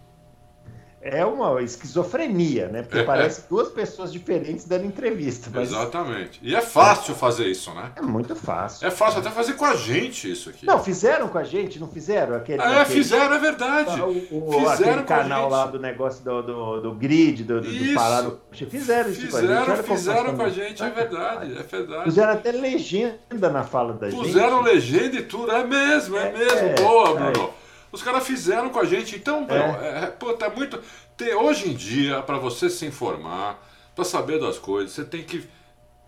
é 1.01 1.25
uma 1.25 1.61
esquizofrenia, 1.61 2.67
né? 2.67 2.81
Porque 2.81 2.99
é, 2.99 3.03
parece 3.03 3.47
duas 3.47 3.69
pessoas 3.69 4.11
diferentes 4.11 4.65
dando 4.65 4.85
entrevista. 4.85 5.49
Mas... 5.53 5.69
Exatamente. 5.69 6.39
E 6.41 6.55
é 6.55 6.61
fácil 6.61 7.15
fazer 7.15 7.47
isso, 7.47 7.73
né? 7.73 7.91
É 7.95 8.01
muito 8.01 8.35
fácil. 8.35 8.87
É 8.87 8.91
fácil 8.91 9.19
até 9.19 9.29
fazer 9.29 9.53
com 9.53 9.65
a 9.65 9.75
gente 9.75 10.31
isso 10.31 10.49
aqui. 10.49 10.65
Não, 10.65 10.83
fizeram 10.83 11.27
com 11.29 11.37
a 11.37 11.43
gente, 11.43 11.79
não 11.79 11.87
fizeram? 11.87 12.35
Aquele, 12.35 12.61
é, 12.61 12.81
aquele... 12.81 12.85
fizeram, 12.85 13.35
é 13.35 13.39
verdade. 13.39 14.01
O, 14.01 14.07
o, 14.31 14.69
fizeram 14.69 14.91
aquele 14.99 15.03
canal 15.03 15.49
lá 15.49 15.67
do 15.67 15.79
negócio 15.79 16.23
do, 16.23 16.41
do, 16.41 16.81
do 16.81 16.91
grid, 16.93 17.43
do, 17.43 17.61
do, 17.61 17.71
do 17.71 17.93
Pará 17.93 18.21
do... 18.21 18.39
Fizeram 18.51 19.09
isso 19.09 19.21
fizeram, 19.21 19.65
com 19.65 19.71
a 19.71 19.75
gente. 19.75 19.87
fizeram 19.87 20.35
com 20.35 20.43
a 20.43 20.49
gente, 20.49 20.83
é 20.83 20.89
verdade, 20.89 21.57
é 21.57 21.63
verdade. 21.63 22.03
Fizeram 22.03 22.33
até 22.33 22.51
legenda 22.51 23.49
na 23.51 23.63
fala 23.63 23.93
da 23.93 24.07
Puseram 24.07 24.23
gente. 24.23 24.33
Puseram 24.33 24.61
legenda 24.61 25.15
e 25.15 25.23
tudo, 25.23 25.51
é 25.51 25.63
mesmo, 25.63 26.17
é, 26.17 26.29
é 26.29 26.31
mesmo. 26.31 26.57
É, 26.57 26.75
Boa, 26.81 27.13
Bruno. 27.13 27.53
Os 27.97 28.03
caras 28.03 28.27
fizeram 28.27 28.69
com 28.69 28.79
a 28.79 28.85
gente. 28.85 29.15
Então, 29.15 29.47
é. 29.49 29.53
Meu, 29.53 29.81
é, 29.81 30.05
pô, 30.07 30.33
tá 30.33 30.51
muito. 30.51 30.79
Tem, 31.17 31.33
hoje 31.33 31.67
em 31.67 31.73
dia, 31.73 32.21
para 32.21 32.37
você 32.37 32.69
se 32.69 32.85
informar, 32.85 33.59
para 33.95 34.05
saber 34.05 34.39
das 34.39 34.59
coisas, 34.59 34.91
você 34.91 35.03
tem 35.03 35.23
que. 35.23 35.43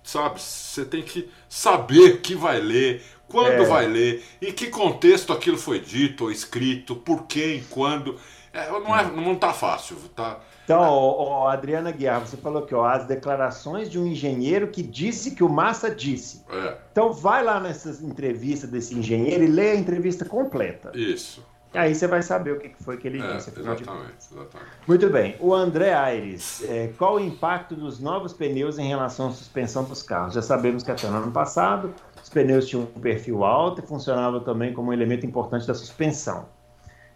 Sabe, 0.03 0.39
você 0.39 0.85
tem 0.85 1.01
que 1.01 1.29
saber 1.49 2.21
que 2.21 2.35
vai 2.35 2.59
ler, 2.59 3.03
quando 3.27 3.63
é. 3.63 3.65
vai 3.65 3.87
ler, 3.87 4.23
em 4.39 4.51
que 4.51 4.67
contexto 4.67 5.33
aquilo 5.33 5.57
foi 5.57 5.79
dito 5.79 6.25
ou 6.25 6.31
escrito, 6.31 6.95
por 6.95 7.25
quem, 7.25 7.63
quando. 7.71 8.19
É, 8.53 8.69
não, 8.69 8.95
é, 8.95 9.03
não 9.11 9.35
tá 9.35 9.51
fácil, 9.51 9.97
tá? 10.15 10.39
Então, 10.63 10.81
ó, 10.81 11.15
ó, 11.17 11.47
Adriana 11.47 11.91
Guiar, 11.91 12.19
você 12.19 12.37
falou 12.37 12.61
que 12.61 12.75
ó, 12.75 12.85
as 12.85 13.07
declarações 13.07 13.89
de 13.89 13.97
um 13.97 14.05
engenheiro 14.05 14.67
que 14.67 14.83
disse 14.83 15.31
que 15.31 15.43
o 15.43 15.49
Massa 15.49 15.89
disse. 15.89 16.43
É. 16.47 16.77
Então, 16.91 17.11
vai 17.11 17.43
lá 17.43 17.59
nessas 17.59 18.03
entrevistas 18.03 18.69
desse 18.69 18.93
engenheiro 18.93 19.43
e 19.43 19.47
lê 19.47 19.71
a 19.71 19.75
entrevista 19.75 20.25
completa. 20.25 20.91
Isso. 20.93 21.43
Aí 21.73 21.93
você 21.93 22.07
vai 22.07 22.23
saber 22.23 22.53
o 22.53 22.59
que 22.59 22.71
foi 22.83 22.97
que 22.97 23.07
ele 23.07 23.21
é, 23.21 23.35
disse. 23.35 23.51
Exatamente, 23.51 23.83
exatamente. 24.31 24.71
Muito 24.87 25.09
bem. 25.09 25.35
O 25.39 25.53
André 25.53 25.93
Aires, 25.93 26.63
é, 26.67 26.91
qual 26.97 27.15
o 27.15 27.19
impacto 27.19 27.75
dos 27.75 27.99
novos 27.99 28.33
pneus 28.33 28.79
em 28.79 28.87
relação 28.87 29.27
à 29.27 29.31
suspensão 29.31 29.83
dos 29.83 30.01
carros? 30.01 30.33
Já 30.33 30.41
sabemos 30.41 30.81
que 30.81 30.91
até 30.91 31.07
no 31.07 31.17
ano 31.17 31.31
passado 31.31 31.93
os 32.21 32.29
pneus 32.29 32.67
tinham 32.67 32.83
um 32.83 32.99
perfil 32.99 33.43
alto 33.43 33.81
e 33.83 33.87
funcionavam 33.87 34.39
também 34.39 34.73
como 34.73 34.89
um 34.89 34.93
elemento 34.93 35.25
importante 35.25 35.67
da 35.67 35.75
suspensão. 35.75 36.47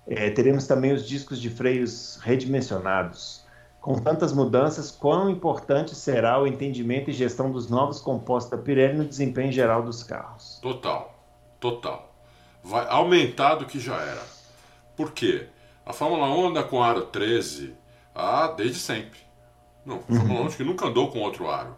É, 0.05 0.29
teremos 0.29 0.67
também 0.67 0.93
os 0.93 1.07
discos 1.07 1.39
de 1.41 1.49
freios 1.49 2.19
redimensionados. 2.21 3.43
Com 3.81 3.95
tantas 3.95 4.31
mudanças, 4.31 4.91
quão 4.91 5.29
importante 5.29 5.95
será 5.95 6.39
o 6.41 6.47
entendimento 6.47 7.09
e 7.09 7.13
gestão 7.13 7.51
dos 7.51 7.69
novos 7.69 7.99
compostos 7.99 8.51
da 8.51 8.57
Pirelli 8.57 8.97
no 8.97 9.05
desempenho 9.05 9.51
geral 9.51 9.81
dos 9.81 10.03
carros? 10.03 10.59
Total, 10.61 11.13
total. 11.59 12.13
Vai 12.63 12.87
aumentar 12.87 13.55
do 13.55 13.65
que 13.65 13.79
já 13.79 13.95
era. 13.95 14.32
Por 14.95 15.11
quê? 15.11 15.47
A 15.85 15.91
Fórmula 15.91 16.27
1 16.27 16.47
anda 16.47 16.63
com 16.63 16.81
aro 16.81 17.01
13 17.01 17.75
ah, 18.15 18.53
desde 18.55 18.79
sempre. 18.79 19.19
Não, 19.85 19.97
a 19.97 20.01
Fórmula 20.01 20.41
1 20.41 20.43
uhum. 20.43 20.49
que 20.51 20.63
nunca 20.63 20.85
andou 20.85 21.11
com 21.11 21.19
outro 21.19 21.49
aro. 21.49 21.75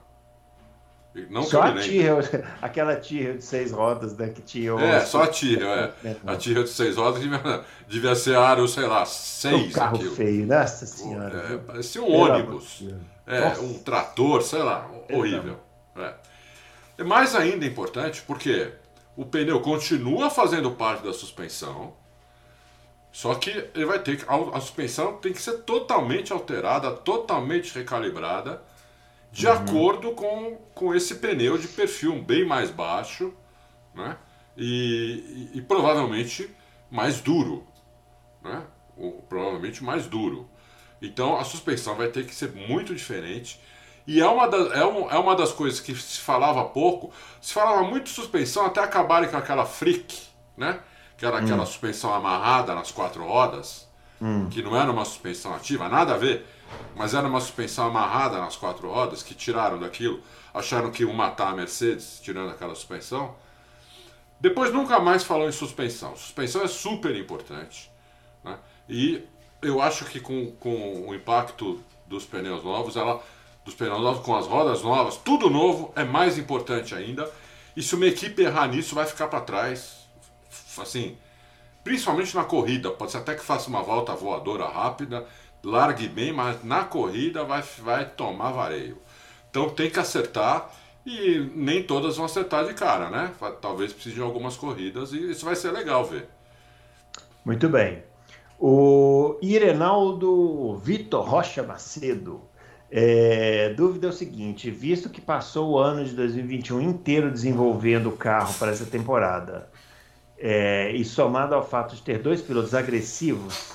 Não 1.29 1.43
só 1.43 1.61
a 1.61 1.71
Tyrrell, 1.71 2.19
aquela 2.61 2.93
Tyrrell 2.97 3.37
de 3.37 3.43
seis 3.45 3.71
rodas, 3.71 4.17
né, 4.17 4.27
que 4.27 4.41
tinha... 4.41 4.73
É, 4.73 4.99
só 4.99 5.23
a 5.23 5.27
Tyrrell, 5.27 5.69
é. 5.69 5.93
é. 6.03 6.15
A 6.27 6.35
Tyrrell 6.35 6.65
de 6.65 6.69
seis 6.69 6.97
rodas 6.97 7.21
devia, 7.21 7.63
devia 7.87 8.15
ser 8.15 8.35
aro, 8.35 8.67
sei 8.67 8.85
lá, 8.85 9.05
seis. 9.05 9.69
Um 9.69 9.71
carro 9.71 9.95
aquilo. 9.95 10.13
feio, 10.13 10.45
nossa 10.45 10.85
senhora. 10.85 11.53
É, 11.53 11.57
parecia 11.57 12.01
um 12.01 12.13
ônibus. 12.13 12.83
É, 13.25 13.39
nossa. 13.39 13.61
um 13.61 13.79
trator, 13.79 14.41
sei 14.41 14.61
lá, 14.61 14.89
horrível. 15.09 15.57
É. 15.95 16.13
é 16.97 17.03
mais 17.03 17.33
ainda 17.33 17.65
importante 17.65 18.21
porque 18.27 18.73
o 19.15 19.25
pneu 19.25 19.61
continua 19.61 20.29
fazendo 20.29 20.71
parte 20.71 21.05
da 21.05 21.13
suspensão, 21.13 21.93
só 23.15 23.33
que 23.35 23.49
ele 23.73 23.85
vai 23.85 23.97
ter 23.99 24.17
que. 24.17 24.25
A, 24.27 24.57
a 24.57 24.59
suspensão 24.59 25.15
tem 25.15 25.31
que 25.31 25.41
ser 25.41 25.59
totalmente 25.59 26.33
alterada, 26.33 26.91
totalmente 26.91 27.73
recalibrada, 27.73 28.61
de 29.31 29.47
uhum. 29.47 29.53
acordo 29.53 30.11
com, 30.11 30.57
com 30.75 30.93
esse 30.93 31.15
pneu 31.15 31.57
de 31.57 31.69
perfil 31.69 32.21
bem 32.21 32.45
mais 32.45 32.69
baixo, 32.69 33.33
né? 33.93 34.17
E, 34.57 35.49
e, 35.53 35.59
e 35.59 35.61
provavelmente 35.61 36.53
mais 36.91 37.21
duro, 37.21 37.65
né? 38.43 38.65
Ou, 38.97 39.13
provavelmente 39.29 39.81
mais 39.81 40.07
duro. 40.07 40.49
Então 41.01 41.37
a 41.37 41.45
suspensão 41.45 41.95
vai 41.95 42.09
ter 42.09 42.25
que 42.25 42.35
ser 42.35 42.51
muito 42.51 42.93
diferente. 42.93 43.61
E 44.05 44.19
é 44.19 44.27
uma, 44.27 44.45
das, 44.45 44.73
é, 44.73 44.85
um, 44.85 45.09
é 45.09 45.17
uma 45.17 45.37
das 45.37 45.53
coisas 45.53 45.79
que 45.79 45.95
se 45.95 46.19
falava 46.19 46.65
pouco. 46.65 47.13
Se 47.39 47.53
falava 47.53 47.81
muito 47.83 48.09
suspensão 48.09 48.65
até 48.65 48.81
acabarem 48.81 49.29
com 49.29 49.37
aquela 49.37 49.65
freak, 49.65 50.21
né? 50.57 50.81
Que 51.17 51.25
era 51.25 51.39
aquela 51.39 51.63
hum. 51.63 51.65
suspensão 51.65 52.13
amarrada 52.13 52.75
nas 52.75 52.91
quatro 52.91 53.25
rodas, 53.25 53.87
hum. 54.21 54.49
que 54.49 54.61
não 54.61 54.75
era 54.75 54.91
uma 54.91 55.05
suspensão 55.05 55.53
ativa, 55.53 55.87
nada 55.87 56.13
a 56.13 56.17
ver, 56.17 56.45
mas 56.95 57.13
era 57.13 57.27
uma 57.27 57.39
suspensão 57.39 57.87
amarrada 57.87 58.37
nas 58.39 58.55
quatro 58.55 58.89
rodas, 58.89 59.23
que 59.23 59.33
tiraram 59.33 59.79
daquilo, 59.79 60.21
acharam 60.53 60.91
que 60.91 61.03
iam 61.03 61.13
matar 61.13 61.49
a 61.49 61.55
Mercedes 61.55 62.19
tirando 62.21 62.49
aquela 62.49 62.75
suspensão. 62.75 63.35
Depois 64.39 64.71
nunca 64.73 64.99
mais 64.99 65.23
falou 65.23 65.47
em 65.47 65.51
suspensão. 65.51 66.15
Suspensão 66.15 66.61
é 66.63 66.67
super 66.67 67.15
importante. 67.15 67.91
Né? 68.43 68.57
E 68.89 69.23
eu 69.61 69.81
acho 69.81 70.05
que 70.05 70.19
com, 70.19 70.51
com 70.59 71.07
o 71.07 71.15
impacto 71.15 71.81
dos 72.05 72.25
pneus 72.25 72.63
novos, 72.63 72.95
ela, 72.95 73.23
dos 73.63 73.73
pneus 73.73 73.99
novos 73.99 74.23
com 74.23 74.35
as 74.35 74.45
rodas 74.45 74.81
novas, 74.81 75.17
tudo 75.17 75.49
novo 75.49 75.91
é 75.95 76.03
mais 76.03 76.37
importante 76.37 76.93
ainda. 76.93 77.29
E 77.75 77.81
se 77.81 77.95
uma 77.95 78.05
equipe 78.05 78.41
errar 78.41 78.67
nisso, 78.67 78.95
vai 78.95 79.05
ficar 79.05 79.27
para 79.27 79.41
trás 79.41 80.04
assim, 80.81 81.17
principalmente 81.83 82.35
na 82.35 82.43
corrida, 82.43 82.91
pode 82.91 83.11
ser 83.11 83.19
até 83.19 83.35
que 83.35 83.43
faça 83.43 83.69
uma 83.69 83.81
volta 83.81 84.13
voadora 84.13 84.65
rápida, 84.65 85.25
largue 85.63 86.07
bem, 86.07 86.31
mas 86.31 86.63
na 86.63 86.83
corrida 86.83 87.43
vai, 87.43 87.61
vai 87.79 88.05
tomar 88.05 88.51
vareio. 88.51 88.97
Então 89.49 89.69
tem 89.69 89.89
que 89.89 89.99
acertar 89.99 90.69
e 91.05 91.51
nem 91.55 91.83
todas 91.83 92.17
vão 92.17 92.25
acertar 92.25 92.65
de 92.65 92.73
cara, 92.73 93.09
né? 93.09 93.31
Talvez 93.61 93.93
precise 93.93 94.15
de 94.15 94.21
algumas 94.21 94.57
corridas 94.57 95.13
e 95.13 95.31
isso 95.31 95.45
vai 95.45 95.55
ser 95.55 95.71
legal 95.71 96.03
ver. 96.03 96.27
Muito 97.45 97.69
bem. 97.69 98.03
O 98.59 99.37
Irenaldo 99.41 100.75
Vitor 100.77 101.23
Rocha 101.23 101.61
Macedo. 101.61 102.41
É, 102.89 103.73
dúvida 103.75 104.07
é 104.07 104.09
o 104.09 104.13
seguinte: 104.13 104.71
visto 104.71 105.09
que 105.09 105.21
passou 105.21 105.71
o 105.71 105.77
ano 105.77 106.03
de 106.05 106.15
2021 106.15 106.81
inteiro 106.81 107.31
desenvolvendo 107.31 108.09
o 108.09 108.17
carro 108.17 108.53
para 108.55 108.71
essa 108.71 108.85
temporada, 108.85 109.69
é, 110.37 110.91
e 110.91 111.03
somado 111.03 111.55
ao 111.55 111.65
fato 111.65 111.95
de 111.95 112.01
ter 112.01 112.19
dois 112.19 112.41
pilotos 112.41 112.73
agressivos, 112.73 113.73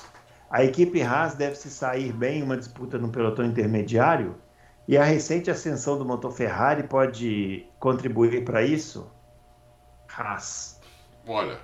a 0.49 0.63
equipe 0.63 1.01
Haas 1.01 1.33
deve 1.33 1.55
se 1.55 1.69
sair 1.69 2.11
bem 2.11 2.39
em 2.39 2.43
uma 2.43 2.57
disputa 2.57 2.97
no 2.97 3.09
pelotão 3.09 3.45
intermediário 3.45 4.35
e 4.87 4.97
a 4.97 5.03
recente 5.03 5.49
ascensão 5.49 5.97
do 5.97 6.05
motor 6.05 6.31
Ferrari 6.31 6.83
pode 6.83 7.65
contribuir 7.79 8.43
para 8.43 8.61
isso? 8.61 9.09
Haas. 10.07 10.79
Olha, 11.25 11.59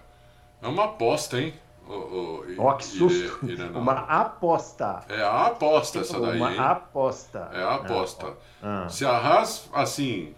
é 0.62 0.68
uma 0.68 0.86
aposta, 0.86 1.40
hein? 1.40 1.54
Ó, 1.90 2.44
oh, 2.58 2.74
que 2.76 2.86
susto! 2.86 3.40
Uma 3.74 3.94
aposta. 3.94 5.04
É 5.08 5.22
a 5.22 5.48
aposta 5.48 6.00
essa 6.00 6.20
daí. 6.20 6.38
Uma 6.38 6.52
hein? 6.52 6.60
aposta. 6.60 7.50
É 7.54 7.64
a 7.64 7.76
aposta. 7.76 8.34
Ah. 8.62 8.88
Se 8.90 9.06
a 9.06 9.12
Haas, 9.12 9.70
assim, 9.74 10.36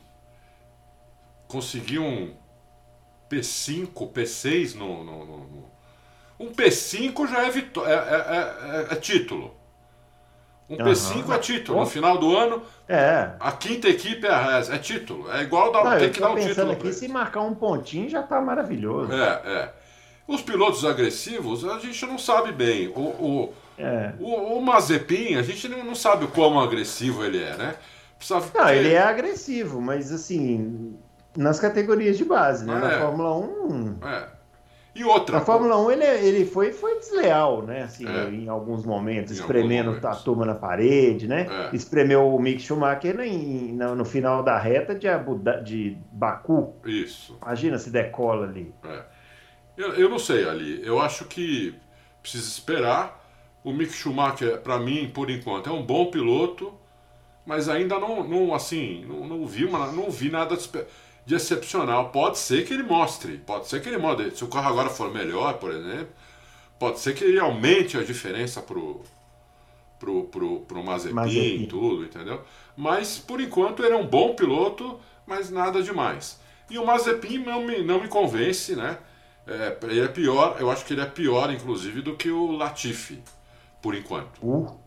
conseguir 1.47 1.99
um 1.99 2.34
P5, 3.30 4.11
P6 4.11 4.75
no, 4.75 5.03
no, 5.03 5.25
no, 5.25 5.38
no... 5.38 5.69
Um 6.39 6.51
P5 6.51 7.30
já 7.30 7.45
é, 7.45 7.49
vitó... 7.49 7.86
é, 7.86 7.93
é, 7.93 8.88
é, 8.89 8.93
é 8.93 8.95
título. 8.95 9.59
Um 10.69 10.75
uhum. 10.75 10.86
P5 10.86 11.36
é 11.36 11.38
título. 11.39 11.80
No 11.80 11.86
final 11.86 12.17
do 12.17 12.36
ano, 12.36 12.61
é. 12.88 13.32
a 13.39 13.51
quinta 13.51 13.89
equipe 13.89 14.25
é, 14.27 14.30
é, 14.30 14.75
é 14.75 14.77
título. 14.77 15.32
É 15.32 15.41
igual 15.41 15.71
dar, 15.71 15.84
Não, 15.84 16.09
que 16.09 16.19
dar 16.19 16.32
um 16.32 16.36
título. 16.36 16.71
Aqui, 16.71 16.93
se 16.93 17.07
marcar 17.07 17.41
um 17.41 17.55
pontinho 17.55 18.07
já 18.07 18.21
tá 18.21 18.39
maravilhoso. 18.39 19.11
É, 19.11 19.41
é. 19.45 19.73
Os 20.27 20.43
pilotos 20.43 20.86
agressivos, 20.86 21.65
a 21.65 21.80
gente 21.80 22.05
não 22.05 22.19
sabe 22.19 22.51
bem. 22.51 22.88
O, 22.89 22.99
o, 22.99 23.53
é. 23.80 24.13
o, 24.19 24.57
o 24.57 24.61
Mazepin, 24.61 25.36
a 25.36 25.41
gente 25.41 25.67
não, 25.67 25.84
não 25.84 25.95
sabe 25.95 26.25
o 26.25 26.27
quão 26.27 26.59
agressivo 26.59 27.25
ele 27.25 27.41
é, 27.41 27.57
né? 27.57 27.75
Precisa 28.15 28.43
não, 28.53 28.69
ele 28.69 28.93
é 28.93 29.01
agressivo, 29.01 29.82
mas 29.82 30.11
assim, 30.11 30.95
nas 31.38 31.59
categorias 31.59 32.17
de 32.17 32.25
base, 32.25 32.65
né? 32.65 32.75
É. 32.75 32.80
Na 32.80 32.99
Fórmula 32.99 33.38
1. 33.38 33.97
É. 34.03 34.39
E 34.95 35.03
outra. 35.03 35.38
Na 35.38 35.45
Fórmula 35.45 35.77
1 35.77 35.91
ele, 35.91 36.03
ele 36.03 36.45
foi, 36.45 36.71
foi 36.71 36.99
desleal, 36.99 37.61
né? 37.61 37.84
Assim, 37.84 38.07
é. 38.07 38.30
Em 38.30 38.49
alguns 38.49 38.84
momentos, 38.84 39.32
em 39.32 39.39
espremendo 39.39 39.89
alguns 39.89 40.01
momentos. 40.01 40.21
a 40.21 40.23
turma 40.23 40.45
na 40.45 40.55
parede, 40.55 41.27
né? 41.27 41.47
É. 41.71 41.75
Espremeu 41.75 42.34
o 42.34 42.41
Mick 42.41 42.61
Schumacher 42.61 43.19
em, 43.21 43.73
no, 43.73 43.95
no, 43.95 44.05
final 44.05 44.43
da 44.43 44.57
reta 44.57 44.95
de, 44.95 45.07
Abu, 45.07 45.41
de 45.63 45.97
Baku. 46.11 46.75
Isso. 46.86 47.38
Imagina 47.41 47.77
se 47.77 47.89
decola 47.89 48.47
ali. 48.47 48.73
É. 48.84 49.03
Eu, 49.77 49.93
eu 49.93 50.09
não 50.09 50.19
sei 50.19 50.47
ali. 50.49 50.86
Eu 50.86 50.99
acho 50.99 51.25
que 51.25 51.75
precisa 52.21 52.47
esperar. 52.47 53.17
O 53.63 53.71
Mick 53.71 53.91
Schumacher, 53.93 54.59
para 54.61 54.80
mim, 54.80 55.11
por 55.13 55.30
enquanto, 55.30 55.69
é 55.69 55.73
um 55.73 55.84
bom 55.84 56.09
piloto, 56.09 56.73
mas 57.45 57.67
ainda 57.67 57.99
não, 57.99 58.23
não 58.23 58.53
assim, 58.53 59.05
não, 59.05 59.27
não 59.27 59.45
vi 59.45 59.65
uma, 59.65 59.91
não 59.91 60.09
vi 60.09 60.30
nada 60.30 60.55
de 60.55 60.69
de 61.30 61.36
excepcional. 61.36 62.09
Pode 62.09 62.39
ser 62.39 62.65
que 62.65 62.73
ele 62.73 62.82
mostre, 62.82 63.38
pode 63.38 63.67
ser 63.67 63.80
que 63.84 63.88
ele 63.88 63.99
mostre. 63.99 64.36
Se 64.36 64.43
o 64.43 64.47
carro 64.47 64.69
agora 64.69 64.89
for 64.89 65.13
melhor, 65.13 65.59
por 65.59 65.69
exemplo, 65.69 66.09
pode 66.80 66.97
ser 66.99 67.13
que 67.13 67.23
ele 67.23 67.39
aumente 67.39 67.95
a 67.95 68.03
diferença 68.03 68.63
pro 68.63 69.01
pro, 69.99 70.23
pro, 70.23 70.61
pro 70.61 70.84
Mazepin, 70.84 71.13
Mazepin. 71.13 71.65
tudo, 71.67 72.03
entendeu? 72.05 72.41
Mas 72.75 73.19
por 73.19 73.39
enquanto 73.39 73.84
ele 73.84 73.93
é 73.93 73.97
um 73.97 74.07
bom 74.07 74.34
piloto, 74.34 74.99
mas 75.27 75.51
nada 75.51 75.84
demais. 75.84 76.39
E 76.67 76.80
o 76.80 76.86
Mazepin 76.86 77.39
não 77.39 77.63
me, 77.63 77.84
não 77.84 78.01
me 78.01 78.07
convence, 78.07 78.75
né? 78.75 78.97
É, 79.45 79.77
ele 79.84 79.99
é 79.99 80.07
pior, 80.07 80.55
eu 80.59 80.71
acho 80.71 80.84
que 80.84 80.93
ele 80.93 81.01
é 81.01 81.05
pior, 81.05 81.51
inclusive, 81.53 82.01
do 82.01 82.15
que 82.15 82.32
o 82.32 82.53
Latifi, 82.53 83.21
por 83.82 83.93
enquanto. 83.93 84.39
Uh. 84.41 84.80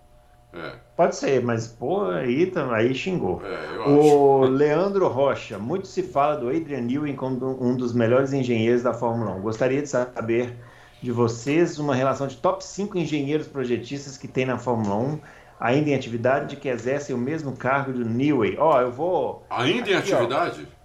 É. 0.54 0.72
Pode 0.96 1.16
ser, 1.16 1.42
mas 1.42 1.66
pô, 1.66 2.04
aí, 2.10 2.52
aí 2.72 2.94
xingou. 2.94 3.40
É, 3.44 3.88
o 3.88 4.44
acho. 4.44 4.52
Leandro 4.52 5.08
Rocha, 5.08 5.58
muito 5.58 5.86
se 5.86 6.02
fala 6.02 6.36
do 6.36 6.48
Adrian 6.48 6.82
Newey 6.82 7.14
como 7.14 7.58
um 7.60 7.74
dos 7.74 7.92
melhores 7.94 8.32
engenheiros 8.32 8.82
da 8.82 8.92
Fórmula 8.92 9.32
1. 9.36 9.40
Gostaria 9.40 9.80
de 9.80 9.88
saber 9.88 10.54
de 11.02 11.10
vocês 11.10 11.78
uma 11.78 11.94
relação 11.94 12.26
de 12.26 12.36
top 12.36 12.62
5 12.64 12.98
engenheiros 12.98 13.48
projetistas 13.48 14.16
que 14.16 14.28
tem 14.28 14.44
na 14.44 14.58
Fórmula 14.58 14.94
1, 14.96 15.20
ainda 15.58 15.90
em 15.90 15.94
atividade, 15.94 16.56
que 16.56 16.68
exercem 16.68 17.16
o 17.16 17.18
mesmo 17.18 17.56
cargo 17.56 17.92
do 17.92 18.04
Newey. 18.04 18.56
Ó, 18.58 18.76
oh, 18.76 18.80
eu 18.80 18.92
vou. 18.92 19.46
Ainda 19.48 19.82
aqui, 19.82 19.92
em 19.92 19.96
atividade? 19.96 20.68
Ó, 20.68 20.82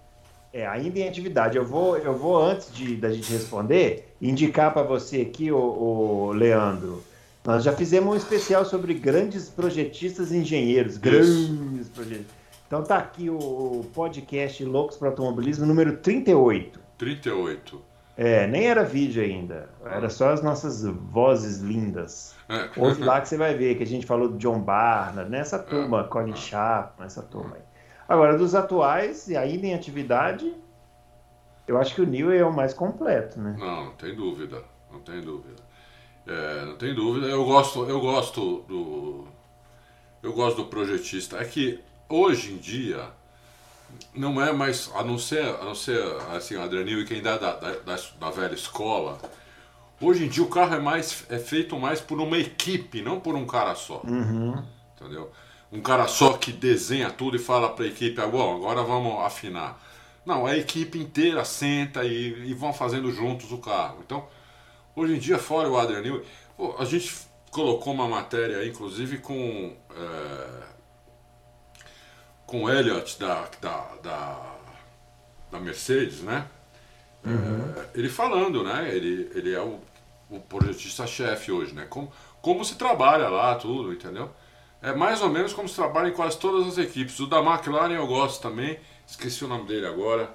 é, 0.50 0.66
ainda 0.66 0.98
em 0.98 1.06
atividade. 1.06 1.58
Eu 1.58 1.64
vou, 1.64 1.98
eu 1.98 2.16
vou 2.16 2.42
antes 2.42 2.72
de, 2.72 2.96
da 2.96 3.12
gente 3.12 3.30
responder, 3.30 4.14
indicar 4.20 4.72
para 4.72 4.82
você 4.82 5.20
aqui, 5.20 5.52
o, 5.52 5.58
o 5.58 6.32
Leandro 6.32 7.04
nós 7.48 7.64
já 7.64 7.72
fizemos 7.72 8.12
um 8.12 8.14
especial 8.14 8.62
sobre 8.62 8.92
grandes 8.92 9.48
projetistas 9.48 10.30
e 10.30 10.36
engenheiros. 10.36 10.98
Grandes 10.98 11.88
projetistas. 11.88 12.36
Então 12.66 12.84
tá 12.84 12.98
aqui 12.98 13.30
o 13.30 13.86
podcast 13.94 14.62
Loucos 14.66 14.98
para 14.98 15.08
Automobilismo 15.08 15.64
número 15.64 15.96
38. 15.96 16.78
38. 16.98 17.82
É, 18.18 18.46
nem 18.46 18.66
era 18.66 18.84
vídeo 18.84 19.22
ainda. 19.22 19.70
Era 19.82 20.10
só 20.10 20.28
as 20.28 20.42
nossas 20.42 20.84
vozes 20.84 21.60
lindas. 21.60 22.36
É. 22.50 22.68
Ouve 22.76 23.02
lá 23.02 23.18
que 23.22 23.30
você 23.30 23.38
vai 23.38 23.54
ver 23.54 23.76
que 23.78 23.82
a 23.82 23.86
gente 23.86 24.04
falou 24.04 24.28
do 24.28 24.36
John 24.36 24.60
Barnard, 24.60 25.30
nessa 25.30 25.58
turma, 25.58 26.02
é. 26.02 26.04
Colin 26.04 26.36
Chapman, 26.36 27.04
nessa 27.04 27.22
turma 27.22 27.56
aí. 27.56 27.62
Agora, 28.06 28.36
dos 28.36 28.54
atuais, 28.54 29.26
e 29.26 29.38
ainda 29.38 29.68
em 29.68 29.72
atividade, 29.72 30.54
eu 31.66 31.78
acho 31.78 31.94
que 31.94 32.02
o 32.02 32.06
Neil 32.06 32.30
é 32.30 32.44
o 32.44 32.52
mais 32.52 32.74
completo, 32.74 33.40
né? 33.40 33.56
Não, 33.58 33.86
não 33.86 33.92
tem 33.94 34.14
dúvida. 34.14 34.62
Não 34.92 35.00
tem 35.00 35.22
dúvida. 35.22 35.67
É, 36.28 36.64
não 36.66 36.76
tem 36.76 36.94
dúvida. 36.94 37.26
Eu 37.26 37.44
gosto, 37.44 37.84
eu 37.84 38.00
gosto 38.00 38.64
do. 38.68 39.26
Eu 40.22 40.32
gosto 40.32 40.58
do 40.58 40.64
projetista. 40.66 41.38
É 41.38 41.44
que 41.44 41.80
hoje 42.08 42.52
em 42.52 42.58
dia 42.58 43.08
não 44.14 44.40
é 44.40 44.52
mais. 44.52 44.90
A 44.94 45.02
não 45.02 45.18
ser, 45.18 45.42
a 45.44 45.64
não 45.64 45.74
ser 45.74 46.00
assim, 46.36 46.56
o 46.56 46.62
Adrianil 46.62 47.00
e 47.00 47.04
quem 47.06 47.22
dá 47.22 47.36
da, 47.38 47.54
da, 47.54 47.96
da, 48.20 48.30
velha 48.30 48.54
escola. 48.54 49.18
Hoje 50.00 50.24
em 50.24 50.28
dia 50.28 50.44
o 50.44 50.48
carro 50.48 50.74
é 50.74 50.80
mais 50.80 51.24
é 51.28 51.38
feito 51.38 51.76
mais 51.78 52.00
por 52.00 52.20
uma 52.20 52.38
equipe, 52.38 53.02
não 53.02 53.18
por 53.18 53.34
um 53.34 53.46
cara 53.46 53.74
só. 53.74 54.02
Uhum. 54.04 54.62
Entendeu? 54.94 55.32
um 55.70 55.80
cara 55.80 56.06
só 56.06 56.32
que 56.32 56.50
desenha 56.50 57.10
tudo 57.10 57.36
e 57.36 57.38
fala 57.38 57.68
para 57.68 57.84
a 57.84 57.88
equipe, 57.88 58.20
agora, 58.20 58.54
agora 58.54 58.82
vamos 58.82 59.24
afinar. 59.24 59.82
Não, 60.24 60.46
a 60.46 60.56
equipe 60.56 60.98
inteira 60.98 61.44
senta 61.44 62.04
e, 62.04 62.50
e, 62.50 62.54
vão 62.54 62.72
fazendo 62.72 63.10
juntos 63.12 63.50
o 63.52 63.58
carro. 63.58 63.98
Então, 64.04 64.26
hoje 64.98 65.16
em 65.16 65.18
dia, 65.18 65.38
fora 65.38 65.68
o 65.68 65.78
Adrian 65.78 66.00
Newey, 66.00 66.24
a 66.78 66.84
gente 66.84 67.14
colocou 67.50 67.92
uma 67.92 68.08
matéria, 68.08 68.66
inclusive, 68.66 69.18
com, 69.18 69.76
é, 69.94 70.62
com 72.46 72.64
o 72.64 72.70
Elliott 72.70 73.18
da, 73.18 73.48
da, 73.60 73.94
da, 74.02 74.56
da 75.50 75.60
Mercedes, 75.60 76.20
né? 76.22 76.46
Uhum. 77.24 77.74
É, 77.76 77.98
ele 77.98 78.08
falando, 78.08 78.62
né? 78.62 78.94
Ele, 78.94 79.30
ele 79.34 79.54
é 79.54 79.60
o, 79.60 79.80
o 80.30 80.40
projetista-chefe 80.40 81.50
hoje, 81.52 81.74
né? 81.74 81.86
Como, 81.88 82.12
como 82.40 82.64
se 82.64 82.76
trabalha 82.76 83.28
lá, 83.28 83.54
tudo, 83.54 83.92
entendeu? 83.92 84.30
É 84.80 84.94
mais 84.94 85.20
ou 85.20 85.28
menos 85.28 85.52
como 85.52 85.68
se 85.68 85.74
trabalha 85.74 86.08
em 86.08 86.12
quase 86.12 86.38
todas 86.38 86.66
as 86.66 86.78
equipes. 86.78 87.18
O 87.18 87.26
da 87.26 87.38
McLaren 87.38 87.94
eu 87.94 88.06
gosto 88.06 88.40
também, 88.40 88.78
esqueci 89.06 89.44
o 89.44 89.48
nome 89.48 89.66
dele 89.66 89.86
agora. 89.86 90.32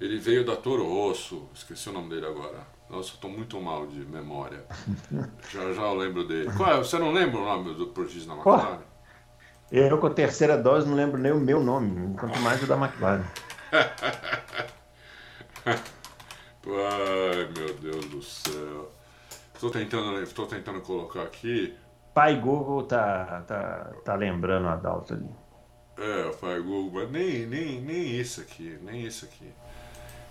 Ele 0.00 0.18
veio 0.18 0.44
da 0.44 0.56
Toro 0.56 0.88
Rosso, 0.88 1.48
esqueci 1.54 1.88
o 1.88 1.92
nome 1.92 2.08
dele 2.08 2.26
agora. 2.26 2.66
Nossa, 2.90 3.10
estou 3.14 3.30
muito 3.30 3.60
mal 3.60 3.86
de 3.86 4.04
memória. 4.04 4.64
já 5.48 5.72
já 5.72 5.82
eu 5.82 5.94
lembro 5.94 6.26
dele. 6.26 6.50
Qual 6.56 6.72
é? 6.72 6.76
Você 6.76 6.98
não 6.98 7.12
lembra 7.12 7.40
o 7.40 7.44
nome 7.44 7.74
do 7.74 7.86
projetista 7.86 8.30
da 8.30 8.34
McLaren? 8.34 8.80
Eu 9.70 9.98
com 9.98 10.08
a 10.08 10.10
terceira 10.10 10.58
dose 10.58 10.88
não 10.88 10.96
lembro 10.96 11.16
nem 11.16 11.30
o 11.30 11.38
meu 11.38 11.62
nome, 11.62 12.16
quanto 12.18 12.40
mais 12.40 12.60
o 12.60 12.66
da 12.66 12.76
McLaren. 12.76 13.22
Ai, 16.66 17.48
meu 17.56 17.74
Deus 17.74 18.04
do 18.06 18.20
céu. 18.20 18.90
Estou 19.54 19.70
tentando, 19.70 20.20
estou 20.20 20.46
tentando 20.46 20.80
colocar 20.80 21.22
aqui. 21.22 21.76
Pai 22.12 22.34
Google 22.40 22.82
tá, 22.82 23.44
tá, 23.46 23.92
tá 24.04 24.14
lembrando 24.16 24.66
a 24.66 24.72
Adalto 24.72 25.14
ali. 25.14 25.30
É, 25.96 26.26
o 26.26 26.34
Pai 26.34 26.60
Google, 26.60 26.90
mas 27.02 27.10
nem, 27.10 27.46
nem, 27.46 27.80
nem 27.80 28.18
isso 28.18 28.40
aqui, 28.40 28.76
nem 28.82 29.06
isso 29.06 29.26
aqui. 29.26 29.52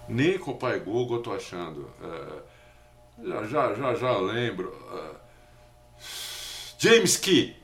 Nem 0.10 0.38
com 0.38 0.52
o 0.52 0.58
Pai 0.58 0.80
Google 0.80 1.18
eu 1.18 1.24
tô 1.24 1.32
achando. 1.32 1.90
É, 2.04 3.28
já, 3.28 3.44
já, 3.44 3.74
já, 3.74 3.96
já 3.96 4.18
lembro. 4.18 4.74
É, 4.94 5.16
James 6.78 7.18
Key. 7.18 7.56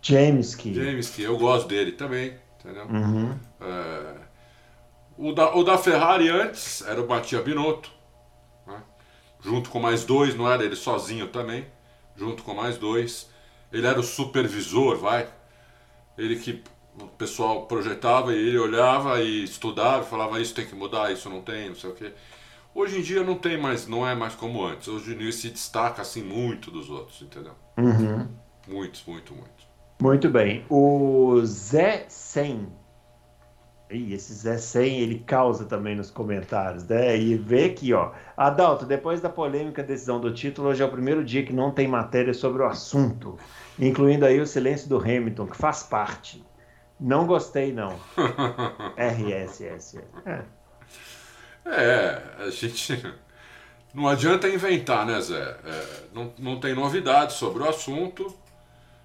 James 0.00 0.54
Key. 0.54 0.74
James 0.74 1.10
Key, 1.10 1.22
eu 1.22 1.38
gosto 1.38 1.68
dele 1.68 1.92
também, 1.92 2.36
entendeu? 2.58 2.84
Uhum. 2.86 3.38
É, 3.60 4.14
o 5.16 5.32
da, 5.32 5.54
o 5.54 5.62
da 5.62 5.78
Ferrari 5.78 6.28
antes 6.28 6.82
era 6.82 7.00
o 7.00 7.06
Batia 7.06 7.40
Binotto, 7.40 7.90
né? 8.66 8.82
junto 9.40 9.70
com 9.70 9.78
mais 9.78 10.04
dois, 10.04 10.34
não 10.34 10.50
era 10.50 10.64
ele 10.64 10.76
sozinho 10.76 11.28
também, 11.28 11.66
junto 12.16 12.42
com 12.42 12.54
mais 12.54 12.76
dois. 12.78 13.30
Ele 13.72 13.86
era 13.86 13.98
o 13.98 14.02
supervisor, 14.02 14.96
vai. 14.98 15.28
Ele 16.18 16.36
que 16.36 16.62
o 17.00 17.06
pessoal 17.06 17.66
projetava 17.66 18.32
e 18.34 18.36
ele 18.36 18.58
olhava 18.58 19.20
e 19.20 19.44
estudava 19.44 20.04
e 20.04 20.08
falava 20.08 20.40
isso 20.40 20.54
tem 20.54 20.66
que 20.66 20.74
mudar, 20.74 21.12
isso 21.12 21.28
não 21.28 21.40
tem, 21.40 21.68
não 21.68 21.76
sei 21.76 21.90
o 21.90 21.94
quê. 21.94 22.12
Hoje 22.74 22.98
em 22.98 23.02
dia 23.02 23.22
não 23.22 23.34
tem 23.34 23.60
mais, 23.60 23.86
não 23.86 24.06
é 24.06 24.14
mais 24.14 24.34
como 24.34 24.64
antes. 24.64 24.88
Hoje 24.88 25.14
em 25.14 25.18
dia 25.18 25.32
se 25.32 25.50
destaca 25.50 26.02
assim 26.02 26.22
muito 26.22 26.70
dos 26.70 26.88
outros, 26.88 27.20
entendeu? 27.20 27.52
Uhum. 27.76 28.26
Muitos, 28.66 29.04
muito, 29.06 29.34
muito. 29.34 29.72
Muito 30.00 30.28
bem. 30.30 30.64
O 30.68 31.40
Zé 31.44 32.06
100 32.08 32.82
e 33.92 34.14
esse 34.14 34.32
Zé 34.32 34.56
100 34.56 35.00
ele 35.00 35.18
causa 35.18 35.66
também 35.66 35.94
nos 35.94 36.10
comentários, 36.10 36.84
né? 36.84 37.16
E 37.16 37.36
vê 37.36 37.64
aqui, 37.64 37.92
ó. 37.92 38.12
Adalto, 38.34 38.86
depois 38.86 39.20
da 39.20 39.28
polêmica 39.28 39.82
decisão 39.82 40.18
do 40.18 40.32
título, 40.32 40.68
hoje 40.68 40.82
é 40.82 40.86
o 40.86 40.90
primeiro 40.90 41.22
dia 41.22 41.44
que 41.44 41.52
não 41.52 41.70
tem 41.70 41.86
matéria 41.86 42.32
sobre 42.32 42.62
o 42.62 42.66
assunto, 42.66 43.36
incluindo 43.78 44.24
aí 44.24 44.40
o 44.40 44.46
silêncio 44.46 44.88
do 44.88 44.96
Hamilton, 44.96 45.46
que 45.46 45.56
faz 45.56 45.82
parte. 45.82 46.42
Não 47.02 47.26
gostei, 47.26 47.72
não. 47.72 47.98
RSS. 48.96 50.00
É. 50.24 50.44
é, 51.66 52.22
a 52.38 52.50
gente. 52.50 53.02
Não 53.92 54.08
adianta 54.08 54.48
inventar, 54.48 55.04
né, 55.04 55.20
Zé? 55.20 55.38
É, 55.38 56.04
não, 56.14 56.32
não 56.38 56.58
tem 56.58 56.74
novidade 56.74 57.34
sobre 57.34 57.62
o 57.62 57.68
assunto. 57.68 58.34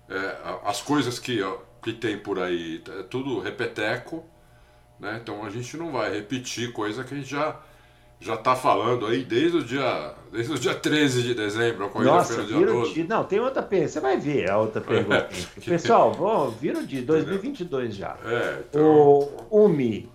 É, 0.08 0.38
as 0.64 0.82
coisas 0.82 1.20
que, 1.20 1.42
que 1.84 1.92
tem 1.92 2.18
por 2.18 2.40
aí, 2.40 2.82
é 2.98 3.04
tudo 3.04 3.42
repeteco. 3.42 4.24
Né? 4.98 5.20
Então 5.22 5.44
a 5.44 5.50
gente 5.50 5.76
não 5.76 5.92
vai 5.92 6.14
repetir 6.14 6.72
coisa 6.72 7.04
que 7.04 7.14
a 7.14 7.18
gente 7.18 7.30
já 7.30 7.60
já 8.20 8.34
está 8.34 8.56
falando 8.56 9.06
aí 9.06 9.24
desde 9.24 9.58
o 9.58 9.64
dia 9.64 10.14
desde 10.32 10.52
o 10.52 10.60
dia 10.60 10.76
13 10.76 11.24
de 11.24 11.34
dezembro, 11.34 11.86
a 11.86 11.90
corrida 11.90 12.24
dia 12.46 12.66
12. 12.66 12.94
De, 12.94 13.04
não, 13.04 13.24
tem 13.24 13.40
outra 13.40 13.62
pergunta, 13.62 13.92
você 13.92 14.00
vai 14.00 14.18
ver 14.18 14.50
a 14.50 14.58
outra 14.58 14.82
pergunta. 14.82 15.30
É, 15.58 15.70
Pessoal, 15.70 16.12
bom, 16.12 16.50
vira 16.50 16.84
de 16.84 17.02
2022 17.02 17.96
já. 17.96 18.18
É, 18.26 18.64
então... 18.70 19.30
O 19.50 19.66
UMI, 19.66 20.10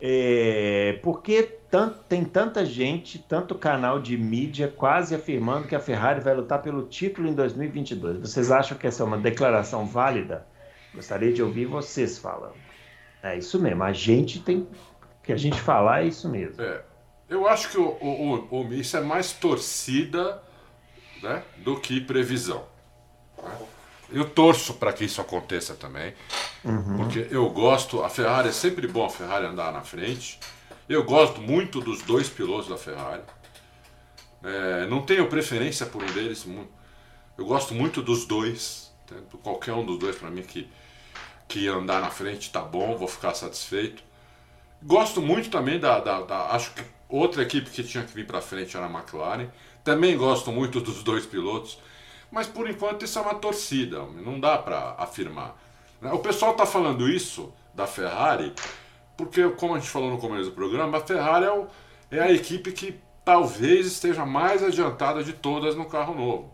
é, 0.00 0.98
por 1.02 1.22
que 1.22 1.42
tanto, 1.70 1.98
tem 2.08 2.24
tanta 2.24 2.64
gente, 2.64 3.18
tanto 3.18 3.54
canal 3.54 4.00
de 4.00 4.16
mídia 4.16 4.68
quase 4.68 5.14
afirmando 5.14 5.66
que 5.66 5.74
a 5.74 5.80
Ferrari 5.80 6.20
vai 6.20 6.34
lutar 6.34 6.62
pelo 6.62 6.82
título 6.82 7.28
em 7.28 7.34
2022? 7.34 8.18
Vocês 8.20 8.50
acham 8.50 8.76
que 8.76 8.86
essa 8.86 9.02
é 9.02 9.06
uma 9.06 9.18
declaração 9.18 9.86
válida? 9.86 10.46
Gostaria 10.94 11.32
de 11.32 11.42
ouvir 11.42 11.66
vocês 11.66 12.18
falando. 12.18 12.54
É 13.22 13.36
isso 13.36 13.60
mesmo. 13.60 13.82
A 13.82 13.92
gente 13.92 14.40
tem. 14.40 14.66
que 15.22 15.32
a 15.32 15.36
gente 15.36 15.60
falar 15.60 16.02
é 16.02 16.06
isso 16.06 16.28
mesmo. 16.28 16.62
É. 16.62 16.82
Eu 17.28 17.48
acho 17.48 17.70
que 17.70 17.78
o, 17.78 17.88
o, 17.88 18.48
o, 18.50 18.74
isso 18.74 18.96
é 18.96 19.00
mais 19.00 19.32
torcida 19.32 20.42
né, 21.22 21.42
do 21.58 21.80
que 21.80 22.00
previsão. 22.00 22.64
Né? 23.42 23.56
Eu 24.10 24.28
torço 24.30 24.74
para 24.74 24.92
que 24.92 25.04
isso 25.04 25.20
aconteça 25.20 25.74
também, 25.74 26.14
uhum. 26.64 26.96
porque 26.98 27.26
eu 27.30 27.48
gosto. 27.50 28.04
A 28.04 28.08
Ferrari 28.08 28.48
é 28.48 28.52
sempre 28.52 28.86
bom 28.86 29.04
a 29.04 29.10
Ferrari 29.10 29.46
andar 29.46 29.72
na 29.72 29.82
frente. 29.82 30.38
Eu 30.88 31.02
gosto 31.02 31.40
muito 31.40 31.80
dos 31.80 32.02
dois 32.02 32.28
pilotos 32.28 32.68
da 32.68 32.76
Ferrari. 32.76 33.22
É, 34.44 34.86
não 34.86 35.02
tenho 35.02 35.28
preferência 35.28 35.84
por 35.86 36.04
um 36.04 36.06
deles. 36.06 36.46
Eu 37.36 37.44
gosto 37.44 37.74
muito 37.74 38.00
dos 38.00 38.24
dois. 38.24 38.94
Qualquer 39.42 39.72
um 39.72 39.84
dos 39.84 39.98
dois 39.98 40.14
para 40.16 40.30
mim 40.30 40.42
que 40.42 40.70
que 41.48 41.68
andar 41.68 42.00
na 42.00 42.10
frente 42.10 42.50
tá 42.50 42.60
bom, 42.60 42.96
vou 42.96 43.08
ficar 43.08 43.34
satisfeito. 43.34 44.02
Gosto 44.82 45.22
muito 45.22 45.50
também 45.50 45.78
da, 45.78 46.00
da, 46.00 46.22
da 46.22 46.50
acho 46.50 46.72
que 46.74 46.82
outra 47.08 47.42
equipe 47.42 47.70
que 47.70 47.82
tinha 47.82 48.04
que 48.04 48.12
vir 48.12 48.26
para 48.26 48.40
frente 48.40 48.76
era 48.76 48.86
a 48.86 48.90
McLaren. 48.90 49.48
Também 49.84 50.16
gosto 50.16 50.50
muito 50.50 50.80
dos 50.80 51.02
dois 51.02 51.24
pilotos, 51.24 51.78
mas 52.30 52.46
por 52.46 52.68
enquanto 52.68 53.04
isso 53.04 53.18
é 53.18 53.22
uma 53.22 53.34
torcida, 53.34 54.02
não 54.24 54.40
dá 54.40 54.58
para 54.58 54.94
afirmar. 54.98 55.56
O 56.02 56.18
pessoal 56.18 56.54
tá 56.54 56.66
falando 56.66 57.08
isso 57.08 57.52
da 57.74 57.86
Ferrari 57.86 58.52
porque, 59.16 59.48
como 59.50 59.74
a 59.74 59.78
gente 59.78 59.90
falou 59.90 60.10
no 60.10 60.18
começo 60.18 60.50
do 60.50 60.54
programa, 60.54 60.98
a 60.98 61.00
Ferrari 61.00 61.46
é, 61.46 61.50
o, 61.50 61.66
é 62.10 62.20
a 62.20 62.30
equipe 62.30 62.70
que 62.70 63.00
talvez 63.24 63.86
esteja 63.86 64.26
mais 64.26 64.62
adiantada 64.62 65.24
de 65.24 65.32
todas 65.32 65.74
no 65.74 65.86
carro 65.86 66.14
novo. 66.14 66.52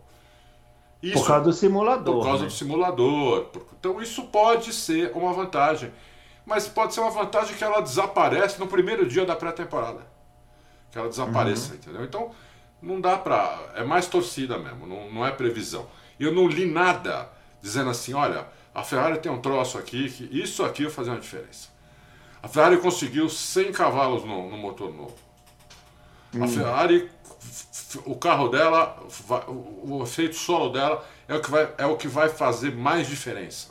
Isso, 1.01 1.19
por 1.19 1.27
causa 1.27 1.43
do 1.43 1.53
simulador. 1.53 2.15
Por 2.15 2.23
causa 2.23 2.43
né? 2.43 2.47
do 2.47 2.53
simulador. 2.53 3.47
Então 3.77 4.01
isso 4.01 4.23
pode 4.23 4.71
ser 4.71 5.11
uma 5.13 5.33
vantagem. 5.33 5.91
Mas 6.45 6.67
pode 6.67 6.93
ser 6.93 7.01
uma 7.01 7.11
vantagem 7.11 7.55
que 7.55 7.63
ela 7.63 7.81
desaparece 7.81 8.59
no 8.59 8.67
primeiro 8.67 9.05
dia 9.05 9.25
da 9.25 9.35
pré-temporada. 9.35 10.12
Que 10.93 10.97
ela 10.99 11.09
desapareça, 11.09 11.71
uhum. 11.71 11.75
entendeu? 11.75 12.03
Então 12.05 12.31
não 12.81 13.01
dá 13.01 13.17
pra. 13.17 13.59
É 13.75 13.83
mais 13.83 14.07
torcida 14.07 14.57
mesmo, 14.57 14.87
não, 14.87 15.11
não 15.11 15.25
é 15.25 15.31
previsão. 15.31 15.87
Eu 16.17 16.31
não 16.31 16.47
li 16.47 16.65
nada 16.65 17.29
dizendo 17.61 17.89
assim: 17.89 18.13
olha, 18.13 18.47
a 18.73 18.83
Ferrari 18.83 19.17
tem 19.17 19.29
um 19.31 19.41
troço 19.41 19.77
aqui, 19.77 20.09
que 20.09 20.23
isso 20.31 20.63
aqui 20.63 20.83
vai 20.83 20.91
fazer 20.91 21.09
uma 21.09 21.19
diferença. 21.19 21.69
A 22.41 22.47
Ferrari 22.47 22.77
conseguiu 22.77 23.27
100 23.27 23.71
cavalos 23.71 24.23
no, 24.23 24.49
no 24.49 24.57
motor 24.57 24.93
novo. 24.93 25.17
Uhum. 26.33 26.43
A 26.43 26.47
Ferrari 26.47 27.09
o 28.05 28.15
carro 28.15 28.49
dela, 28.49 28.97
o 29.83 30.01
efeito 30.03 30.35
solo 30.35 30.69
dela 30.69 31.05
é 31.27 31.35
o, 31.35 31.41
que 31.41 31.51
vai, 31.51 31.73
é 31.77 31.85
o 31.85 31.97
que 31.97 32.07
vai 32.07 32.29
fazer 32.29 32.75
mais 32.75 33.07
diferença. 33.07 33.69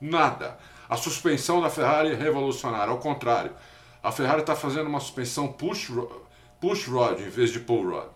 Nada. 0.00 0.58
A 0.88 0.96
suspensão 0.96 1.60
da 1.60 1.70
Ferrari 1.70 2.12
é 2.12 2.14
revolucionária, 2.14 2.90
ao 2.90 2.98
contrário. 2.98 3.52
A 4.02 4.10
Ferrari 4.10 4.40
está 4.40 4.56
fazendo 4.56 4.88
uma 4.88 5.00
suspensão 5.00 5.48
push, 5.48 5.90
push 6.62 6.86
rod 6.86 7.20
em 7.20 7.28
vez 7.28 7.50
de 7.50 7.58
pull 7.58 7.90
rod. 7.90 8.08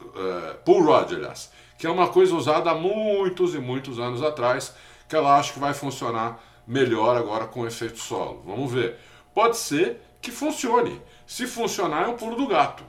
Uh, 0.00 0.54
pull 0.64 0.82
rod, 0.82 1.12
aliás. 1.12 1.52
Que 1.76 1.86
é 1.86 1.90
uma 1.90 2.08
coisa 2.08 2.34
usada 2.34 2.70
há 2.70 2.74
muitos 2.74 3.54
e 3.54 3.58
muitos 3.58 3.98
anos 3.98 4.22
atrás, 4.22 4.74
que 5.06 5.14
ela 5.14 5.38
acha 5.38 5.52
que 5.52 5.58
vai 5.58 5.74
funcionar 5.74 6.42
melhor 6.66 7.14
agora 7.16 7.46
com 7.46 7.60
o 7.60 7.66
efeito 7.66 7.98
solo. 7.98 8.42
Vamos 8.46 8.72
ver. 8.72 8.98
Pode 9.34 9.58
ser 9.58 10.00
que 10.22 10.30
funcione. 10.32 11.02
Se 11.26 11.46
funcionar, 11.46 12.04
é 12.04 12.08
um 12.08 12.16
pulo 12.16 12.36
do 12.36 12.46
gato. 12.46 12.82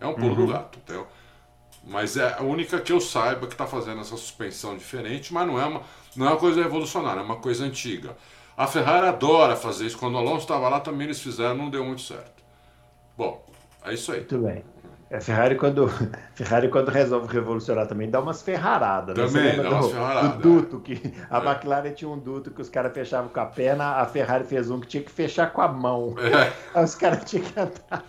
É 0.00 0.06
um 0.06 0.14
pulo 0.14 0.30
uhum. 0.30 0.46
do 0.46 0.52
gato, 0.52 0.78
entendeu? 0.80 1.06
Mas 1.84 2.16
é 2.16 2.36
a 2.36 2.42
única 2.42 2.80
que 2.80 2.92
eu 2.92 3.00
saiba 3.00 3.46
que 3.46 3.54
está 3.54 3.66
fazendo 3.66 4.00
essa 4.00 4.16
suspensão 4.16 4.76
diferente, 4.76 5.32
mas 5.32 5.46
não 5.46 5.60
é, 5.60 5.64
uma, 5.64 5.82
não 6.16 6.26
é 6.26 6.30
uma 6.30 6.38
coisa 6.38 6.60
revolucionária, 6.60 7.20
é 7.20 7.24
uma 7.24 7.36
coisa 7.36 7.64
antiga. 7.64 8.16
A 8.56 8.66
Ferrari 8.66 9.06
adora 9.06 9.54
fazer 9.54 9.86
isso. 9.86 9.98
Quando 9.98 10.14
o 10.14 10.18
Alonso 10.18 10.40
estava 10.40 10.68
lá, 10.68 10.80
também 10.80 11.06
eles 11.06 11.20
fizeram, 11.20 11.56
não 11.56 11.70
deu 11.70 11.84
muito 11.84 12.02
certo. 12.02 12.42
Bom, 13.16 13.44
é 13.84 13.94
isso 13.94 14.12
aí. 14.12 14.18
Muito 14.18 14.38
bem. 14.38 14.64
É, 15.10 15.20
Ferrari 15.20 15.56
quando, 15.56 15.90
Ferrari 16.34 16.68
quando 16.68 16.88
resolve 16.88 17.30
revolucionar 17.30 17.86
também 17.86 18.08
dá 18.08 18.18
umas 18.18 18.40
ferraradas. 18.40 19.14
Né? 19.16 19.26
Também, 19.26 19.62
dá 19.62 19.68
umas 19.68 19.90
ferraradas. 19.90 20.36
O 20.36 20.38
duto, 20.38 20.80
que 20.80 21.14
a 21.28 21.38
é. 21.38 21.44
McLaren 21.44 21.90
tinha 21.92 22.10
um 22.10 22.18
duto 22.18 22.50
que 22.50 22.62
os 22.62 22.70
caras 22.70 22.94
fechavam 22.94 23.28
com 23.28 23.40
a 23.40 23.44
perna, 23.44 23.96
a 23.96 24.06
Ferrari 24.06 24.44
fez 24.44 24.70
um 24.70 24.80
que 24.80 24.86
tinha 24.86 25.02
que 25.02 25.10
fechar 25.10 25.52
com 25.52 25.60
a 25.60 25.68
mão. 25.68 26.14
É. 26.18 26.50
Aí 26.74 26.84
os 26.84 26.94
caras 26.94 27.24
tinham 27.24 27.44
que 27.44 27.60
andar. 27.60 28.04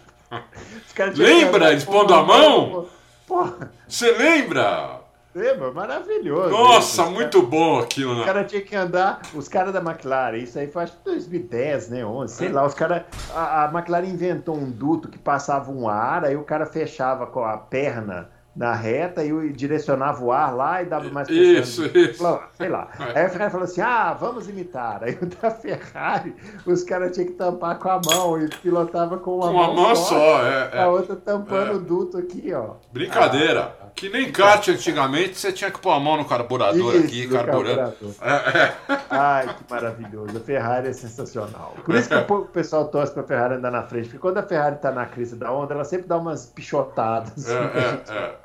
Lembra? 1.17 1.71
Eles 1.71 1.83
pondo 1.83 2.13
a 2.13 2.23
mão? 2.23 2.87
Porra. 3.27 3.71
Você 3.87 4.11
lembra? 4.13 5.02
Lembra? 5.35 5.71
Maravilhoso. 5.71 6.49
Nossa, 6.49 7.01
isso. 7.03 7.11
muito 7.11 7.39
cara, 7.39 7.49
bom 7.49 7.79
aquilo, 7.79 8.13
né? 8.13 8.19
Os 8.19 8.25
caras 8.25 8.51
tinham 8.51 8.63
que 8.63 8.75
andar, 8.75 9.21
os 9.33 9.47
caras 9.47 9.73
da 9.73 9.79
McLaren, 9.79 10.37
isso 10.37 10.59
aí 10.59 10.67
foi 10.67 10.83
acho 10.83 10.97
que 10.97 11.05
2010, 11.05 11.89
né? 11.89 12.05
11, 12.05 12.33
sei 12.33 12.47
é. 12.49 12.51
lá. 12.51 12.65
Os 12.65 12.73
caras. 12.73 13.03
A, 13.33 13.65
a 13.65 13.71
McLaren 13.71 14.05
inventou 14.05 14.55
um 14.55 14.69
duto 14.69 15.09
que 15.09 15.17
passava 15.17 15.71
um 15.71 15.89
ar, 15.89 16.25
aí 16.25 16.35
o 16.35 16.43
cara 16.43 16.65
fechava 16.65 17.25
com 17.25 17.43
a 17.43 17.57
perna 17.57 18.29
na 18.55 18.73
reta 18.73 19.23
e 19.23 19.51
direcionava 19.51 20.23
o 20.23 20.31
ar 20.31 20.55
lá 20.55 20.81
e 20.83 20.85
dava 20.85 21.09
mais 21.09 21.27
Isso, 21.27 21.85
isso. 21.97 22.39
Sei 22.53 22.69
lá. 22.69 22.87
É. 22.99 23.19
Aí 23.19 23.25
a 23.25 23.29
Ferrari 23.29 23.51
falou 23.51 23.65
assim: 23.65 23.81
ah, 23.81 24.13
vamos 24.13 24.47
imitar. 24.47 25.03
Aí 25.03 25.17
o 25.19 25.25
da 25.25 25.49
Ferrari, 25.49 26.35
os 26.65 26.83
caras 26.83 27.13
tinham 27.13 27.27
que 27.27 27.33
tampar 27.33 27.79
com 27.79 27.89
a 27.89 27.99
mão 28.05 28.39
e 28.39 28.47
pilotava 28.47 29.17
com 29.17 29.37
uma, 29.37 29.47
com 29.47 29.53
uma 29.53 29.73
mão, 29.73 29.95
só. 29.95 30.09
só 30.09 30.45
é, 30.45 30.69
é, 30.73 30.83
a 30.83 30.87
outra 30.87 31.15
tampando 31.15 31.71
é. 31.71 31.75
o 31.75 31.79
duto 31.79 32.17
aqui, 32.17 32.53
ó. 32.53 32.75
Brincadeira. 32.91 33.75
Ah, 33.81 33.82
que 33.95 34.09
nem 34.09 34.31
kart 34.31 34.67
antigamente, 34.67 35.37
você 35.37 35.51
tinha 35.51 35.71
que 35.71 35.79
pôr 35.79 35.91
a 35.91 35.99
mão 35.99 36.17
no 36.17 36.25
carburador 36.25 36.95
isso, 36.95 37.05
aqui, 37.05 37.27
carburando. 37.27 38.15
É, 38.21 38.59
é. 38.59 38.75
Ai, 39.09 39.55
que 39.55 39.71
maravilhoso. 39.71 40.37
A 40.37 40.39
Ferrari 40.39 40.87
é 40.87 40.93
sensacional. 40.93 41.75
Por 41.85 41.95
isso 41.95 42.09
que 42.09 42.15
o 42.33 42.45
pessoal 42.45 42.87
torce 42.87 43.13
pra 43.13 43.23
Ferrari 43.23 43.55
andar 43.55 43.71
na 43.71 43.83
frente, 43.83 44.05
porque 44.05 44.19
quando 44.19 44.37
a 44.37 44.43
Ferrari 44.43 44.77
tá 44.77 44.91
na 44.91 45.05
crise 45.05 45.35
da 45.35 45.51
onda, 45.51 45.73
ela 45.73 45.85
sempre 45.85 46.07
dá 46.07 46.17
umas 46.17 46.45
pichotadas. 46.45 47.49
É, 47.49 47.53
é, 48.09 48.17
é. 48.17 48.35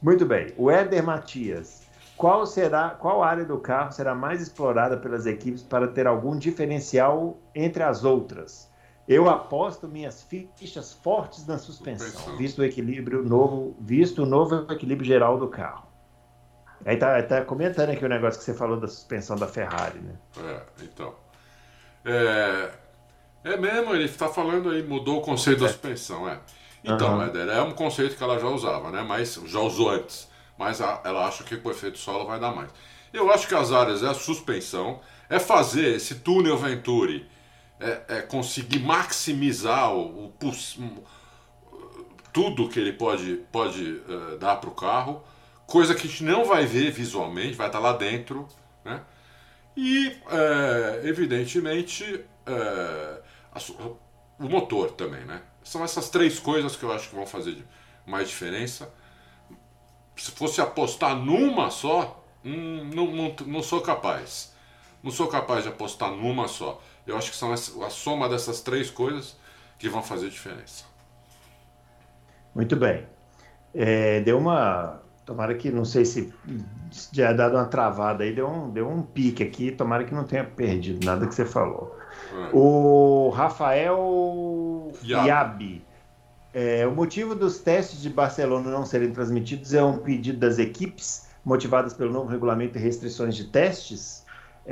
Muito 0.00 0.24
bem. 0.24 0.54
O 0.56 0.70
Éder 0.70 1.02
Matias. 1.02 1.80
Qual 2.16 2.44
será, 2.46 2.90
qual 2.90 3.22
área 3.22 3.46
do 3.46 3.58
carro 3.58 3.92
será 3.92 4.14
mais 4.14 4.42
explorada 4.42 4.96
pelas 4.96 5.24
equipes 5.24 5.62
para 5.62 5.88
ter 5.88 6.06
algum 6.06 6.36
diferencial 6.36 7.38
entre 7.54 7.82
as 7.82 8.04
outras? 8.04 8.69
Eu 9.10 9.28
aposto 9.28 9.88
minhas 9.88 10.24
fichas 10.56 10.92
fortes 10.92 11.44
na 11.44 11.58
suspensão, 11.58 12.36
visto 12.36 12.60
o 12.60 12.64
equilíbrio 12.64 13.24
novo, 13.24 13.76
visto 13.80 14.22
o 14.22 14.26
novo 14.26 14.72
equilíbrio 14.72 15.04
geral 15.04 15.36
do 15.36 15.48
carro. 15.48 15.88
Aí 16.86 16.96
tá, 16.96 17.20
tá 17.24 17.44
comentando 17.44 17.90
aqui 17.90 18.04
o 18.04 18.08
negócio 18.08 18.38
que 18.38 18.44
você 18.44 18.54
falou 18.54 18.78
da 18.78 18.86
suspensão 18.86 19.34
da 19.34 19.48
Ferrari, 19.48 19.98
né? 19.98 20.14
É, 20.38 20.62
então. 20.84 21.12
É, 22.04 22.70
é 23.42 23.56
mesmo, 23.56 23.96
ele 23.96 24.04
está 24.04 24.28
falando 24.28 24.70
aí, 24.70 24.80
mudou 24.80 25.18
o 25.18 25.22
conceito 25.22 25.64
é. 25.64 25.66
da 25.66 25.72
suspensão, 25.72 26.28
é. 26.28 26.38
Então, 26.84 27.16
uhum. 27.16 27.22
Éder, 27.24 27.48
é 27.48 27.62
um 27.62 27.72
conceito 27.72 28.16
que 28.16 28.22
ela 28.22 28.38
já 28.38 28.46
usava, 28.46 28.92
né? 28.92 29.02
Mas 29.02 29.34
já 29.44 29.58
usou 29.58 29.90
antes. 29.90 30.30
Mas 30.56 30.80
a, 30.80 31.00
ela 31.04 31.26
acha 31.26 31.42
que 31.42 31.56
com 31.56 31.68
o 31.68 31.72
efeito 31.72 31.98
solo 31.98 32.26
vai 32.26 32.38
dar 32.38 32.54
mais. 32.54 32.70
Eu 33.12 33.28
acho 33.32 33.48
que 33.48 33.56
as 33.56 33.72
áreas 33.72 34.04
é 34.04 34.08
a 34.08 34.14
suspensão, 34.14 35.00
é 35.28 35.40
fazer 35.40 35.96
esse 35.96 36.20
túnel 36.20 36.56
Venturi, 36.56 37.28
é, 37.80 38.18
é 38.18 38.22
conseguir 38.22 38.80
maximizar 38.80 39.94
o, 39.94 40.26
o, 40.26 41.04
tudo 42.32 42.68
que 42.68 42.78
ele 42.78 42.92
pode, 42.92 43.36
pode 43.50 43.82
uh, 43.82 44.38
dar 44.38 44.56
para 44.56 44.70
o 44.70 44.74
carro, 44.74 45.24
coisa 45.66 45.94
que 45.94 46.06
a 46.06 46.10
gente 46.10 46.24
não 46.24 46.44
vai 46.44 46.66
ver 46.66 46.90
visualmente, 46.90 47.54
vai 47.54 47.68
estar 47.68 47.80
tá 47.80 47.84
lá 47.84 47.96
dentro, 47.96 48.46
né? 48.84 49.00
E, 49.76 50.16
é, 50.30 51.00
evidentemente, 51.04 52.24
é, 52.44 53.22
a, 53.52 53.58
o 54.38 54.48
motor 54.48 54.90
também, 54.92 55.24
né? 55.24 55.42
São 55.62 55.84
essas 55.84 56.10
três 56.10 56.38
coisas 56.38 56.74
que 56.76 56.82
eu 56.82 56.92
acho 56.92 57.08
que 57.08 57.14
vão 57.14 57.26
fazer 57.26 57.64
mais 58.04 58.28
diferença. 58.28 58.92
Se 60.16 60.30
fosse 60.32 60.60
apostar 60.60 61.14
numa 61.14 61.70
só, 61.70 62.24
hum, 62.44 62.90
não, 62.92 63.06
não, 63.06 63.36
não 63.46 63.62
sou 63.62 63.80
capaz. 63.80 64.52
Não 65.02 65.10
sou 65.10 65.28
capaz 65.28 65.62
de 65.62 65.68
apostar 65.68 66.10
numa 66.10 66.48
só. 66.48 66.82
Eu 67.06 67.16
acho 67.16 67.30
que 67.30 67.36
são 67.36 67.52
a 67.52 67.90
soma 67.90 68.28
dessas 68.28 68.60
três 68.60 68.90
coisas 68.90 69.36
que 69.78 69.88
vão 69.88 70.02
fazer 70.02 70.28
diferença. 70.28 70.84
Muito 72.54 72.76
bem. 72.76 73.06
É, 73.74 74.20
deu 74.20 74.38
uma. 74.38 75.00
Tomara 75.24 75.54
que, 75.54 75.70
não 75.70 75.84
sei 75.84 76.04
se 76.04 76.32
já 77.12 77.32
dado 77.32 77.54
uma 77.54 77.66
travada 77.66 78.24
aí, 78.24 78.34
deu 78.34 78.48
um, 78.48 78.70
deu 78.70 78.88
um 78.88 79.02
pique 79.02 79.42
aqui. 79.42 79.70
Tomara 79.70 80.04
que 80.04 80.14
não 80.14 80.24
tenha 80.24 80.44
perdido 80.44 81.04
nada 81.04 81.26
que 81.26 81.34
você 81.34 81.44
falou. 81.44 81.96
É. 82.32 82.50
O 82.52 83.30
Rafael 83.30 84.92
Yabi. 85.02 85.84
É, 86.52 86.84
o 86.84 86.90
motivo 86.90 87.34
dos 87.34 87.58
testes 87.58 88.02
de 88.02 88.10
Barcelona 88.10 88.70
não 88.70 88.84
serem 88.84 89.12
transmitidos 89.12 89.72
é 89.72 89.82
um 89.84 89.98
pedido 89.98 90.38
das 90.38 90.58
equipes, 90.58 91.28
motivadas 91.44 91.94
pelo 91.94 92.12
novo 92.12 92.28
regulamento 92.28 92.76
e 92.76 92.80
restrições 92.80 93.36
de 93.36 93.44
testes. 93.44 94.19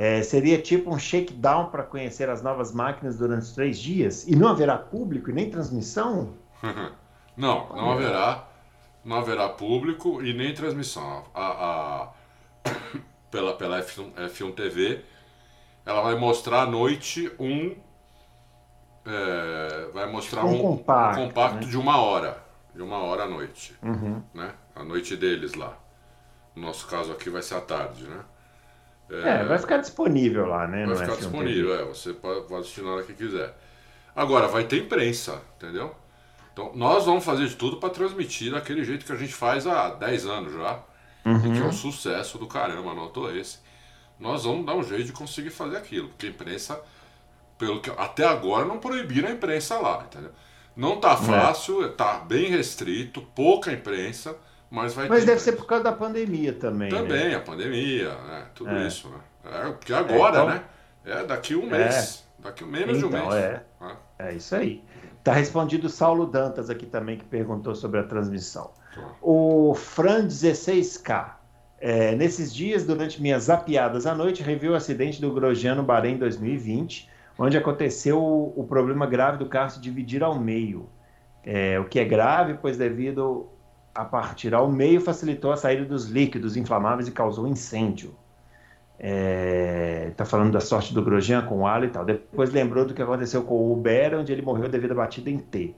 É, 0.01 0.23
seria 0.23 0.63
tipo 0.63 0.95
um 0.95 0.97
shakedown 0.97 1.71
para 1.71 1.83
conhecer 1.83 2.31
as 2.31 2.41
novas 2.41 2.73
máquinas 2.73 3.19
durante 3.19 3.53
três 3.53 3.81
dias? 3.81 4.29
E 4.29 4.37
não 4.37 4.47
haverá 4.47 4.79
público 4.79 5.29
e 5.29 5.33
nem 5.33 5.51
transmissão? 5.51 6.35
não, 7.37 7.69
não 7.71 7.91
haverá. 7.91 8.47
Não 9.05 9.17
haverá 9.17 9.49
público 9.49 10.23
e 10.23 10.33
nem 10.33 10.55
transmissão. 10.55 11.25
A, 11.35 11.43
a, 11.45 12.71
pela, 13.29 13.55
pela 13.55 13.83
F1, 13.83 14.13
F1 14.15 14.55
TV 14.55 15.05
ela 15.85 16.01
vai 16.01 16.15
mostrar 16.15 16.63
à 16.63 16.67
noite 16.67 17.33
um. 17.37 17.75
É, 19.05 19.91
vai 19.93 20.07
mostrar 20.07 20.45
um, 20.45 20.55
um 20.55 20.77
compacto, 20.77 21.21
um 21.21 21.27
compacto 21.27 21.65
né? 21.65 21.71
de 21.73 21.77
uma 21.77 22.01
hora. 22.01 22.41
De 22.73 22.83
uma 22.83 22.99
hora 22.99 23.25
à 23.25 23.29
noite. 23.29 23.77
Uhum. 23.83 24.23
Né? 24.33 24.55
A 24.77 24.85
noite 24.85 25.17
deles 25.17 25.55
lá. 25.55 25.77
No 26.55 26.63
nosso 26.63 26.87
caso 26.87 27.11
aqui 27.11 27.29
vai 27.29 27.43
ser 27.43 27.57
à 27.57 27.61
tarde, 27.61 28.05
né? 28.05 28.21
É, 29.11 29.41
é 29.41 29.45
vai 29.45 29.59
ficar 29.59 29.79
disponível 29.79 30.47
lá, 30.47 30.67
né? 30.67 30.87
Vai 30.87 30.97
ficar 30.97 31.17
disponível, 31.17 31.75
é. 31.75 31.85
Você 31.85 32.13
pode 32.13 32.55
assistir 32.55 32.83
na 32.83 32.93
hora 32.93 33.03
que 33.03 33.15
quiser. 33.15 33.57
Agora, 34.15 34.49
vai 34.49 34.65
ter 34.65 34.79
imprensa, 34.79 35.41
entendeu? 35.57 35.95
Então, 36.53 36.73
nós 36.75 37.07
vamos 37.07 37.25
fazer 37.25 37.47
de 37.47 37.55
tudo 37.55 37.77
para 37.77 37.91
transmitir 37.91 38.53
daquele 38.53 38.85
jeito 38.85 39.07
que 39.07 39.13
a 39.13 39.17
gente 39.17 39.33
faz 39.33 39.67
há 39.67 39.91
10 39.91 40.27
anos 40.27 40.53
já. 40.53 40.81
Uhum. 41.25 41.53
Que 41.53 41.61
é 41.61 41.65
um 41.65 41.73
sucesso 41.73 42.39
do 42.39 42.47
caramba, 42.47 42.91
anotou 42.91 43.35
esse 43.35 43.59
nós 44.19 44.45
vamos 44.45 44.67
dar 44.67 44.75
um 44.75 44.83
jeito 44.83 45.05
de 45.05 45.13
conseguir 45.13 45.51
fazer 45.51 45.77
aquilo. 45.77 46.09
Porque 46.09 46.27
a 46.27 46.31
imprensa, 46.31 46.81
pelo 47.57 47.81
que 47.81 47.91
até 47.91 48.25
agora, 48.27 48.65
não 48.65 48.79
proibiram 48.79 49.29
a 49.29 49.33
imprensa 49.33 49.79
lá, 49.79 50.05
entendeu? 50.05 50.33
Não 50.77 51.01
tá 51.01 51.13
é. 51.13 51.17
fácil, 51.17 51.85
é. 51.85 51.89
tá 51.89 52.19
bem 52.19 52.51
restrito, 52.51 53.23
pouca 53.35 53.73
imprensa, 53.73 54.37
mas 54.71 54.95
vai 54.95 55.09
Mas 55.09 55.25
deve 55.25 55.41
ser 55.41 55.53
por 55.53 55.67
causa 55.67 55.85
da 55.85 55.93
pandemia 55.93 56.53
também. 56.53 56.91
Né? 56.91 56.99
Também, 56.99 57.29
né? 57.31 57.35
a 57.35 57.41
pandemia, 57.41 58.15
né? 58.15 58.47
tudo 58.55 58.71
é. 58.71 58.87
isso, 58.87 59.09
né? 59.09 59.19
É, 59.45 59.71
porque 59.71 59.93
agora, 59.93 60.39
é, 60.39 60.43
então... 60.43 60.49
né? 60.49 60.63
É 61.05 61.25
daqui 61.25 61.55
um 61.55 61.67
é. 61.75 61.79
mês. 61.79 62.27
Daqui 62.39 62.65
menos 62.65 62.99
então, 62.99 63.09
de 63.09 63.15
um 63.15 63.19
então, 63.19 63.31
mês. 63.31 63.45
É. 63.45 63.63
Né? 63.81 63.97
é 64.19 64.35
isso 64.35 64.55
aí. 64.55 64.85
Tá 65.25 65.33
respondido 65.33 65.87
o 65.87 65.91
Saulo 65.91 66.27
Dantas 66.27 66.71
aqui 66.71 66.87
também, 66.87 67.19
que 67.19 67.25
perguntou 67.25 67.75
sobre 67.75 68.01
a 68.01 68.03
transmissão. 68.03 68.71
Tá. 68.95 69.03
O 69.21 69.75
Fran 69.75 70.27
16K 70.27 71.39
é, 71.81 72.15
nesses 72.17 72.53
dias, 72.53 72.85
durante 72.85 73.23
minhas 73.23 73.45
zapiadas 73.45 74.07
à 74.07 74.15
noite, 74.15 74.43
revi 74.43 74.69
o 74.69 74.75
acidente 74.75 75.21
do 75.21 75.33
Grosjean 75.33 75.77
no 75.77 75.83
Bahrein 75.83 76.17
2020, 76.17 77.09
onde 77.39 77.57
aconteceu 77.57 78.21
o, 78.21 78.53
o, 78.57 78.65
problema 78.65 79.07
grave 79.07 79.39
do 79.39 79.47
carro 79.47 79.71
se 79.71 79.81
dividir 79.81 80.23
ao 80.23 80.39
meio. 80.39 80.89
É, 81.45 81.79
o 81.79 81.85
que 81.85 82.01
é 82.01 82.05
grave, 82.05 82.55
pois 82.61 82.77
devido 82.77 83.49
a 83.99 84.05
partir 84.05 84.55
ao 84.55 84.71
meio 84.71 85.01
facilitou 85.01 85.51
a 85.51 85.57
saída 85.57 85.85
dos 85.85 86.07
líquidos 86.07 86.57
inflamáveis 86.57 87.09
e 87.09 87.11
causou 87.11 87.49
incêndio. 87.49 88.15
Está 88.97 89.09
é, 89.09 90.13
tá 90.17 90.25
falando 90.25 90.53
da 90.53 90.61
sorte 90.61 90.95
do 90.95 91.03
Grosjean 91.03 91.43
com 91.43 91.63
o 91.63 91.67
Ala 91.67 91.87
e 91.87 91.89
tal. 91.89 92.05
Depois 92.05 92.53
lembrou 92.53 92.85
do 92.85 92.95
que 92.95 93.03
aconteceu 93.03 93.43
com 93.43 93.55
o 93.55 93.73
Uber, 93.73 94.21
onde 94.21 94.33
ele 94.33 94.41
morreu 94.41 94.69
devido 94.69 94.93
à 94.93 94.95
batida 94.95 95.29
em 95.31 95.39
T. 95.39 95.75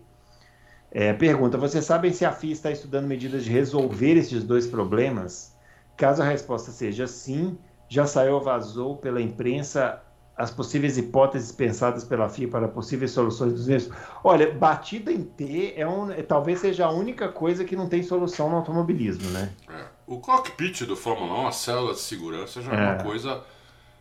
É, 0.90 1.14
pergunta: 1.14 1.56
vocês 1.56 1.82
sabem 1.82 2.12
se 2.12 2.26
a 2.26 2.30
FIA 2.30 2.52
está 2.52 2.70
estudando 2.70 3.06
medidas 3.06 3.42
de 3.42 3.50
resolver 3.50 4.14
esses 4.18 4.44
dois 4.44 4.66
problemas? 4.66 5.56
Caso 5.96 6.20
a 6.20 6.26
resposta 6.26 6.70
seja 6.70 7.06
sim, 7.06 7.56
já 7.88 8.04
saiu 8.04 8.34
ou 8.34 8.42
vazou 8.42 8.98
pela 8.98 9.22
imprensa 9.22 9.98
as 10.41 10.51
possíveis 10.51 10.97
hipóteses 10.97 11.53
pensadas 11.53 12.03
pela 12.03 12.26
FIA 12.26 12.49
para 12.49 12.66
possíveis 12.66 13.11
soluções 13.11 13.53
dos 13.53 13.66
mesmos. 13.66 13.95
Olha, 14.24 14.51
batida 14.51 15.12
em 15.12 15.22
T 15.22 15.74
é 15.76 15.86
um, 15.86 16.11
é, 16.11 16.22
talvez 16.22 16.61
seja 16.61 16.86
a 16.86 16.91
única 16.91 17.28
coisa 17.28 17.62
que 17.62 17.76
não 17.76 17.91
tem 17.91 18.03
solução 18.03 18.49
no 18.49 18.57
automobilismo, 18.57 19.28
né? 19.32 19.53
É. 19.68 19.84
O 20.07 20.18
cockpit 20.18 20.84
do 20.86 20.97
Fórmula 20.97 21.43
1, 21.43 21.47
a 21.47 21.53
célula 21.53 21.93
de 21.93 22.01
segurança, 22.01 22.62
já 22.62 22.72
é, 22.72 22.74
é 22.74 22.78
uma 22.78 23.03
coisa 23.03 23.43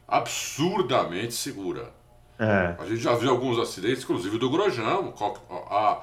absurdamente 0.08 1.34
segura. 1.34 1.92
É. 2.40 2.74
A 2.80 2.86
gente 2.86 3.02
já 3.02 3.14
viu 3.16 3.32
alguns 3.32 3.60
acidentes, 3.60 4.04
inclusive 4.04 4.38
do 4.38 4.50
Grosjean, 4.50 5.12
a, 5.70 6.02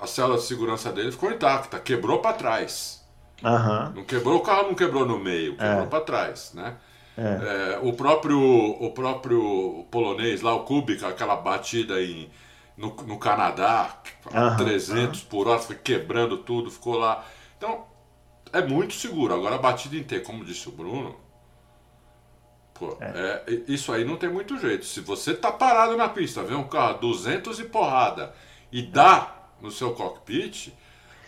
a 0.00 0.06
célula 0.06 0.38
de 0.38 0.44
segurança 0.44 0.90
dele 0.90 1.12
ficou 1.12 1.30
intacta, 1.30 1.78
quebrou 1.78 2.20
para 2.20 2.32
trás. 2.32 3.06
Uhum. 3.44 3.92
Não 3.96 4.04
quebrou, 4.04 4.38
o 4.38 4.40
carro 4.40 4.68
não 4.68 4.74
quebrou 4.74 5.04
no 5.04 5.18
meio, 5.18 5.58
quebrou 5.58 5.82
é. 5.82 5.86
para 5.86 6.00
trás, 6.00 6.52
né? 6.54 6.74
É. 7.18 7.74
É, 7.74 7.78
o 7.82 7.92
próprio 7.92 8.40
o 8.40 8.92
próprio 8.92 9.84
polonês 9.90 10.40
lá, 10.40 10.54
o 10.54 10.60
Kubica, 10.60 11.08
aquela 11.08 11.34
batida 11.34 12.00
em, 12.00 12.30
no, 12.76 12.94
no 12.94 13.18
Canadá, 13.18 14.00
a 14.32 14.54
300 14.54 15.24
por 15.24 15.48
hora, 15.48 15.58
foi 15.58 15.74
quebrando 15.74 16.38
tudo, 16.38 16.70
ficou 16.70 16.96
lá. 16.96 17.24
Então, 17.56 17.84
é 18.52 18.62
muito 18.62 18.94
seguro. 18.94 19.34
Agora, 19.34 19.56
a 19.56 19.58
batida 19.58 19.96
em 19.96 20.04
T, 20.04 20.20
como 20.20 20.44
disse 20.44 20.68
o 20.68 20.72
Bruno, 20.72 21.16
pô, 22.72 22.96
é. 23.00 23.42
é. 23.48 23.62
isso 23.66 23.92
aí 23.92 24.04
não 24.04 24.16
tem 24.16 24.28
muito 24.28 24.56
jeito. 24.56 24.86
Se 24.86 25.00
você 25.00 25.34
tá 25.34 25.50
parado 25.50 25.96
na 25.96 26.08
pista, 26.08 26.44
vê 26.44 26.54
um 26.54 26.68
carro 26.68 27.00
200 27.00 27.58
e 27.58 27.64
porrada 27.64 28.32
e 28.70 28.80
dá 28.80 29.34
no 29.60 29.72
seu 29.72 29.92
cockpit, 29.92 30.72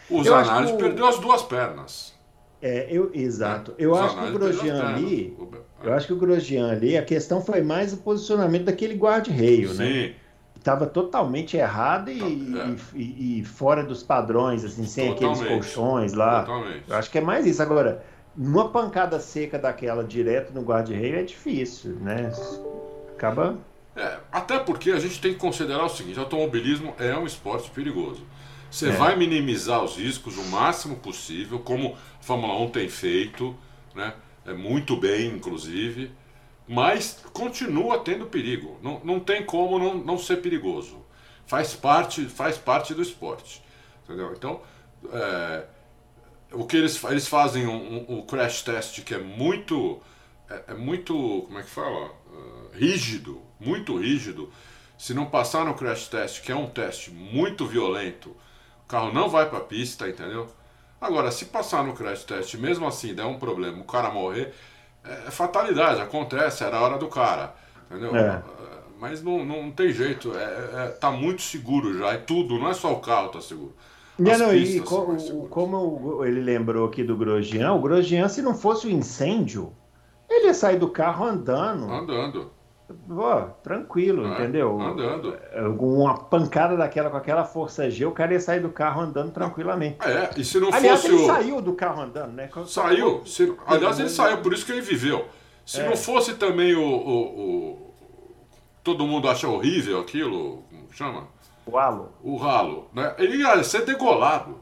o 0.08 0.22
Zanardi 0.22 0.72
perdeu 0.74 1.08
as 1.08 1.18
duas 1.18 1.42
pernas. 1.42 2.14
É, 2.62 2.86
eu, 2.90 3.10
exato. 3.14 3.74
Eu 3.78 3.94
acho 3.94 4.16
que 4.16 4.24
o 4.24 4.32
Grosjean 4.32 4.86
ali, 4.86 5.36
eu 5.82 5.92
acho 5.94 6.06
que 6.06 6.12
o 6.12 6.16
Grosjean 6.16 6.70
ali, 6.70 6.96
a 6.96 7.04
questão 7.04 7.40
foi 7.40 7.62
mais 7.62 7.92
o 7.92 7.98
posicionamento 7.98 8.64
daquele 8.64 8.94
guarda-reio, 8.94 9.72
né? 9.74 10.14
Estava 10.54 10.86
totalmente 10.86 11.56
errado 11.56 12.10
e, 12.10 12.20
é. 12.20 12.76
e, 12.94 13.40
e, 13.40 13.44
fora 13.44 13.82
dos 13.82 14.02
padrões, 14.02 14.62
assim, 14.62 14.84
sem 14.84 15.14
totalmente. 15.14 15.42
aqueles 15.42 15.54
colchões 15.54 16.12
lá. 16.12 16.42
Totalmente. 16.42 16.84
Eu 16.86 16.96
acho 16.96 17.10
que 17.10 17.16
é 17.16 17.22
mais 17.22 17.46
isso. 17.46 17.62
Agora, 17.62 18.04
numa 18.36 18.68
pancada 18.68 19.18
seca 19.20 19.58
daquela 19.58 20.04
direto 20.04 20.52
no 20.52 20.60
guarda-reio 20.60 21.16
é 21.16 21.22
difícil, 21.22 21.92
né? 22.02 22.30
Acaba. 23.14 23.56
É, 23.96 24.18
até 24.30 24.58
porque 24.58 24.90
a 24.90 25.00
gente 25.00 25.18
tem 25.18 25.32
que 25.32 25.38
considerar 25.38 25.84
o 25.84 25.88
seguinte: 25.88 26.18
automobilismo 26.18 26.94
é 26.98 27.16
um 27.16 27.24
esporte 27.24 27.70
perigoso. 27.70 28.22
Você 28.70 28.88
é. 28.88 28.92
vai 28.92 29.16
minimizar 29.16 29.82
os 29.82 29.96
riscos 29.96 30.38
o 30.38 30.44
máximo 30.44 30.96
possível, 30.96 31.58
como 31.58 31.96
a 32.20 32.22
Fórmula 32.22 32.58
1 32.60 32.70
tem 32.70 32.88
feito, 32.88 33.56
né? 33.94 34.14
É 34.46 34.52
muito 34.52 34.96
bem, 34.96 35.28
inclusive, 35.28 36.12
mas 36.68 37.22
continua 37.32 37.98
tendo 37.98 38.26
perigo. 38.26 38.78
Não, 38.82 39.00
não 39.04 39.20
tem 39.20 39.44
como 39.44 39.78
não, 39.78 39.94
não 39.94 40.18
ser 40.18 40.36
perigoso. 40.36 41.04
Faz 41.46 41.74
parte, 41.74 42.26
faz 42.26 42.56
parte 42.56 42.94
do 42.94 43.02
esporte. 43.02 43.62
Entendeu? 44.04 44.32
Então, 44.36 44.60
é, 45.12 45.64
o 46.52 46.64
que 46.64 46.76
eles, 46.76 47.02
eles 47.04 47.26
fazem 47.26 47.66
um, 47.66 47.72
um, 47.74 48.18
um, 48.18 48.22
crash 48.22 48.62
test 48.62 49.02
que 49.02 49.14
é 49.14 49.18
muito. 49.18 50.00
É, 50.48 50.64
é 50.68 50.74
muito. 50.74 51.14
Como 51.46 51.58
é 51.58 51.62
que 51.62 51.70
fala? 51.70 52.06
Uh, 52.06 52.70
rígido. 52.72 53.40
Muito 53.58 53.96
rígido. 53.98 54.52
Se 54.96 55.14
não 55.14 55.26
passar 55.26 55.64
no 55.64 55.74
crash 55.74 56.08
test, 56.08 56.42
que 56.42 56.52
é 56.52 56.56
um 56.56 56.68
teste 56.68 57.10
muito 57.10 57.66
violento, 57.66 58.36
carro 58.86 59.12
não 59.12 59.28
vai 59.28 59.48
para 59.48 59.58
a 59.58 59.62
pista, 59.62 60.08
entendeu? 60.08 60.48
Agora, 61.00 61.30
se 61.30 61.46
passar 61.46 61.82
no 61.82 61.94
crash 61.94 62.24
test, 62.24 62.54
mesmo 62.56 62.86
assim 62.86 63.14
der 63.14 63.24
um 63.24 63.38
problema, 63.38 63.80
o 63.80 63.84
cara 63.84 64.10
morrer, 64.10 64.52
é, 65.02 65.28
é 65.28 65.30
fatalidade, 65.30 66.00
acontece, 66.00 66.62
era 66.62 66.76
a 66.76 66.82
hora 66.82 66.98
do 66.98 67.08
cara, 67.08 67.54
entendeu? 67.90 68.14
É. 68.14 68.20
é 68.20 68.42
mas 69.00 69.22
não, 69.22 69.44
não 69.46 69.70
tem 69.70 69.90
jeito, 69.92 70.36
é, 70.36 70.42
é, 70.84 70.86
tá 71.00 71.10
muito 71.10 71.40
seguro 71.40 71.98
já, 71.98 72.12
é 72.12 72.18
tudo, 72.18 72.58
não 72.58 72.68
é 72.68 72.74
só 72.74 72.92
o 72.92 73.00
carro 73.00 73.30
tá 73.30 73.40
seguro. 73.40 73.74
Não, 74.18 74.36
não, 74.36 74.54
e 74.54 74.80
como, 74.80 75.48
como, 75.48 76.24
ele 76.26 76.42
lembrou 76.42 76.86
aqui 76.86 77.02
do 77.02 77.16
Grosjean, 77.16 77.72
o 77.72 77.80
Grosjean, 77.80 78.28
se 78.28 78.42
não 78.42 78.54
fosse 78.54 78.86
o 78.86 78.90
incêndio, 78.90 79.72
ele 80.28 80.48
ia 80.48 80.54
sair 80.54 80.78
do 80.78 80.90
carro 80.90 81.24
andando. 81.24 81.90
Andando. 81.90 82.50
Pô, 83.08 83.42
tranquilo, 83.62 84.26
é, 84.26 84.32
entendeu? 84.32 84.80
Andando. 84.80 85.36
Uma 85.78 86.14
pancada 86.14 86.76
daquela 86.76 87.10
com 87.10 87.16
aquela 87.16 87.44
força 87.44 87.90
G, 87.90 88.04
o 88.06 88.12
cara 88.12 88.32
ia 88.32 88.40
sair 88.40 88.60
do 88.60 88.70
carro 88.70 89.02
andando 89.02 89.32
tranquilamente. 89.32 89.98
É, 90.06 90.30
e 90.36 90.44
se 90.44 90.58
não 90.58 90.72
aliás, 90.72 91.00
fosse 91.02 91.14
ele 91.14 91.22
o... 91.22 91.26
saiu 91.26 91.60
do 91.60 91.72
carro 91.74 92.02
andando, 92.02 92.32
né? 92.32 92.48
Saiu. 92.66 93.24
Se... 93.26 93.54
Aliás, 93.66 93.98
ele 93.98 94.08
saiu, 94.08 94.38
por 94.38 94.52
isso 94.52 94.66
que 94.66 94.72
ele 94.72 94.80
viveu. 94.80 95.26
Se 95.64 95.80
é. 95.80 95.88
não 95.88 95.96
fosse 95.96 96.34
também 96.34 96.74
o, 96.74 96.82
o, 96.82 97.20
o, 97.22 97.94
Todo 98.82 99.06
mundo 99.06 99.28
acha 99.28 99.46
horrível 99.46 100.00
aquilo, 100.00 100.64
como 100.70 100.92
chama? 100.92 101.28
O 101.66 101.76
ralo. 101.76 102.12
O 102.22 102.36
ralo, 102.36 102.90
né? 102.92 103.14
Ele 103.18 103.36
ia 103.36 103.62
ser 103.62 103.84
degolado. 103.84 104.60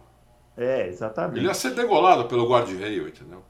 É, 0.57 0.89
exatamente. 0.89 1.39
Ele 1.39 1.47
ia 1.47 1.55
ser 1.55 1.71
degolado 1.71 2.25
pelo 2.25 2.49
guarda-reio, 2.49 3.09
entendeu? 3.09 3.43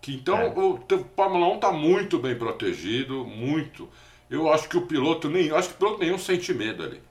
Que 0.00 0.14
então 0.14 0.36
é. 0.38 0.48
o, 0.48 0.74
o 0.74 1.04
Fórmula 1.14 1.46
1 1.52 1.54
está 1.54 1.72
muito 1.72 2.18
bem 2.18 2.36
protegido, 2.36 3.24
muito. 3.24 3.88
Eu 4.30 4.52
acho 4.52 4.68
que 4.68 4.76
o 4.76 4.86
piloto 4.86 5.28
nem. 5.28 5.50
acho 5.50 5.70
que 5.70 5.74
o 5.74 5.78
piloto 5.78 5.98
nenhum 5.98 6.18
sente 6.18 6.54
medo 6.54 6.84
ali. 6.84 7.02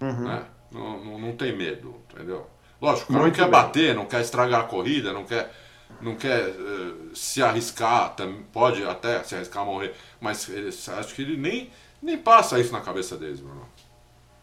Uhum. 0.00 0.24
Né? 0.24 0.44
Não, 0.70 1.04
não, 1.04 1.18
não, 1.18 1.36
tem 1.36 1.56
medo, 1.56 1.96
entendeu? 2.12 2.46
Lógico, 2.80 3.12
não 3.12 3.30
quer 3.30 3.42
bem. 3.42 3.50
bater, 3.50 3.94
não 3.94 4.06
quer 4.06 4.20
estragar 4.20 4.60
a 4.60 4.64
corrida, 4.64 5.12
não 5.12 5.24
quer, 5.24 5.52
não 6.00 6.14
quer 6.14 6.48
uh, 6.48 7.14
se 7.14 7.42
arriscar, 7.42 8.14
pode 8.52 8.84
até 8.84 9.22
se 9.22 9.34
arriscar 9.34 9.62
a 9.62 9.66
morrer, 9.66 9.94
mas 10.20 10.48
ele, 10.48 10.68
acho 10.68 11.14
que 11.14 11.22
ele 11.22 11.36
nem, 11.36 11.70
nem 12.02 12.18
passa 12.18 12.58
isso 12.58 12.72
na 12.72 12.80
cabeça 12.80 13.16
deles, 13.16 13.40
Bruno. 13.40 13.66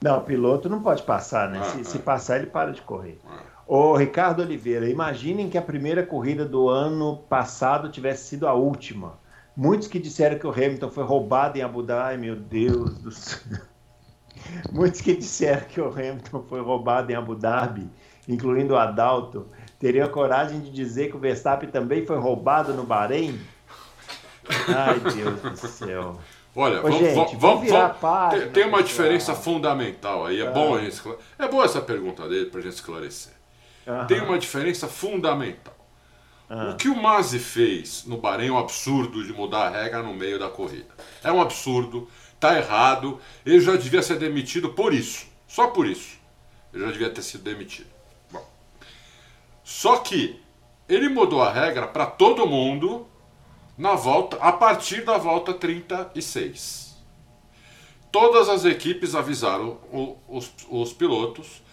Não, 0.02 0.18
o 0.18 0.22
piloto 0.22 0.68
não 0.68 0.82
pode 0.82 1.04
passar, 1.04 1.50
né? 1.50 1.64
se, 1.66 1.82
é. 1.82 1.84
se, 1.84 2.00
passar, 2.00 2.38
ele 2.38 2.48
para 2.48 2.72
de 2.72 2.82
correr. 2.82 3.20
É. 3.24 3.52
Ô, 3.68 3.96
Ricardo 3.96 4.42
Oliveira, 4.42 4.90
imaginem 4.90 5.50
que 5.50 5.58
a 5.58 5.62
primeira 5.62 6.04
corrida 6.04 6.44
do 6.44 6.68
ano 6.68 7.18
passado 7.30 7.90
tivesse 7.90 8.30
sido 8.30 8.48
a 8.48 8.54
última. 8.54 9.21
Muitos 9.56 9.88
que 9.88 10.00
disseram 10.00 10.40
que 10.40 10.48
o 10.48 10.52
Hamilton 10.52 10.90
foi 10.90 11.04
roubado 11.04 11.58
em 11.58 11.62
Abu 11.62 11.84
Dhabi, 11.84 12.18
meu 12.18 12.36
Deus 12.36 12.98
do 13.00 13.12
céu. 13.12 13.60
Muitos 14.72 15.02
que 15.02 15.16
disseram 15.16 15.62
que 15.68 15.80
o 15.80 15.90
Hamilton 15.90 16.44
foi 16.48 16.62
roubado 16.62 17.12
em 17.12 17.16
Abu 17.16 17.36
Dhabi, 17.36 17.90
incluindo 18.28 18.74
o 18.74 18.78
Adalto, 18.78 19.48
teriam 19.80 20.08
coragem 20.10 20.60
de 20.62 20.72
dizer 20.72 21.10
que 21.10 21.18
o 21.18 21.20
Verstappen 21.20 21.70
também 21.70 22.06
foi 22.06 22.18
roubado 22.18 22.74
no 22.74 22.84
Bahrein? 22.84 23.40
Ai, 24.68 25.00
Deus 25.00 25.42
do 25.42 25.68
céu. 25.68 26.18
Olha, 26.56 26.80
Ô, 26.80 26.84
vamos, 26.84 26.98
gente, 26.98 27.16
vamos, 27.16 27.32
vamos, 27.40 27.70
vamos 27.70 27.98
página, 27.98 28.48
tem, 28.48 28.66
uma 28.66 28.84
diferença 28.84 29.34
fundamental 29.34 30.26
aí. 30.26 30.42
É, 30.42 30.48
ah. 30.48 30.52
bom, 30.52 30.78
é 30.78 31.48
boa 31.48 31.64
essa 31.64 31.82
pergunta 31.82 32.28
dele 32.28 32.48
para 32.48 32.60
a 32.60 32.64
gente 32.64 32.74
esclarecer. 32.74 33.34
Tem 34.08 34.22
uma 34.22 34.38
diferença 34.38 34.88
fundamental. 34.88 35.81
O 36.54 36.76
que 36.76 36.90
o 36.90 37.02
Mazzi 37.02 37.40
fez 37.40 38.04
no 38.06 38.18
Bahrein 38.18 38.50
é 38.50 38.52
um 38.52 38.58
absurdo 38.58 39.24
de 39.26 39.32
mudar 39.32 39.68
a 39.68 39.70
regra 39.70 40.04
no 40.04 40.14
meio 40.14 40.38
da 40.38 40.50
corrida. 40.50 40.90
É 41.24 41.32
um 41.32 41.40
absurdo, 41.40 42.10
tá 42.42 42.58
errado. 42.58 43.22
Ele 43.46 43.62
já 43.62 43.78
devia 43.78 44.04
ser 44.04 44.20
demitido 44.20 44.74
por 44.74 44.94
isso. 44.94 45.28
Só 45.48 45.68
por 45.68 45.88
isso. 45.88 46.20
Ele 46.74 46.84
já 46.84 46.92
devia 46.92 47.10
ter 47.10 47.22
sido 47.22 47.46
demitido. 47.46 47.88
Bom. 48.30 48.46
Só 49.64 50.00
que 50.00 50.42
ele 50.90 51.08
mudou 51.08 51.42
a 51.42 51.50
regra 51.50 51.88
para 51.88 52.06
todo 52.06 52.46
mundo 52.46 53.08
na 53.78 53.96
volta 53.96 54.36
a 54.42 54.52
partir 54.52 55.06
da 55.06 55.18
volta 55.18 55.54
36. 55.54 56.98
Todas 58.12 58.50
as 58.50 58.66
equipes 58.66 59.16
avisaram 59.16 59.80
os, 60.28 60.52
os 60.70 60.92
pilotos 60.92 61.64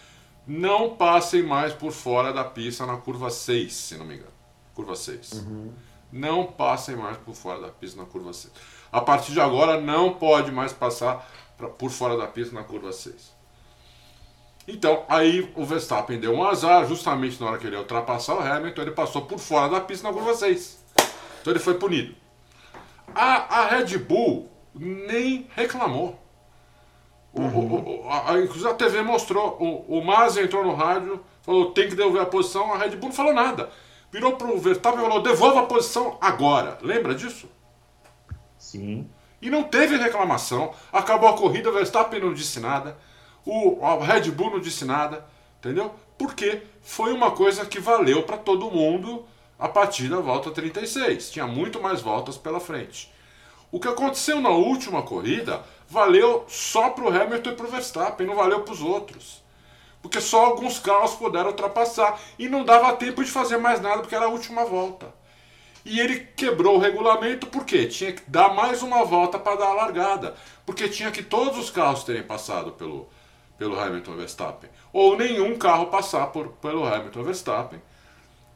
não 0.46 0.94
passem 0.94 1.42
mais 1.42 1.72
por 1.72 1.90
fora 1.90 2.32
da 2.32 2.44
pista 2.44 2.86
na 2.86 2.96
curva 2.96 3.28
6, 3.28 3.74
se 3.74 3.96
não 3.96 4.06
me 4.06 4.14
engano 4.14 4.37
curva 4.78 4.94
6. 4.94 5.32
Uhum. 5.32 5.72
Não 6.12 6.46
passem 6.46 6.94
mais 6.94 7.16
por 7.16 7.34
fora 7.34 7.60
da 7.60 7.68
pista 7.68 8.00
na 8.00 8.06
curva 8.06 8.32
6. 8.32 8.52
A 8.92 9.00
partir 9.00 9.32
de 9.32 9.40
agora, 9.40 9.80
não 9.80 10.14
pode 10.14 10.52
mais 10.52 10.72
passar 10.72 11.28
pra, 11.56 11.68
por 11.68 11.90
fora 11.90 12.16
da 12.16 12.28
pista 12.28 12.54
na 12.54 12.62
curva 12.62 12.92
6. 12.92 13.36
Então, 14.68 15.04
aí 15.08 15.50
o 15.56 15.64
Verstappen 15.64 16.20
deu 16.20 16.32
um 16.32 16.44
azar, 16.44 16.86
justamente 16.86 17.40
na 17.40 17.48
hora 17.48 17.58
que 17.58 17.66
ele 17.66 17.74
ia 17.74 17.80
ultrapassar 17.80 18.36
o 18.36 18.40
Hamilton, 18.40 18.82
ele 18.82 18.90
passou 18.92 19.22
por 19.22 19.38
fora 19.38 19.68
da 19.68 19.80
pista 19.80 20.06
na 20.06 20.14
curva 20.14 20.34
6. 20.34 20.84
Então 21.40 21.52
ele 21.52 21.60
foi 21.60 21.74
punido. 21.74 22.14
A, 23.14 23.62
a 23.62 23.66
Red 23.66 23.98
Bull 23.98 24.48
nem 24.74 25.48
reclamou. 25.56 26.18
Uhum. 27.34 27.48
O, 27.48 28.06
o, 28.06 28.10
a, 28.10 28.38
inclusive 28.38 28.68
a 28.68 28.74
TV 28.74 29.02
mostrou, 29.02 29.56
o, 29.60 29.98
o 29.98 30.40
entrou 30.40 30.64
no 30.64 30.74
rádio, 30.74 31.20
falou 31.42 31.72
tem 31.72 31.88
que 31.88 31.96
devolver 31.96 32.22
a 32.22 32.26
posição, 32.26 32.72
a 32.72 32.78
Red 32.78 32.90
Bull 32.90 33.08
não 33.08 33.16
falou 33.16 33.34
nada 33.34 33.70
virou 34.10 34.36
para 34.36 34.48
o 34.48 34.58
Verstappen 34.58 35.00
e 35.00 35.02
falou: 35.02 35.22
devolva 35.22 35.60
a 35.60 35.66
posição 35.66 36.16
agora. 36.20 36.78
Lembra 36.82 37.14
disso? 37.14 37.48
Sim. 38.58 39.08
E 39.40 39.50
não 39.50 39.64
teve 39.64 39.96
reclamação. 39.96 40.74
Acabou 40.92 41.28
a 41.28 41.36
corrida, 41.36 41.70
o 41.70 41.72
Verstappen 41.72 42.20
não 42.20 42.34
disse 42.34 42.58
nada. 42.60 42.98
O 43.44 43.98
Red 44.00 44.30
Bull 44.30 44.50
não 44.50 44.60
disse 44.60 44.84
nada. 44.84 45.24
Entendeu? 45.58 45.94
Porque 46.16 46.62
foi 46.82 47.12
uma 47.12 47.30
coisa 47.30 47.64
que 47.64 47.80
valeu 47.80 48.22
para 48.24 48.36
todo 48.36 48.70
mundo 48.70 49.26
a 49.58 49.68
partir 49.68 50.08
da 50.08 50.20
volta 50.20 50.50
36. 50.50 51.30
Tinha 51.30 51.46
muito 51.46 51.80
mais 51.80 52.00
voltas 52.00 52.36
pela 52.36 52.60
frente. 52.60 53.12
O 53.70 53.78
que 53.78 53.88
aconteceu 53.88 54.40
na 54.40 54.50
última 54.50 55.02
corrida 55.02 55.62
valeu 55.88 56.44
só 56.48 56.90
para 56.90 57.04
o 57.04 57.08
Hamilton 57.08 57.50
e 57.50 57.54
para 57.54 57.66
o 57.66 57.70
Verstappen, 57.70 58.26
não 58.26 58.34
valeu 58.34 58.62
para 58.62 58.72
os 58.72 58.80
outros 58.80 59.42
porque 60.08 60.22
só 60.22 60.46
alguns 60.46 60.78
carros 60.78 61.14
puderam 61.14 61.50
ultrapassar 61.50 62.18
e 62.38 62.48
não 62.48 62.64
dava 62.64 62.96
tempo 62.96 63.22
de 63.22 63.30
fazer 63.30 63.58
mais 63.58 63.78
nada 63.78 64.00
porque 64.00 64.14
era 64.14 64.24
a 64.24 64.30
última 64.30 64.64
volta. 64.64 65.14
E 65.84 66.00
ele 66.00 66.20
quebrou 66.34 66.76
o 66.76 66.80
regulamento 66.80 67.46
porque 67.46 67.86
tinha 67.86 68.12
que 68.12 68.22
dar 68.26 68.54
mais 68.54 68.82
uma 68.82 69.04
volta 69.04 69.38
para 69.38 69.56
dar 69.56 69.66
a 69.66 69.74
largada, 69.74 70.34
porque 70.64 70.88
tinha 70.88 71.10
que 71.10 71.22
todos 71.22 71.58
os 71.58 71.70
carros 71.70 72.04
terem 72.04 72.22
passado 72.22 72.72
pelo, 72.72 73.06
pelo 73.58 73.78
Hamilton 73.78 74.16
Verstappen, 74.16 74.70
ou 74.94 75.16
nenhum 75.16 75.58
carro 75.58 75.86
passar 75.86 76.28
por, 76.28 76.48
pelo 76.52 76.86
Hamilton 76.86 77.22
Verstappen. 77.22 77.82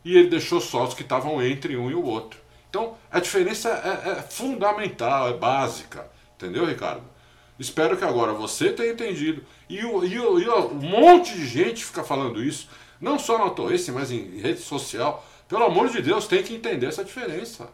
E 0.05 0.16
ele 0.16 0.30
deixou 0.30 0.61
só 0.61 0.84
os 0.84 0.94
que 0.94 1.03
estavam 1.03 1.42
entre 1.42 1.76
um 1.76 1.90
e 1.90 1.94
o 1.94 2.03
outro. 2.03 2.40
Então 2.70 2.96
a 3.11 3.20
diferença 3.20 3.68
é, 3.68 4.11
é 4.11 4.22
fundamental, 4.22 5.28
é 5.28 5.34
básica, 5.34 6.11
entendeu, 6.34 6.64
Ricardo? 6.64 7.11
Espero 7.62 7.96
que 7.96 8.04
agora 8.04 8.32
você 8.32 8.70
tenha 8.70 8.92
entendido. 8.92 9.40
E, 9.68 9.84
o, 9.84 10.04
e, 10.04 10.18
o, 10.18 10.40
e 10.40 10.48
o, 10.48 10.66
um 10.72 10.74
monte 10.74 11.32
de 11.36 11.46
gente 11.46 11.84
fica 11.84 12.02
falando 12.02 12.42
isso, 12.42 12.68
não 13.00 13.20
só 13.20 13.38
na 13.38 13.50
Torrece, 13.50 13.92
mas 13.92 14.10
em 14.10 14.40
rede 14.40 14.58
social. 14.58 15.24
Pelo 15.48 15.64
amor 15.64 15.88
de 15.88 16.02
Deus, 16.02 16.26
tem 16.26 16.42
que 16.42 16.56
entender 16.56 16.86
essa 16.86 17.04
diferença. 17.04 17.68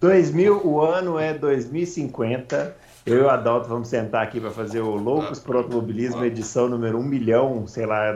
2000, 0.00 0.66
o 0.66 0.80
ano 0.80 1.16
é 1.16 1.32
2050. 1.32 2.76
Eu 3.06 3.18
e 3.18 3.20
o 3.20 3.30
Adalto 3.30 3.68
vamos 3.68 3.86
sentar 3.86 4.24
aqui 4.24 4.40
para 4.40 4.50
fazer 4.50 4.80
o 4.80 4.96
Loucos 4.96 5.38
por 5.38 5.54
Automobilismo, 5.54 6.24
edição 6.24 6.68
número 6.68 6.98
1 6.98 7.02
milhão, 7.04 7.66
sei 7.68 7.86
lá. 7.86 8.12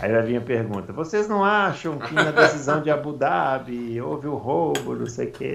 Aí 0.00 0.12
vai 0.12 0.22
vir 0.22 0.36
a 0.36 0.40
pergunta: 0.40 0.92
vocês 0.92 1.28
não 1.28 1.44
acham 1.44 1.98
que 1.98 2.14
na 2.14 2.30
decisão 2.30 2.80
de 2.80 2.90
Abu 2.90 3.12
Dhabi 3.12 4.00
houve 4.00 4.28
o 4.28 4.36
roubo, 4.36 4.94
não 4.94 5.06
sei 5.06 5.26
o 5.28 5.32
quê? 5.32 5.54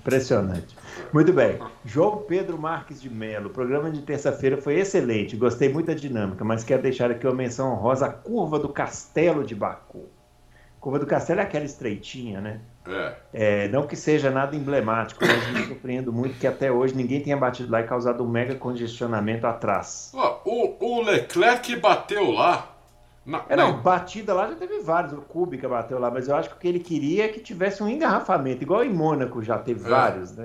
Impressionante. 0.00 0.76
Muito 1.12 1.32
bem. 1.32 1.58
João 1.84 2.18
Pedro 2.18 2.58
Marques 2.58 3.00
de 3.00 3.10
Mello. 3.10 3.48
O 3.48 3.52
programa 3.52 3.90
de 3.90 4.00
terça-feira 4.02 4.56
foi 4.56 4.78
excelente. 4.78 5.36
Gostei 5.36 5.68
muito 5.68 5.86
da 5.86 5.94
dinâmica, 5.94 6.44
mas 6.44 6.64
quero 6.64 6.82
deixar 6.82 7.10
aqui 7.10 7.26
uma 7.26 7.34
menção 7.34 7.72
honrosa 7.72 8.06
à 8.06 8.10
curva 8.10 8.58
do 8.58 8.68
Castelo 8.68 9.44
de 9.44 9.54
Baku. 9.54 10.08
Curva 10.80 10.98
do 10.98 11.06
Castelo 11.06 11.40
é 11.40 11.44
aquela 11.44 11.64
estreitinha, 11.64 12.40
né? 12.40 12.60
É. 12.86 13.14
é. 13.32 13.68
não 13.68 13.86
que 13.86 13.96
seja 13.96 14.30
nada 14.30 14.54
emblemático, 14.54 15.24
mas 15.26 15.50
me 15.50 15.66
surpreendo 15.66 16.12
muito 16.12 16.38
que 16.38 16.46
até 16.46 16.70
hoje 16.70 16.94
ninguém 16.94 17.22
tenha 17.22 17.36
batido 17.36 17.72
lá 17.72 17.80
e 17.80 17.84
causado 17.84 18.22
um 18.22 18.28
mega 18.28 18.54
congestionamento 18.54 19.46
atrás. 19.46 20.12
o, 20.44 20.76
o 20.78 21.02
Leclerc 21.02 21.76
bateu 21.76 22.30
lá. 22.30 22.73
Na, 23.24 23.44
é, 23.48 23.56
não, 23.56 23.80
batida 23.80 24.34
lá 24.34 24.48
já 24.48 24.54
teve 24.54 24.80
vários. 24.80 25.12
O 25.14 25.22
Kubica 25.22 25.68
bateu 25.68 25.98
lá, 25.98 26.10
mas 26.10 26.28
eu 26.28 26.36
acho 26.36 26.50
que 26.50 26.56
o 26.56 26.58
que 26.58 26.68
ele 26.68 26.80
queria 26.80 27.24
é 27.24 27.28
que 27.28 27.40
tivesse 27.40 27.82
um 27.82 27.88
engarrafamento, 27.88 28.62
igual 28.62 28.84
em 28.84 28.92
Mônaco 28.92 29.42
já 29.42 29.58
teve 29.58 29.84
é, 29.86 29.88
vários, 29.88 30.32
né? 30.32 30.44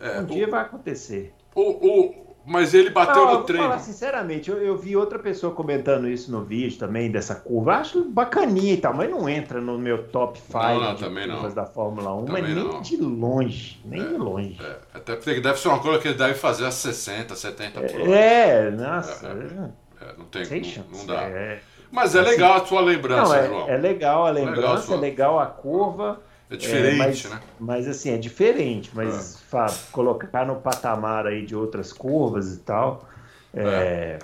É. 0.00 0.16
é 0.16 0.20
um 0.20 0.24
dia 0.24 0.48
vai 0.48 0.62
acontecer. 0.62 1.34
O, 1.54 1.62
o, 1.62 2.22
mas 2.44 2.74
ele 2.74 2.90
bateu 2.90 3.24
não, 3.24 3.34
no 3.34 3.44
trem. 3.44 3.60
Falar 3.60 3.78
sinceramente, 3.78 4.50
eu, 4.50 4.58
eu, 4.58 4.76
vi 4.76 4.96
outra 4.96 5.18
pessoa 5.18 5.54
comentando 5.54 6.08
isso 6.08 6.32
no 6.32 6.42
vídeo 6.42 6.78
também, 6.78 7.10
dessa 7.10 7.34
curva. 7.34 7.76
Acho 7.76 8.02
bacaninha 8.04 8.72
e 8.72 8.76
tal, 8.78 8.94
mas 8.94 9.10
não 9.10 9.28
entra 9.28 9.60
no 9.60 9.78
meu 9.78 10.08
top 10.08 10.40
5 10.40 10.94
de 10.96 11.28
curvas 11.28 11.54
da 11.54 11.66
Fórmula 11.66 12.14
1, 12.14 12.24
também 12.24 12.42
mas 12.42 12.54
nem 12.54 12.64
não. 12.64 12.80
de 12.80 12.96
longe. 12.96 13.80
Nem 13.84 14.00
é, 14.00 14.04
de 14.04 14.16
longe. 14.16 14.58
É. 14.60 14.76
Até 14.94 15.16
porque 15.16 15.40
deve 15.40 15.58
ser 15.58 15.68
uma 15.68 15.78
coisa 15.78 16.00
que 16.00 16.08
ele 16.08 16.18
deve 16.18 16.34
fazer 16.34 16.64
a 16.64 16.70
60, 16.70 17.36
70 17.36 17.80
por 17.80 18.00
hora. 18.00 18.10
É, 18.10 18.70
nossa. 18.70 19.72
É, 20.02 20.10
é, 20.10 20.14
não 20.16 20.24
tem, 20.26 20.74
não, 20.76 20.98
não, 20.98 21.06
dá. 21.06 21.22
É. 21.22 21.60
Mas 21.90 22.14
é 22.14 22.20
assim, 22.20 22.30
legal 22.30 22.54
a 22.54 22.66
sua 22.66 22.80
lembrança, 22.80 23.42
não, 23.42 23.46
João. 23.46 23.68
É 23.68 23.76
legal 23.76 24.26
a 24.26 24.30
lembrança, 24.30 24.94
é 24.94 24.96
legal, 24.96 25.38
a 25.38 25.46
curva. 25.46 26.20
É 26.50 26.56
diferente, 26.56 26.94
é, 26.94 26.98
mas, 26.98 27.24
né? 27.24 27.40
Mas 27.58 27.88
assim, 27.88 28.10
é 28.10 28.18
diferente, 28.18 28.90
mas 28.94 29.34
é. 29.34 29.38
Fábio, 29.48 29.76
colocar 29.90 30.46
no 30.46 30.56
patamar 30.56 31.26
aí 31.26 31.44
de 31.44 31.56
outras 31.56 31.92
curvas 31.92 32.54
e 32.54 32.58
tal. 32.58 33.08
É... 33.54 33.62
é. 33.62 34.18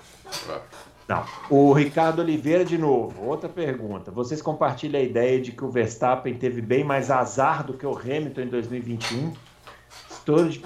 Não. 1.09 1.25
O 1.49 1.73
Ricardo 1.73 2.21
Oliveira, 2.21 2.67
de 2.67 2.77
novo, 2.77 3.25
outra 3.25 3.49
pergunta. 3.49 4.11
Vocês 4.11 4.43
compartilham 4.43 5.01
a 5.01 5.03
ideia 5.03 5.41
de 5.41 5.53
que 5.53 5.65
o 5.65 5.71
Verstappen 5.71 6.35
teve 6.35 6.61
bem 6.61 6.85
mais 6.85 7.11
azar 7.11 7.65
do 7.65 7.73
que 7.73 7.87
o 7.87 7.97
Hamilton 7.97 8.43
em 8.43 8.49
2021? 8.49 9.33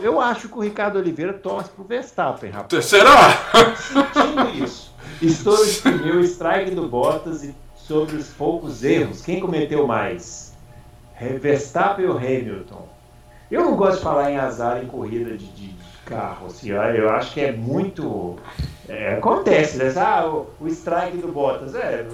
Eu 0.01 0.21
acho 0.21 0.49
que 0.49 0.59
o 0.59 0.61
Ricardo 0.61 0.99
Oliveira 0.99 1.33
torce 1.33 1.71
pro 1.71 1.85
Verstappen, 1.85 2.51
rapaz. 2.51 2.85
Será? 2.85 3.31
Sentindo 3.77 4.65
isso. 4.65 4.92
Estouro 5.23 5.65
de 5.65 5.81
pneu, 5.81 6.21
strike 6.21 6.73
do 6.73 6.89
Bottas 6.89 7.45
e 7.45 7.55
sobre 7.77 8.17
os 8.17 8.29
poucos 8.29 8.83
erros. 8.83 9.23
Quem 9.23 9.41
cometeu 9.41 9.87
mais? 9.87 10.53
Verstappen 11.41 12.07
ou 12.07 12.17
Hamilton. 12.17 12.89
Eu 13.51 13.65
não 13.65 13.77
gosto 13.77 13.99
de 13.99 14.03
falar 14.03 14.31
em 14.31 14.37
azar 14.37 14.83
em 14.83 14.87
corrida 14.87 15.37
de, 15.37 15.47
de 15.47 15.75
carro, 16.05 16.47
assim, 16.47 16.71
eu 16.71 17.11
acho 17.11 17.33
que 17.33 17.41
é 17.41 17.53
muito. 17.53 18.37
É, 18.89 19.15
acontece, 19.15 19.79
né? 19.79 19.93
Ah, 19.97 20.27
o, 20.27 20.51
o 20.61 20.69
strike 20.69 21.19
do 21.19 21.29
Bottas, 21.29 21.75
é. 21.75 22.05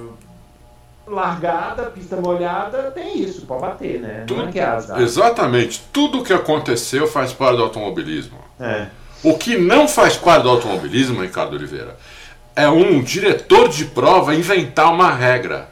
Largada, 1.06 1.84
pista 1.84 2.16
molhada, 2.16 2.90
tem 2.90 3.22
isso, 3.22 3.46
pode 3.46 3.62
bater, 3.62 3.98
né? 3.98 4.24
Tudo, 4.26 4.42
não 4.42 4.48
é 4.48 4.52
que 4.52 4.60
é 4.60 4.64
azar. 4.64 5.00
Exatamente. 5.00 5.82
Tudo 5.90 6.22
que 6.22 6.34
aconteceu 6.34 7.06
faz 7.06 7.32
parte 7.32 7.56
do 7.56 7.62
automobilismo. 7.62 8.36
É. 8.60 8.88
O 9.22 9.38
que 9.38 9.56
não 9.56 9.88
faz 9.88 10.16
parte 10.16 10.42
do 10.42 10.50
automobilismo, 10.50 11.22
Ricardo 11.22 11.56
Oliveira, 11.56 11.96
é 12.58 12.68
um 12.68 13.00
diretor 13.00 13.68
de 13.68 13.84
prova 13.84 14.34
inventar 14.34 14.92
uma 14.92 15.12
regra 15.12 15.68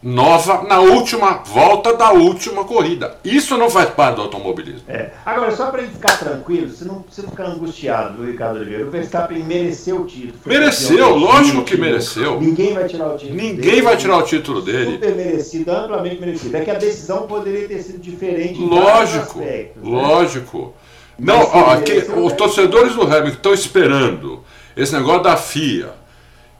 nova 0.00 0.62
na 0.62 0.78
última 0.78 1.42
volta 1.44 1.96
da 1.96 2.12
última 2.12 2.64
corrida. 2.64 3.16
Isso 3.24 3.58
não 3.58 3.68
faz 3.68 3.90
parte 3.90 4.14
do 4.14 4.22
automobilismo. 4.22 4.82
É. 4.86 5.10
Agora, 5.26 5.50
só 5.50 5.72
para 5.72 5.82
ficar 5.82 6.16
tranquilo, 6.16 6.68
você 6.68 6.84
não 6.84 7.02
precisa 7.02 7.26
ficar 7.26 7.46
angustiado, 7.46 8.24
Ricardo 8.24 8.60
Oliveira. 8.60 8.86
O 8.86 8.90
Verstappen 8.92 9.42
mereceu 9.42 10.02
o 10.02 10.06
título. 10.06 10.38
Mereceu, 10.46 11.16
lógico 11.16 11.64
que 11.64 11.76
mereceu. 11.76 12.40
Ninguém 12.40 12.74
vai 12.74 12.86
tirar 12.86 13.08
o 13.08 13.16
título 13.16 13.36
Ninguém 13.36 13.56
dele. 13.56 13.82
vai 13.82 13.96
tirar 13.96 14.16
o 14.18 14.22
título 14.22 14.62
dele. 14.62 14.92
Super 14.92 15.16
merecido, 15.16 15.72
amplamente 15.72 16.20
merecido. 16.20 16.56
É 16.56 16.60
que 16.60 16.70
a 16.70 16.74
decisão 16.74 17.26
poderia 17.26 17.66
ter 17.66 17.82
sido 17.82 17.98
diferente 17.98 18.60
lógico, 18.60 19.40
aspectos, 19.40 19.82
né? 19.82 19.90
Lógico. 19.90 20.74
Né? 21.18 21.34
Não, 21.34 21.40
ó, 21.40 21.72
aqui, 21.72 22.04
os 22.16 22.32
torcedores 22.34 22.94
do 22.94 23.02
Hamilton 23.02 23.28
estão 23.30 23.52
esperando 23.52 24.44
esse 24.78 24.92
negócio 24.92 25.22
da 25.22 25.36
FIA 25.36 25.92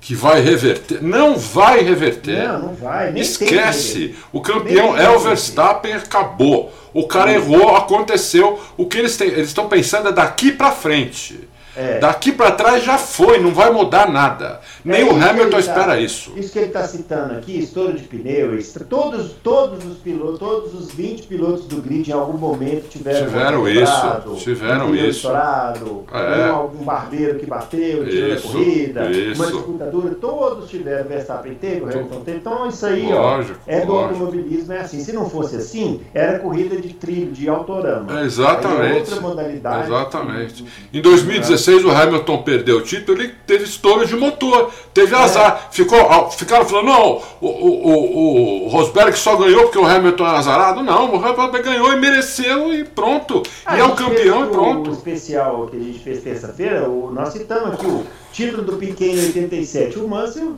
que 0.00 0.14
vai 0.14 0.40
reverter. 0.40 1.02
Não 1.02 1.36
vai 1.36 1.80
reverter. 1.80 2.46
Não, 2.46 2.58
não 2.58 2.74
vai. 2.74 3.12
Nem 3.12 3.22
Esquece. 3.22 4.14
O 4.32 4.40
campeão 4.40 4.96
é 4.96 5.08
o 5.10 5.18
Verstappen, 5.18 5.92
acabou. 5.94 6.72
O 6.92 7.06
cara 7.06 7.32
errou, 7.32 7.76
aconteceu. 7.76 8.60
O 8.76 8.86
que 8.86 8.98
eles 8.98 9.16
têm, 9.16 9.28
eles 9.28 9.48
estão 9.48 9.68
pensando 9.68 10.08
é 10.08 10.12
daqui 10.12 10.52
para 10.52 10.72
frente. 10.72 11.47
É. 11.76 11.98
Daqui 11.98 12.32
para 12.32 12.50
trás 12.50 12.82
já 12.82 12.98
foi, 12.98 13.38
não 13.38 13.54
vai 13.54 13.70
mudar 13.70 14.10
nada. 14.10 14.60
Nem 14.84 15.02
é 15.02 15.04
o 15.04 15.10
Hamilton 15.10 15.50
tá, 15.50 15.58
espera 15.58 16.00
isso. 16.00 16.32
Isso 16.36 16.52
que 16.52 16.58
ele 16.58 16.66
está 16.68 16.84
citando 16.84 17.34
aqui, 17.34 17.58
estouro 17.58 17.92
de 17.92 18.02
pneu, 18.04 18.58
todos, 18.88 19.32
todos 19.42 19.84
os 19.84 19.98
pilotos, 19.98 20.38
todos 20.38 20.74
os 20.74 20.92
20 20.92 21.22
pilotos 21.24 21.66
do 21.66 21.80
grid 21.80 22.10
em 22.10 22.12
algum 22.12 22.36
momento 22.36 22.88
tiveram 22.88 23.26
tiveram 23.26 23.68
isso, 23.68 24.36
tiveram 24.38 24.94
isso. 24.94 25.08
Estourado, 25.08 26.04
é. 26.12 26.48
algum 26.48 26.84
barbeiro 26.84 27.38
que 27.38 27.46
bateu, 27.46 28.08
tirou 28.08 28.32
a 28.32 28.40
corrida, 28.40 29.10
isso. 29.10 29.42
uma 29.42 29.52
disputadora, 29.52 30.14
todos 30.14 30.70
tiveram 30.70 31.08
Verstappen 31.08 31.54
teve, 31.54 31.82
o 31.82 31.88
Hamilton 31.88 32.20
teve. 32.20 32.38
Então 32.38 32.68
isso 32.68 32.86
aí, 32.86 33.12
lógico, 33.12 33.58
ó, 33.66 33.70
é 33.70 33.84
do 33.84 33.92
lógico. 33.92 34.14
automobilismo, 34.14 34.72
é 34.72 34.80
assim. 34.80 35.00
Se 35.00 35.12
não 35.12 35.30
fosse 35.30 35.56
assim, 35.56 36.00
era 36.12 36.38
corrida 36.38 36.76
de 36.76 36.92
trilho, 36.94 37.32
de 37.32 37.48
autorama. 37.48 38.20
É 38.20 38.24
exatamente. 38.24 38.96
É 38.96 38.98
outra 38.98 39.20
modalidade. 39.20 39.86
Exatamente. 39.86 40.64
Em 40.92 41.00
2016 41.00 41.67
2016 41.68 41.84
o 41.84 41.90
Hamilton 41.90 42.42
perdeu 42.42 42.78
o 42.78 42.82
título, 42.82 43.20
ele 43.20 43.34
teve 43.46 43.64
estouro 43.64 44.06
de 44.06 44.16
motor, 44.16 44.70
teve 44.94 45.14
é. 45.14 45.18
azar. 45.18 45.68
Ficou, 45.70 46.30
ficaram 46.30 46.64
falando, 46.64 46.86
não, 46.86 47.22
o, 47.40 47.46
o, 47.46 48.64
o, 48.64 48.68
Rosberg 48.68 49.16
só 49.16 49.36
ganhou 49.36 49.64
porque 49.64 49.78
o 49.78 49.86
Hamilton 49.86 50.26
é 50.26 50.30
azarado. 50.30 50.82
Não, 50.82 51.14
o 51.14 51.16
Hamilton 51.16 51.62
ganhou 51.62 51.92
e 51.92 51.96
mereceu 51.96 52.72
e 52.72 52.84
pronto. 52.84 53.42
Ah, 53.66 53.76
e 53.76 53.80
é 53.80 53.84
o 53.84 53.94
campeão 53.94 54.46
e 54.46 54.50
pronto. 54.50 54.90
O 54.90 54.92
especial 54.94 55.66
que 55.66 55.76
a 55.76 55.80
gente 55.80 55.98
fez 55.98 56.22
terça-feira, 56.22 56.88
nós 56.88 57.32
citamos 57.32 57.74
aqui 57.74 57.86
o 57.86 58.04
título 58.38 58.62
do 58.62 58.76
Piquet 58.76 59.16
em 59.16 59.26
87, 59.26 59.98
o 59.98 60.06
Mansell 60.06 60.54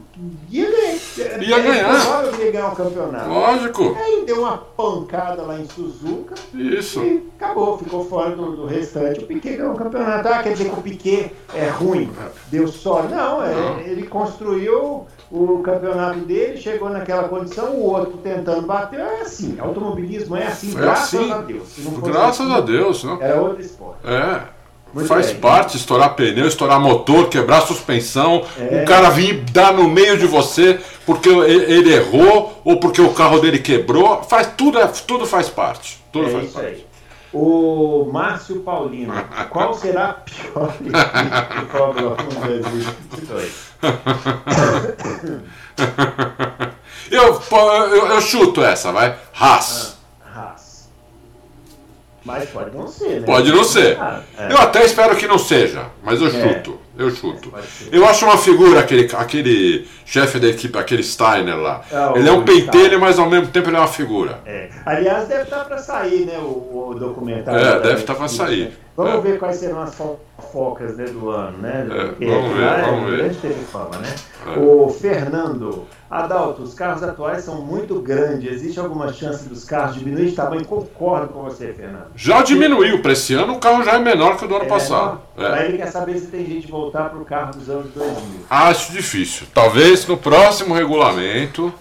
ia 0.50 0.70
ganhar. 0.70 1.42
Ia 1.42 1.58
ganhar. 1.60 2.38
Ia 2.38 2.52
ganhar 2.52 2.68
o 2.68 2.76
campeonato. 2.76 3.30
Lógico. 3.30 3.96
Aí 3.98 4.22
deu 4.26 4.40
uma 4.40 4.58
pancada 4.58 5.40
lá 5.40 5.58
em 5.58 5.64
Suzuka. 5.64 6.34
Isso. 6.52 7.02
E 7.02 7.26
acabou, 7.40 7.78
ficou 7.78 8.04
fora 8.04 8.36
do, 8.36 8.54
do 8.54 8.66
restante. 8.66 9.20
O 9.20 9.26
Piquet 9.26 9.56
ganhou 9.56 9.72
o 9.72 9.78
campeonato. 9.78 10.28
Ah, 10.28 10.42
quer 10.42 10.52
dizer 10.52 10.68
que 10.68 10.78
o 10.78 10.82
Piquet 10.82 11.32
é 11.54 11.68
ruim, 11.70 12.12
deu 12.50 12.68
sorte. 12.68 13.14
Não, 13.14 13.42
é, 13.42 13.54
Não. 13.54 13.80
ele 13.80 14.06
construiu 14.06 15.06
o 15.30 15.62
campeonato 15.62 16.18
dele, 16.20 16.60
chegou 16.60 16.90
naquela 16.90 17.28
condição, 17.28 17.70
o 17.76 17.84
outro 17.84 18.18
tentando 18.18 18.66
bater. 18.66 19.00
É 19.00 19.22
assim, 19.22 19.58
automobilismo 19.58 20.36
é 20.36 20.48
assim, 20.48 20.72
é 20.76 20.80
graças 20.80 21.18
assim. 21.18 21.32
a 21.32 21.38
Deus. 21.38 21.68
graças 22.02 22.40
assim, 22.40 22.52
a 22.52 22.60
Deus. 22.60 23.04
Não. 23.04 23.22
Era 23.22 23.40
outro 23.40 23.62
esporte. 23.62 24.06
É. 24.06 24.59
Muito 24.92 25.06
Faz 25.06 25.26
bem. 25.26 25.36
parte 25.36 25.76
estourar 25.76 26.14
pneu, 26.14 26.48
estourar 26.48 26.80
motor, 26.80 27.28
quebrar 27.28 27.60
suspensão, 27.60 28.44
é. 28.58 28.82
o 28.82 28.86
cara 28.86 29.08
vir 29.10 29.44
dar 29.52 29.72
no 29.72 29.88
meio 29.88 30.18
de 30.18 30.26
você 30.26 30.80
porque 31.06 31.28
ele 31.28 31.92
errou 31.94 32.60
ou 32.64 32.78
porque 32.78 33.00
o 33.00 33.12
carro 33.12 33.38
dele 33.38 33.60
quebrou. 33.60 34.22
Faz 34.24 34.50
tudo, 34.56 34.78
é, 34.78 34.86
tudo 35.06 35.26
faz 35.26 35.48
parte. 35.48 36.02
Tudo 36.12 36.28
é 36.28 36.30
faz 36.30 36.44
isso 36.44 36.54
parte. 36.54 36.68
Aí. 36.68 36.86
O 37.32 38.10
Márcio 38.12 38.60
Paulino, 38.62 39.14
qual 39.50 39.72
será 39.74 40.10
a 40.10 40.14
pior 40.14 40.74
equipe 40.80 41.70
Fórmula 41.70 42.16
1 42.20 42.40
2022? 42.40 43.70
eu, 47.10 47.40
eu, 47.50 48.06
eu 48.06 48.20
chuto 48.20 48.64
essa, 48.64 48.90
vai. 48.90 49.14
Haas. 49.32 49.36
Ah, 49.38 49.54
Haas. 49.54 49.99
Mas 52.24 52.48
pode 52.50 52.76
não 52.76 52.86
ser, 52.86 53.20
né? 53.20 53.26
Pode 53.26 53.50
não 53.50 53.64
ser. 53.64 53.98
Ah, 53.98 54.22
é. 54.36 54.52
Eu 54.52 54.58
até 54.58 54.84
espero 54.84 55.16
que 55.16 55.26
não 55.26 55.38
seja, 55.38 55.86
mas 56.02 56.20
eu 56.20 56.28
é. 56.28 56.30
chuto. 56.30 56.78
Eu 56.98 57.10
chuto. 57.10 57.52
Eu 57.90 58.04
acho 58.06 58.24
uma 58.26 58.36
figura, 58.36 58.80
aquele, 58.80 59.08
aquele 59.16 59.86
chefe 60.04 60.38
da 60.38 60.48
equipe, 60.48 60.76
aquele 60.78 61.02
Steiner 61.02 61.56
lá. 61.56 61.80
Ah, 61.92 62.12
ele 62.16 62.28
é 62.28 62.32
um 62.32 62.42
pentelho, 62.44 63.00
mas 63.00 63.18
ao 63.18 63.28
mesmo 63.30 63.46
tempo 63.48 63.68
ele 63.68 63.76
é 63.76 63.80
uma 63.80 63.86
figura. 63.88 64.40
É. 64.44 64.68
Aliás, 64.84 65.28
deve 65.28 65.42
estar 65.44 65.64
para 65.64 65.78
sair, 65.78 66.26
né, 66.26 66.38
o, 66.38 66.88
o 66.90 66.94
documentário. 66.98 67.60
É, 67.64 67.80
deve 67.80 68.00
estar 68.00 68.14
pra 68.14 68.24
Netflix, 68.24 68.32
sair. 68.32 68.64
né? 68.66 68.72
Vamos 68.96 69.14
É. 69.14 69.20
ver 69.30 69.38
quais 69.38 69.56
serão 69.56 69.80
as 69.80 69.94
fofocas 69.94 70.96
né, 70.96 71.04
do 71.06 71.30
ano, 71.30 71.56
né? 71.58 71.86
É, 71.90 72.04
Porque 72.08 72.26
vamos 72.26 72.52
ver, 72.56 72.62
é 72.64 72.82
vamos 72.82 73.10
ver. 73.10 73.34
teve 73.36 73.64
fama, 73.64 73.96
né? 73.96 74.14
É. 74.54 74.58
O 74.58 74.88
Fernando, 74.90 75.86
Adalto, 76.10 76.62
os 76.62 76.74
carros 76.74 77.02
atuais 77.04 77.44
são 77.44 77.62
muito 77.62 78.00
grandes. 78.00 78.50
Existe 78.52 78.80
alguma 78.80 79.12
chance 79.12 79.48
dos 79.48 79.64
carros 79.64 79.94
diminuir 79.94 80.26
de 80.30 80.32
tamanho? 80.32 80.64
Concordo 80.64 81.28
com 81.28 81.42
você, 81.44 81.72
Fernando. 81.72 82.06
Já 82.16 82.42
diminuiu 82.42 83.00
para 83.00 83.12
esse 83.12 83.32
ano, 83.34 83.52
o 83.54 83.58
carro 83.60 83.84
já 83.84 83.92
é 83.92 83.98
menor 84.00 84.36
que 84.36 84.44
o 84.44 84.48
do 84.48 84.56
ano 84.56 84.66
passado. 84.66 85.20
É, 85.38 85.44
É. 85.44 85.52
Aí 85.52 85.68
ele 85.68 85.78
quer 85.78 85.86
saber 85.86 86.18
se 86.18 86.26
tem 86.26 86.44
gente 86.44 86.66
de 86.66 86.72
voltar 86.80 87.10
para 87.10 87.18
o 87.18 87.24
carro 87.24 87.52
dos 87.52 87.68
anos 87.68 87.92
2000. 87.94 88.14
Acho 88.48 88.92
difícil. 88.92 89.46
Talvez 89.52 90.06
no 90.06 90.16
próximo 90.16 90.74
regulamento. 90.74 91.72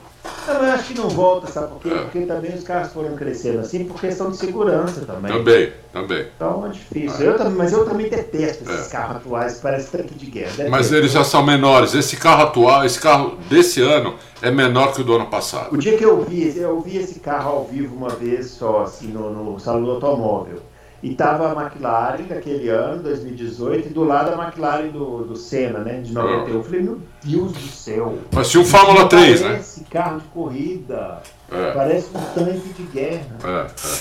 Eu 0.47 0.53
também 0.55 0.71
acho 0.71 0.83
que 0.83 0.97
não 0.99 1.07
volta, 1.09 1.47
sabe 1.47 1.67
por 1.69 1.81
quê? 1.81 1.89
É. 1.89 2.01
Porque 2.01 2.21
também 2.21 2.53
os 2.53 2.63
carros 2.63 2.91
foram 2.91 3.15
crescendo 3.15 3.59
assim 3.59 3.85
por 3.85 3.99
questão 3.99 4.29
de 4.29 4.37
segurança 4.37 5.01
também. 5.01 5.31
Também, 5.31 5.73
também. 5.93 6.27
Então 6.35 6.65
é 6.65 6.69
difícil. 6.69 7.25
Eu 7.25 7.37
também, 7.37 7.53
mas 7.53 7.71
eu 7.71 7.85
também 7.85 8.09
detesto 8.09 8.63
esses 8.63 8.87
É. 8.87 8.89
carros 8.91 9.17
atuais 9.17 9.55
que 9.55 9.61
parecem 9.61 9.89
tanque 9.91 10.15
de 10.15 10.25
guerra. 10.25 10.49
Detesto. 10.51 10.71
Mas 10.71 10.91
eles 10.91 11.11
já 11.11 11.23
são 11.23 11.43
menores. 11.43 11.93
Esse 11.93 12.17
carro 12.17 12.43
atual, 12.43 12.83
esse 12.85 12.99
carro 12.99 13.37
desse 13.49 13.81
ano 13.81 14.15
é 14.41 14.51
menor 14.51 14.93
que 14.93 15.01
o 15.01 15.03
do 15.03 15.15
ano 15.15 15.27
passado. 15.27 15.73
O 15.73 15.77
dia 15.77 15.97
que 15.97 16.03
eu 16.05 16.21
vi, 16.23 16.53
eu 16.57 16.79
vi 16.81 16.97
esse 16.97 17.19
carro 17.19 17.49
ao 17.51 17.65
vivo 17.65 17.95
uma 17.95 18.09
vez 18.09 18.47
só, 18.51 18.81
assim, 18.83 19.07
no, 19.07 19.31
no 19.31 19.59
salão 19.59 19.83
do 19.83 19.91
automóvel. 19.91 20.61
E 21.01 21.15
tava 21.15 21.51
a 21.51 21.63
McLaren 21.63 22.23
daquele 22.23 22.67
ano, 22.69 23.03
2018, 23.03 23.87
e 23.87 23.91
do 23.91 24.03
lado 24.03 24.33
a 24.33 24.43
McLaren 24.43 24.89
do, 24.89 25.23
do 25.23 25.35
Senna, 25.35 25.79
né, 25.79 26.01
de 26.01 26.13
91. 26.13 26.53
Eu 26.53 26.63
falei, 26.63 26.81
meu 26.81 27.01
Deus 27.23 27.53
do 27.53 27.67
céu. 27.69 28.17
Parecia 28.31 28.59
um 28.59 28.65
Fórmula 28.65 29.07
3, 29.07 29.41
né? 29.41 29.49
Parece 29.49 29.83
carro 29.85 30.19
de 30.19 30.27
corrida. 30.27 31.21
É. 31.49 31.71
Parece 31.71 32.09
um 32.15 32.21
tanque 32.33 32.73
de 32.73 32.83
guerra. 32.83 33.37
É, 33.43 33.87
é. 33.87 33.99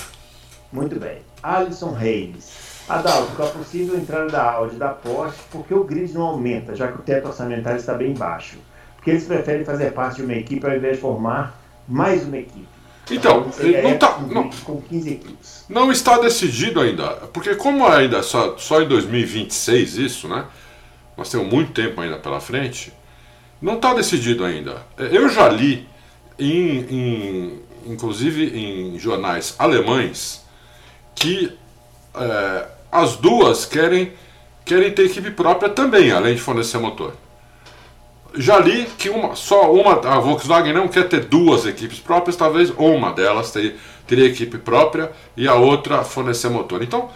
Muito 0.73 0.99
bem. 0.99 1.19
Alisson 1.43 1.93
Reis. 1.93 2.69
Adalto, 2.89 3.33
com 3.37 3.43
a 3.43 3.47
possível 3.47 3.97
entrada 3.97 4.29
da 4.29 4.51
Audi 4.51 4.77
e 4.77 4.79
da 4.79 4.89
Porsche, 4.89 5.39
por 5.51 5.65
que 5.67 5.75
o 5.75 5.85
grid 5.85 6.13
não 6.15 6.23
aumenta, 6.23 6.75
já 6.75 6.89
que 6.89 6.99
o 6.99 7.03
teto 7.03 7.29
orçamentário 7.29 7.79
está 7.79 7.93
bem 7.93 8.15
baixo? 8.15 8.57
Porque 8.97 9.11
eles 9.11 9.25
preferem 9.25 9.65
fazer 9.65 9.93
parte 9.93 10.17
de 10.17 10.23
uma 10.23 10.33
equipe 10.33 10.67
ao 10.67 10.75
invés 10.75 10.97
de 10.97 11.03
formar 11.03 11.61
mais 11.87 12.25
uma 12.25 12.39
equipe. 12.39 12.78
Então, 13.11 13.51
não 13.83 13.99
tá- 13.99 14.17
um 14.19 14.27
não- 14.29 14.43
grid 14.49 14.63
com 14.63 14.81
15 14.83 15.11
equipes. 15.13 15.65
Não 15.69 15.91
está 15.93 16.19
decidido 16.19 16.81
ainda, 16.81 17.09
porque 17.33 17.55
como 17.55 17.87
ainda 17.87 18.23
só, 18.23 18.57
só 18.59 18.81
em 18.83 18.89
2026 18.89 19.97
isso, 19.99 20.29
né? 20.29 20.45
Nós 21.17 21.31
temos 21.31 21.53
muito 21.53 21.73
tempo 21.73 22.01
ainda 22.01 22.17
pela 22.17 22.41
frente. 22.41 22.93
Não 23.61 23.75
está 23.75 23.93
decidido 23.95 24.45
ainda. 24.45 24.83
Eu 24.97 25.29
já 25.29 25.49
li, 25.49 25.87
em, 26.39 26.79
em- 26.89 27.63
inclusive 27.87 28.45
em 28.57 28.99
jornais 28.99 29.55
alemães, 29.59 30.45
que 31.15 31.53
é, 32.15 32.67
as 32.91 33.17
duas 33.17 33.65
querem, 33.67 34.13
querem 34.65 34.91
ter 34.93 35.07
equipe 35.07 35.31
própria 35.33 35.69
também, 35.69 36.11
além 36.13 36.35
de 36.37 36.41
fornecer 36.41 36.79
motor. 36.79 37.15
Já 38.35 38.59
li 38.59 38.87
que 38.99 39.09
uma, 39.09 39.35
só 39.35 39.73
uma, 39.73 39.95
a 39.95 40.19
Volkswagen 40.21 40.73
não 40.73 40.87
quer 40.89 41.09
ter 41.09 41.25
duas 41.25 41.65
equipes 41.67 41.99
próprias, 41.99 42.37
talvez 42.37 42.71
uma 42.71 43.13
delas 43.13 43.51
teria, 43.51 43.75
teria 44.07 44.27
equipe 44.27 44.59
própria 44.59 45.11
e 45.37 45.49
a 45.49 45.55
outra 45.55 46.05
fornecer 46.05 46.49
motor. 46.51 46.83
Então, 46.83 47.09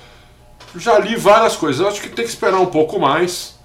já 0.77 0.99
li 0.99 1.15
várias 1.17 1.55
coisas. 1.55 1.81
Eu 1.81 1.89
acho 1.89 2.01
que 2.01 2.09
tem 2.09 2.25
que 2.25 2.31
esperar 2.31 2.59
um 2.59 2.67
pouco 2.67 2.99
mais 2.99 3.59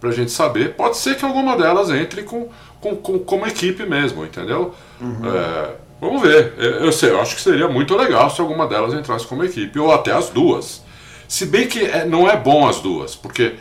pra 0.00 0.10
gente 0.12 0.30
saber. 0.30 0.74
Pode 0.74 0.96
ser 0.96 1.16
que 1.16 1.24
alguma 1.24 1.56
delas 1.56 1.90
entre 1.90 2.22
com, 2.22 2.48
com, 2.80 2.96
com, 2.96 3.18
como 3.18 3.46
equipe 3.46 3.84
mesmo, 3.84 4.24
entendeu? 4.24 4.74
É, 5.00 5.70
vamos 6.00 6.22
ver. 6.22 6.54
Eu, 6.56 6.70
eu 6.86 6.92
sei, 6.92 7.10
eu 7.10 7.20
acho 7.20 7.34
que 7.36 7.42
seria 7.42 7.68
muito 7.68 7.94
legal 7.96 8.30
se 8.30 8.40
alguma 8.40 8.66
delas 8.66 8.94
entrasse 8.94 9.26
como 9.26 9.44
equipe, 9.44 9.78
ou 9.78 9.92
até 9.92 10.12
as 10.12 10.30
duas. 10.30 10.82
Se 11.28 11.44
bem 11.44 11.68
que 11.68 11.80
é- 11.84 12.06
não 12.06 12.28
é 12.28 12.34
bom 12.36 12.66
as 12.66 12.80
duas, 12.80 13.14
porque 13.14 13.56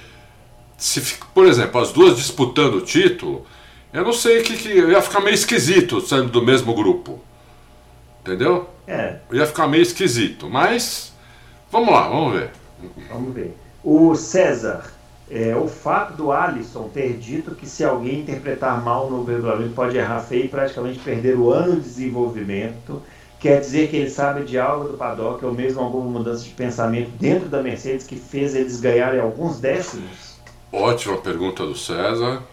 se, 0.77 1.01
por 1.33 1.47
exemplo, 1.47 1.81
as 1.81 1.91
duas 1.91 2.15
disputando 2.17 2.75
o 2.75 2.81
título, 2.81 3.45
eu 3.91 4.03
não 4.03 4.13
sei 4.13 4.43
que, 4.43 4.55
que 4.57 4.69
ia 4.69 5.01
ficar 5.01 5.21
meio 5.21 5.33
esquisito 5.33 5.99
sendo 6.01 6.29
do 6.29 6.43
mesmo 6.45 6.73
grupo. 6.75 7.19
Entendeu? 8.21 8.69
É, 8.85 9.17
Ia 9.31 9.45
ficar 9.45 9.67
meio 9.67 9.81
esquisito, 9.81 10.49
mas 10.49 11.13
vamos 11.71 11.89
lá, 11.93 12.07
vamos 12.09 12.33
ver. 12.33 12.51
vamos 13.09 13.33
ver. 13.33 13.57
O 13.83 14.15
César, 14.15 14.85
é, 15.29 15.55
o 15.55 15.67
fato 15.67 16.15
do 16.15 16.31
Alisson 16.31 16.89
ter 16.89 17.17
dito 17.17 17.55
que 17.55 17.65
se 17.67 17.83
alguém 17.83 18.19
interpretar 18.21 18.83
mal 18.83 19.09
no 19.09 19.23
regulamento 19.23 19.73
pode 19.73 19.97
errar 19.97 20.19
feio 20.21 20.45
e 20.45 20.49
praticamente 20.49 20.99
perder 20.99 21.37
o 21.37 21.51
ano 21.51 21.75
de 21.75 21.81
desenvolvimento, 21.81 23.01
quer 23.39 23.59
dizer 23.59 23.89
que 23.89 23.97
ele 23.97 24.09
sabe 24.09 24.43
de 24.45 24.57
algo 24.59 24.89
do 24.89 24.97
paddock 24.97 25.43
ou 25.45 25.53
mesmo 25.53 25.81
alguma 25.81 26.09
mudança 26.19 26.43
de 26.43 26.49
pensamento 26.51 27.11
dentro 27.19 27.49
da 27.49 27.61
Mercedes 27.61 28.05
que 28.05 28.15
fez 28.15 28.55
eles 28.55 28.79
ganharem 28.79 29.19
alguns 29.19 29.59
décimos? 29.59 30.36
Ótima 30.71 31.17
pergunta 31.17 31.65
do 31.65 31.75
César. 31.75 32.43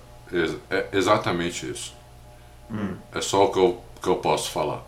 É 0.71 0.87
exatamente 0.93 1.71
isso. 1.71 1.95
É 3.13 3.21
só 3.21 3.45
o 3.45 3.53
que 3.53 3.59
eu, 3.59 3.81
que 4.03 4.09
eu 4.09 4.17
posso 4.17 4.51
falar. 4.51 4.83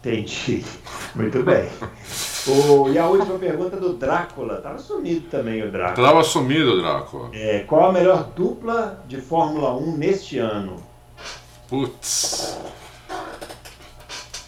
Entendi. 0.00 0.64
Muito 1.14 1.42
bem. 1.42 1.68
O, 2.46 2.90
e 2.90 2.98
a 2.98 3.06
última 3.06 3.38
pergunta 3.38 3.76
do 3.76 3.94
Drácula. 3.94 4.58
Estava 4.58 4.78
sumido 4.78 5.28
também 5.30 5.62
o 5.62 5.70
Drácula. 5.70 6.06
Tava 6.08 6.22
sumido, 6.22 6.80
Draco. 6.80 7.30
É, 7.32 7.60
qual 7.60 7.88
a 7.88 7.92
melhor 7.92 8.24
dupla 8.36 9.02
de 9.08 9.20
Fórmula 9.20 9.74
1 9.74 9.96
neste 9.96 10.38
ano? 10.38 10.76
Putz. 11.68 12.58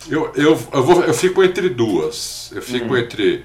Eu, 0.09 0.31
eu, 0.37 0.59
eu, 0.72 0.83
vou, 0.83 1.03
eu 1.03 1.14
fico 1.14 1.43
entre 1.43 1.70
duas. 1.70 2.53
Eu 2.55 2.62
fico 2.62 2.97
entre. 2.97 3.45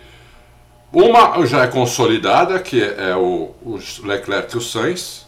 Uma 0.94 1.46
já 1.46 1.64
é 1.64 1.68
consolidada, 1.68 2.60
que 2.60 2.82
é 2.82 3.16
o, 3.16 3.52
o 3.64 3.80
Leclerc 4.04 4.54
e 4.54 4.58
o 4.58 4.62
Sainz. 4.62 5.26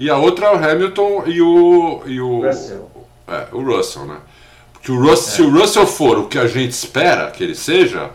E 0.00 0.10
a 0.10 0.16
outra 0.16 0.46
é 0.46 0.50
o 0.52 0.56
Hamilton 0.56 1.24
e 1.26 1.40
o. 1.40 2.02
E 2.06 2.20
o 2.20 2.46
Russell. 2.46 2.90
É, 3.26 3.46
o 3.52 3.62
Russell, 3.62 4.06
né? 4.06 4.16
Porque 4.72 4.90
o 4.90 5.00
Russell, 5.00 5.34
se 5.34 5.42
o 5.42 5.50
Russell 5.50 5.86
for 5.86 6.18
o 6.18 6.28
que 6.28 6.38
a 6.38 6.46
gente 6.46 6.72
espera 6.72 7.30
que 7.30 7.42
ele 7.42 7.54
seja, 7.54 8.10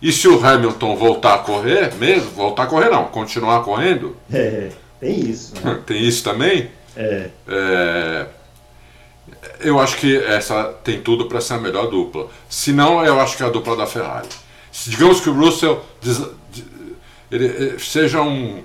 e 0.00 0.12
se 0.12 0.26
o 0.26 0.44
Hamilton 0.44 0.96
voltar 0.96 1.34
a 1.34 1.38
correr, 1.38 1.94
mesmo, 1.96 2.30
voltar 2.30 2.64
a 2.64 2.66
correr 2.66 2.88
não, 2.88 3.04
continuar 3.06 3.62
correndo, 3.62 4.16
É, 4.32 4.70
tem 4.98 5.20
isso, 5.20 5.54
né? 5.62 5.80
tem 5.86 6.02
isso 6.02 6.24
também, 6.24 6.70
É, 6.96 7.30
é, 7.48 8.26
eu 9.60 9.78
acho 9.78 9.96
que 9.96 10.16
essa 10.24 10.64
tem 10.84 11.00
tudo 11.00 11.26
para 11.26 11.40
ser 11.40 11.54
a 11.54 11.58
melhor 11.58 11.88
dupla. 11.88 12.28
Se 12.48 12.72
não, 12.72 13.04
eu 13.04 13.20
acho 13.20 13.36
que 13.36 13.42
é 13.42 13.46
a 13.46 13.50
dupla 13.50 13.76
da 13.76 13.86
Ferrari. 13.86 14.28
Se 14.84 14.90
digamos 14.90 15.20
que 15.20 15.28
o 15.28 15.34
Russell 15.34 15.82
des- 16.00 16.18
de- 16.50 16.64
ele, 17.30 17.44
ele 17.46 17.78
seja 17.78 18.22
um, 18.22 18.62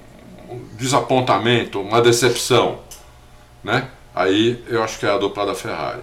um 0.50 0.60
desapontamento, 0.78 1.82
uma 1.82 2.02
decepção, 2.02 2.80
né? 3.64 3.90
Aí 4.16 4.64
eu 4.70 4.82
acho 4.84 4.98
que 4.98 5.06
é 5.06 5.12
a 5.12 5.18
dupla 5.18 5.46
da 5.46 5.54
Ferrari. 5.56 6.00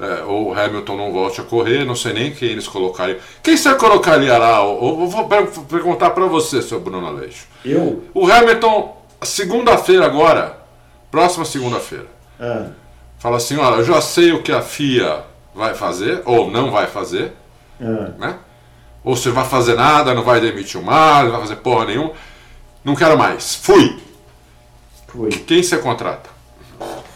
É, 0.00 0.22
ou 0.24 0.48
o 0.50 0.58
Hamilton 0.58 0.96
não 0.96 1.12
volte 1.12 1.40
a 1.40 1.44
correr, 1.44 1.84
não 1.84 1.94
sei 1.96 2.12
nem 2.12 2.32
quem 2.32 2.50
eles 2.50 2.68
colocariam. 2.68 3.18
Quem 3.42 3.56
você 3.56 3.74
colocaria 3.74 4.36
lá? 4.38 4.58
Eu 4.58 4.78
eu 5.00 5.06
vou 5.08 5.28
per- 5.28 5.48
perguntar 5.68 6.10
para 6.10 6.24
você, 6.26 6.60
seu 6.62 6.80
Bruno 6.80 7.06
Aleixo. 7.06 7.46
eu. 7.64 8.04
O 8.14 8.30
Hamilton, 8.30 8.96
segunda-feira 9.22 10.04
agora, 10.06 10.58
próxima 11.10 11.44
segunda-feira, 11.44 12.06
Ah, 12.40 12.66
fala 13.18 13.36
assim: 13.38 13.56
olha, 13.56 13.76
eu 13.76 13.84
já 13.84 14.00
sei 14.00 14.32
o 14.32 14.42
que 14.42 14.52
a 14.52 14.62
FIA 14.62 15.24
vai 15.54 15.74
fazer, 15.74 16.22
ou 16.24 16.48
não 16.50 16.70
vai 16.70 16.86
fazer, 16.86 17.32
ah, 17.80 18.10
né? 18.18 18.34
Ou 19.08 19.16
se 19.16 19.30
vai 19.30 19.46
fazer 19.46 19.74
nada, 19.74 20.12
não 20.12 20.22
vai 20.22 20.38
demitir 20.38 20.78
o 20.78 20.84
Mar, 20.84 21.24
não 21.24 21.30
vai 21.30 21.40
fazer 21.40 21.56
porra 21.56 21.86
nenhuma. 21.86 22.12
Não 22.84 22.94
quero 22.94 23.16
mais. 23.16 23.54
Fui. 23.54 23.98
fui. 25.06 25.30
Quem 25.30 25.62
você 25.62 25.78
contrata? 25.78 26.28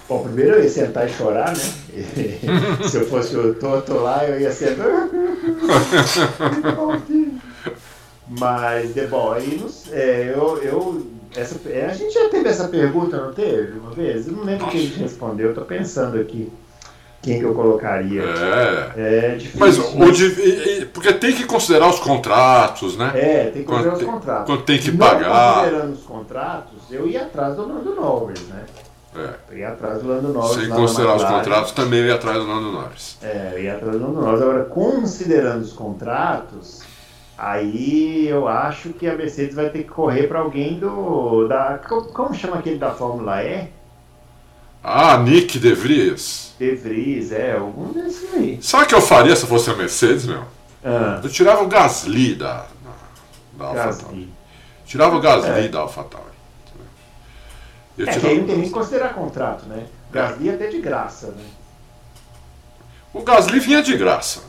Bom, 0.08 0.22
primeiro 0.22 0.52
eu 0.52 0.62
ia 0.62 0.70
sentar 0.70 1.06
e 1.06 1.12
chorar, 1.12 1.54
né? 1.54 1.62
Se 2.88 2.96
eu 2.96 3.06
fosse 3.06 3.36
o 3.36 3.52
Toto 3.56 3.92
lá, 3.92 4.24
eu 4.24 4.40
ia 4.40 4.50
sentar. 4.50 4.86
Mas, 8.26 8.94
de 8.94 9.06
bom, 9.08 9.32
aí 9.32 9.60
não 9.60 9.68
é, 9.94 10.32
eu, 10.34 10.62
eu 10.62 11.06
essa, 11.36 11.60
é, 11.68 11.84
a 11.90 11.92
gente 11.92 12.14
já 12.14 12.30
teve 12.30 12.48
essa 12.48 12.68
pergunta, 12.68 13.18
não 13.18 13.34
teve? 13.34 13.78
Uma 13.78 13.90
vez? 13.90 14.26
Eu 14.26 14.32
não 14.32 14.44
lembro 14.44 14.66
quem 14.68 14.80
a 14.80 14.84
gente 14.84 14.98
respondeu, 14.98 15.50
eu 15.50 15.54
tô 15.54 15.60
pensando 15.60 16.18
aqui 16.18 16.50
quem 17.22 17.38
que 17.38 17.44
eu 17.44 17.54
colocaria. 17.54 18.22
É. 18.22 18.92
É 18.96 19.34
difícil. 19.36 19.60
Mas 19.60 19.78
o 19.78 20.12
de, 20.12 20.24
e- 20.40 20.80
e- 20.80 20.84
porque 20.86 21.12
tem 21.12 21.32
que 21.34 21.44
considerar 21.44 21.88
os 21.88 22.00
contratos, 22.00 22.96
né? 22.96 23.12
É, 23.14 23.44
tem 23.44 23.62
que 23.62 23.62
Quando 23.62 23.84
considerar 23.90 23.92
os 23.94 23.98
tem- 24.00 24.08
contratos. 24.08 24.46
quando 24.46 24.62
tem 24.62 24.78
que 24.78 24.90
Não 24.90 24.98
pagar. 24.98 25.54
considerando 25.54 25.92
os 25.92 26.02
contratos, 26.02 26.78
eu 26.90 27.06
ia 27.06 27.22
atrás 27.22 27.54
do 27.56 27.62
Lando 27.68 27.94
Norris, 27.94 28.40
né? 28.48 28.64
É. 29.14 29.28
Eu 29.52 29.58
ia 29.58 29.68
atrás 29.68 30.02
do 30.02 30.08
Lando 30.08 30.28
Norris. 30.32 30.54
Sem 30.56 30.68
considerar 30.70 31.16
os 31.16 31.24
contratos, 31.24 31.72
também 31.72 32.00
eu 32.00 32.06
ia 32.06 32.14
atrás 32.14 32.38
do 32.38 32.46
Lando 32.46 32.72
Norris. 32.72 33.18
É, 33.22 33.50
eu 33.54 33.62
ia 33.62 33.74
atrás 33.74 33.92
do 33.96 34.02
Lando 34.06 34.20
Norris. 34.20 34.40
Agora, 34.42 34.64
considerando 34.64 35.62
os 35.62 35.72
contratos, 35.72 36.82
Aí 37.38 38.28
eu 38.28 38.46
acho 38.46 38.90
que 38.90 39.08
a 39.08 39.16
Mercedes 39.16 39.54
vai 39.56 39.68
ter 39.70 39.82
que 39.82 39.88
correr 39.90 40.28
para 40.28 40.38
alguém 40.38 40.78
do. 40.78 41.48
Da, 41.48 41.80
como 42.12 42.32
chama 42.34 42.58
aquele 42.58 42.78
da 42.78 42.90
Fórmula 42.90 43.42
E? 43.42 43.68
Ah, 44.82 45.16
Nick 45.18 45.58
De 45.58 45.74
Vries. 45.74 46.54
De 46.58 46.74
Vries, 46.74 47.32
é, 47.32 47.52
algum 47.56 47.92
desses 47.92 48.32
aí. 48.34 48.58
Sabe 48.62 48.84
o 48.84 48.86
que 48.88 48.94
eu 48.94 49.00
faria 49.02 49.34
se 49.36 49.42
eu 49.44 49.48
fosse 49.48 49.70
a 49.70 49.74
Mercedes, 49.74 50.26
meu? 50.26 50.42
Ah, 50.84 51.20
Eu 51.22 51.30
tirava 51.30 51.62
o 51.62 51.68
Gasly 51.68 52.34
da, 52.34 52.66
da, 53.54 53.56
da 53.56 53.64
AlphaTauri. 53.66 53.96
Gasly. 53.96 54.28
Tirava 54.84 55.16
o 55.16 55.20
Gasly 55.20 55.66
É. 55.66 55.68
da 55.68 55.78
AlphaTauri. 55.80 56.26
Eu 57.96 58.08
É, 58.08 58.18
que 58.18 58.26
aí 58.26 58.38
não 58.38 58.46
tem 58.46 58.56
nem 58.56 58.64
que 58.66 58.70
considerar 58.70 59.14
contrato, 59.14 59.66
né? 59.66 59.86
Gasly 60.10 60.50
até 60.50 60.66
de 60.68 60.80
graça, 60.80 61.28
né? 61.28 61.44
O 63.14 63.22
Gasly 63.22 63.60
vinha 63.60 63.82
de 63.82 63.96
graça. 63.96 64.40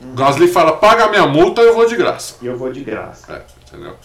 Uhum. 0.00 0.12
O 0.12 0.14
Gasly 0.14 0.48
fala, 0.48 0.76
paga 0.76 1.04
a 1.04 1.08
minha 1.10 1.26
multa, 1.26 1.60
eu 1.60 1.74
vou 1.74 1.86
de 1.86 1.96
graça. 1.96 2.36
Eu 2.42 2.56
vou 2.56 2.72
de 2.72 2.82
graça. 2.82 3.32
É, 3.32 3.42
entendeu? 3.68 3.96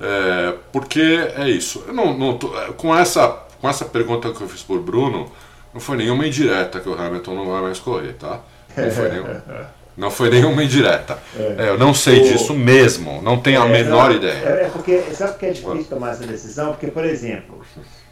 É, 0.00 0.54
porque 0.72 1.00
é 1.36 1.48
isso. 1.48 1.84
Eu 1.86 1.94
não, 1.94 2.16
não 2.18 2.36
tô- 2.36 2.58
é, 2.60 2.72
com, 2.72 2.94
essa, 2.94 3.28
com 3.64 3.68
essa 3.70 3.86
pergunta 3.86 4.30
que 4.30 4.42
eu 4.42 4.46
fiz 4.46 4.62
por 4.62 4.78
Bruno, 4.78 5.32
não 5.72 5.80
foi 5.80 5.96
nenhuma 5.96 6.26
indireta 6.26 6.80
que 6.80 6.88
o 6.88 6.92
Hamilton 7.00 7.34
não 7.34 7.50
vai 7.50 7.62
mais 7.62 7.78
correr, 7.80 8.12
tá? 8.12 8.40
Não 8.76 8.90
foi, 8.90 9.08
nenhum, 9.08 9.24
não 9.96 10.10
foi 10.10 10.28
nenhuma 10.28 10.62
indireta. 10.62 11.18
É, 11.34 11.70
eu 11.70 11.78
não 11.78 11.94
sei 11.94 12.20
O- 12.20 12.24
disso 12.24 12.52
mesmo, 12.52 13.22
não 13.22 13.40
tenho 13.40 13.62
a 13.62 13.66
É, 13.66 13.72
menor 13.72 14.10
não, 14.10 14.16
ideia. 14.16 14.34
É, 14.34 14.64
é 14.66 14.68
porque, 14.70 15.00
sabe 15.14 15.32
por 15.32 15.38
que 15.38 15.46
é 15.46 15.50
difícil 15.52 15.84
tomar 15.88 16.10
essa 16.10 16.26
decisão? 16.26 16.72
Porque, 16.72 16.88
por 16.88 17.06
exemplo, 17.06 17.62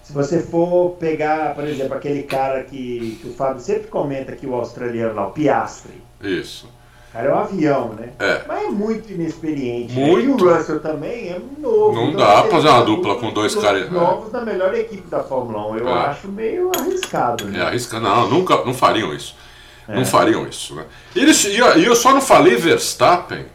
se 0.03 0.11
você 0.15 0.41
for 0.41 0.93
pegar, 0.93 1.55
por 1.55 1.65
exemplo, 1.65 1.95
aquele 1.99 2.23
cara 2.23 2.65
que, 2.65 3.19
que 3.21 3.29
o 3.29 3.35
Fábio 3.35 3.61
sempre 3.61 3.89
comenta 3.89 4.33
que 4.35 4.47
o 4.47 4.55
australiano 4.55 5.15
lá, 5.15 5.27
o 5.27 5.33
Piastri, 5.33 6.03
Isso. 6.23 6.67
O 7.13 7.17
cara 7.17 7.29
é 7.29 7.35
um 7.35 7.39
avião, 7.39 7.89
né? 7.95 8.09
É. 8.19 8.41
Mas 8.49 8.65
é 8.65 8.69
muito 8.71 9.13
inexperiente. 9.13 9.95
né? 9.95 10.07
Muito. 10.07 10.45
E 10.45 10.49
o 10.49 10.55
Russell 10.57 10.81
também 10.81 11.29
é 11.29 11.41
novo. 11.59 11.93
Não 11.93 12.09
Então, 12.09 12.21
dá 12.21 12.33
pra 12.33 12.41
ele 12.43 12.51
fazer 12.51 12.69
uma 12.69 12.79
tá 12.79 12.85
dupla 12.85 13.15
com 13.17 13.31
dois 13.33 13.55
caras, 13.55 13.91
né? 13.91 14.01
Novos 14.01 14.33
da 14.33 14.41
melhor 14.41 14.75
equipe 14.75 15.09
da 15.09 15.23
Fórmula 15.23 15.67
1. 15.73 15.77
Eu 15.79 15.89
É. 15.89 15.93
acho 16.07 16.29
meio 16.29 16.71
arriscado, 16.77 17.45
É 17.45 17.51
né? 17.51 17.63
arriscado. 17.63 18.03
Não, 18.03 18.29
nunca, 18.29 18.65
não 18.65 18.73
fariam 18.75 19.13
isso. 19.15 19.37
É. 19.89 19.95
Não 19.95 20.05
fariam 20.07 20.47
isso, 20.47 20.75
né? 20.75 20.85
E 21.15 21.21
eles- 21.21 21.45
E 21.45 21.57
eu, 21.59 21.95
só 21.95 22.15
não 22.15 22.21
falei 22.23 22.57
Verstappen. 22.57 23.47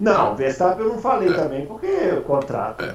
Não, 0.00 0.34
Verstappen 0.34 0.84
eu 0.86 0.92
não 0.92 0.98
falei 1.00 1.28
É. 1.28 1.32
também, 1.32 1.66
porque 1.66 1.86
é 1.86 2.14
o 2.18 2.22
contrato. 2.22 2.84
né? 2.84 2.94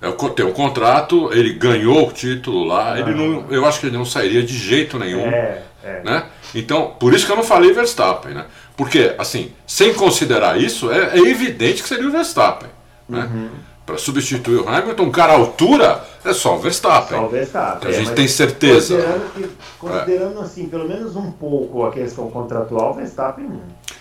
É, 0.00 0.12
co- 0.12 0.28
tem 0.30 0.44
um 0.44 0.52
contrato, 0.52 1.32
ele 1.32 1.54
ganhou 1.54 2.06
o 2.08 2.12
título 2.12 2.64
lá, 2.64 2.98
ele 2.98 3.10
Ah. 3.12 3.14
não, 3.14 3.46
eu 3.50 3.64
acho 3.64 3.80
que 3.80 3.86
ele 3.86 3.96
não 3.96 4.04
sairia 4.04 4.42
de 4.42 4.56
jeito 4.56 4.98
nenhum. 4.98 5.20
É, 5.20 5.62
é. 5.82 6.02
né? 6.04 6.24
Então, 6.54 6.92
por 6.98 7.12
isso 7.14 7.26
que 7.26 7.32
eu 7.32 7.36
não 7.36 7.42
falei 7.44 7.72
Verstappen, 7.72 8.34
né? 8.34 8.46
Porque, 8.76 9.14
assim, 9.18 9.52
sem 9.66 9.92
considerar 9.94 10.60
isso, 10.60 10.90
é, 10.90 11.18
é 11.18 11.18
evidente 11.18 11.82
que 11.82 11.88
seria 11.88 12.06
o 12.08 12.10
Verstappen, 12.12 12.68
né? 13.08 13.28
Uhum. 13.32 13.48
Para 13.86 13.98
substituir 13.98 14.56
o 14.56 14.68
Hamilton, 14.68 15.04
um 15.04 15.10
cara 15.12 15.32
à 15.32 15.36
altura, 15.36 16.02
é 16.24 16.32
só 16.32 16.56
o 16.56 16.58
Verstappen. 16.58 17.16
Só 17.18 17.24
o 17.24 17.28
Verstappen. 17.28 17.88
A 17.88 17.92
gente 17.92 18.06
mas 18.06 18.14
tem 18.16 18.26
certeza. 18.26 18.96
Considerando, 18.96 19.32
que- 19.32 19.48
considerando 19.78 20.40
assim, 20.40 20.68
pelo 20.68 20.88
menos 20.88 21.14
um 21.14 21.30
pouco 21.30 21.84
a 21.86 21.92
questão 21.92 22.28
contratual, 22.28 22.90
o 22.90 22.94
Verstappen 22.94 23.48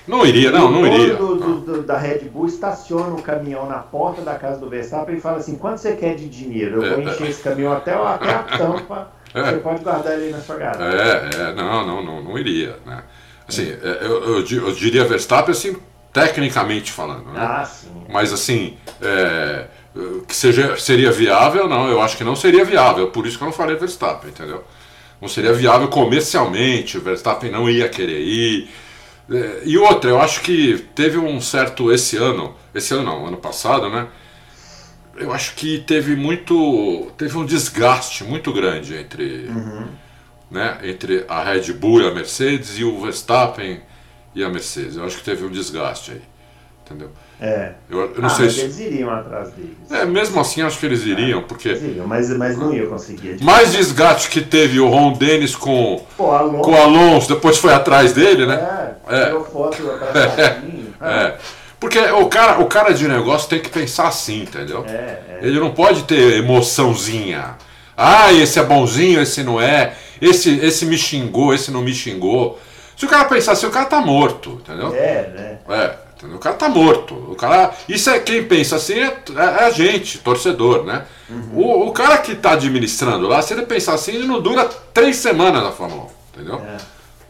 não. 0.08 0.26
Iria, 0.26 0.52
não, 0.52 0.72
não 0.72 0.88
iria. 0.88 1.14
do- 1.16 1.36
do- 1.36 1.60
do- 1.62 1.82
da 1.84 1.98
Red 2.00 2.20
Bull 2.30 2.48
estaciona 2.48 3.14
o 3.14 3.22
caminhão 3.22 3.68
na 3.68 3.78
porta 3.78 4.22
da 4.24 4.34
casa 4.36 4.60
do 4.60 4.68
Verstappen 4.68 5.18
e 5.18 5.22
fala 5.22 5.38
assim: 5.38 5.56
quanto 5.56 5.78
você 5.80 5.96
quer 5.96 6.16
de 6.16 6.28
dinheiro? 6.28 6.84
Eu 6.84 6.96
vou 6.96 7.08
É, 7.08 7.12
encher 7.14 7.30
esse 7.30 7.44
caminhão 7.44 7.72
até, 7.74 7.94
até 7.94 8.30
a 8.34 8.40
tampa. 8.58 9.12
É. 9.36 9.52
Você 9.52 9.58
pode 9.58 9.84
guardar 9.84 10.14
ele 10.14 10.26
aí 10.26 10.32
na 10.32 10.40
sua 10.40 10.56
garagem. 10.56 11.00
É, 11.00 11.30
é, 11.50 11.54
não, 11.54 11.86
não, 11.86 12.04
não, 12.04 12.24
não 12.24 12.38
iria, 12.38 12.78
né? 12.86 13.04
Assim, 13.48 13.70
é, 13.70 13.98
eu, 14.02 14.24
eu 14.24 14.46
eu 14.46 14.72
diria 14.74 15.04
Verstappen, 15.06 15.52
assim, 15.52 15.76
tecnicamente 16.14 16.92
falando, 16.92 17.26
né? 17.26 17.40
Ah, 17.42 17.66
sim. 17.66 18.06
Mas 18.10 18.32
assim, 18.32 18.78
é, 19.02 19.66
que 20.28 20.36
seja, 20.36 20.78
seria 20.78 21.12
viável, 21.12 21.68
não, 21.68 21.90
eu 21.90 22.02
acho 22.02 22.16
que 22.18 22.24
não 22.24 22.36
seria 22.36 22.64
viável, 22.64 23.08
por 23.12 23.28
isso 23.28 23.38
que 23.38 23.44
eu 23.44 23.48
não 23.48 23.54
falei 23.54 23.76
Verstappen, 23.76 24.30
entendeu? 24.30 24.64
Não 25.22 25.28
seria 25.28 25.54
viável 25.54 25.88
comercialmente, 25.90 26.98
o 26.98 27.02
Verstappen 27.02 27.52
não 27.52 27.70
ia 27.70 27.90
querer 27.90 28.22
ir. 28.22 28.70
É, 29.30 29.62
E 29.66 29.78
outra, 29.78 30.10
eu 30.10 30.20
acho 30.22 30.42
que 30.42 30.86
teve 30.96 31.18
um 31.18 31.42
certo, 31.42 31.92
esse 31.92 32.18
ano, 32.18 32.56
esse 32.74 32.94
ano 32.94 33.04
não, 33.04 33.26
ano 33.28 33.38
passado, 33.38 33.90
né? 33.90 34.08
Eu 35.18 35.32
acho 35.32 35.56
que 35.56 35.80
teve 35.80 36.16
muito, 36.16 37.12
teve 37.18 37.38
um 37.38 37.46
desgaste 37.46 38.24
muito 38.24 38.52
grande 38.52 38.96
entre, 38.98 39.50
né, 40.52 40.78
entre 40.84 41.26
a 41.30 41.44
Red 41.44 41.72
Bull 41.74 42.02
e 42.02 42.08
a 42.08 42.14
Mercedes 42.14 42.78
e 42.78 42.84
o 42.84 43.00
Verstappen 43.02 43.80
e 44.34 44.44
a 44.44 44.50
Mercedes. 44.50 44.98
Eu 44.98 45.06
acho 45.06 45.18
que 45.18 45.24
teve 45.24 45.46
um 45.46 45.50
desgaste 45.50 46.12
aí, 46.12 46.22
entendeu? 46.86 47.12
É. 47.40 47.74
Eu, 47.90 48.00
eu 48.16 48.22
não 48.22 48.28
ah, 48.28 48.30
sei 48.30 48.46
mas 48.46 48.54
se. 48.56 48.62
eles 48.62 48.80
iriam 48.80 49.10
atrás 49.10 49.50
deles. 49.52 49.76
É, 49.92 50.06
mesmo 50.06 50.40
assim, 50.40 50.62
acho 50.62 50.80
que 50.80 50.86
eles 50.86 51.06
iriam, 51.06 51.44
porque 51.44 51.68
Eles 51.70 51.82
iriam, 51.84 52.08
mas, 52.08 52.30
mas 52.38 52.58
não 52.58 52.74
ia 52.74 52.88
conseguir. 52.88 53.42
mais 53.44 53.74
desgaste 53.74 54.30
que 54.30 54.40
teve 54.42 54.80
o 54.80 54.88
Ron 54.88 55.14
Dennis 55.14 55.54
com, 55.56 56.06
Pô, 56.16 56.32
Alonso. 56.32 56.62
com 56.62 56.72
o 56.72 56.76
Alonso, 56.82 57.34
depois 57.34 57.58
foi 57.58 57.74
atrás 57.74 58.14
dele, 58.14 58.46
né? 58.46 58.96
É, 59.08 59.16
É. 59.22 59.26
tirou 59.26 59.44
foto 59.46 59.78
abraçadinho. 59.92 60.94
É. 61.02 61.36
Porque 61.80 62.00
o 62.00 62.28
cara, 62.28 62.60
o 62.62 62.66
cara 62.66 62.94
de 62.94 63.08
negócio 63.08 63.50
tem 63.50 63.60
que 63.60 63.70
pensar 63.70 64.08
assim, 64.08 64.44
entendeu? 64.44 64.86
É, 64.88 64.92
é. 64.92 65.40
Ele 65.42 65.60
não 65.60 65.72
pode 65.72 66.04
ter 66.04 66.38
emoçãozinha. 66.38 67.56
Ah, 67.98 68.32
esse 68.34 68.60
é 68.60 68.64
bonzinho, 68.64 69.22
esse 69.22 69.44
não 69.44 69.62
é. 69.62 69.94
Esse, 70.22 70.58
esse 70.60 70.86
me 70.86 70.98
xingou, 70.98 71.54
esse 71.54 71.72
não 71.72 71.82
me 71.82 71.94
xingou. 71.94 72.60
Se 72.96 73.06
o 73.06 73.10
cara 73.10 73.26
pensar 73.26 73.52
assim, 73.52 73.66
o 73.66 73.72
cara 73.72 73.86
tá 73.86 74.00
morto, 74.00 74.62
entendeu? 74.62 74.94
É, 74.96 75.30
né? 75.36 75.58
É, 75.70 75.96
entendeu? 76.16 76.38
o 76.38 76.40
cara 76.40 76.56
tá 76.56 76.70
morto. 76.70 77.14
O 77.14 77.36
cara, 77.36 77.74
isso 77.90 78.10
é 78.10 78.20
quem 78.20 78.44
pensa 78.46 78.78
assim 78.78 79.00
é, 79.00 79.18
é 79.36 79.66
a 79.66 79.70
gente, 79.70 80.20
torcedor, 80.20 80.86
né? 80.86 81.04
O, 81.54 81.88
o 81.88 81.92
cara 81.92 82.18
que 82.20 82.36
tá 82.36 82.52
administrando 82.52 83.28
lá, 83.28 83.42
se 83.42 83.54
ele 83.54 83.66
pensar 83.66 83.94
assim, 83.94 84.14
ele 84.14 84.28
não 84.28 84.42
dura 84.42 84.66
três 84.94 85.18
semanas 85.18 85.62
na 85.62 85.72
Fórmula 85.72 86.04
1, 86.04 86.08
entendeu? 86.34 86.62
É. 86.62 86.78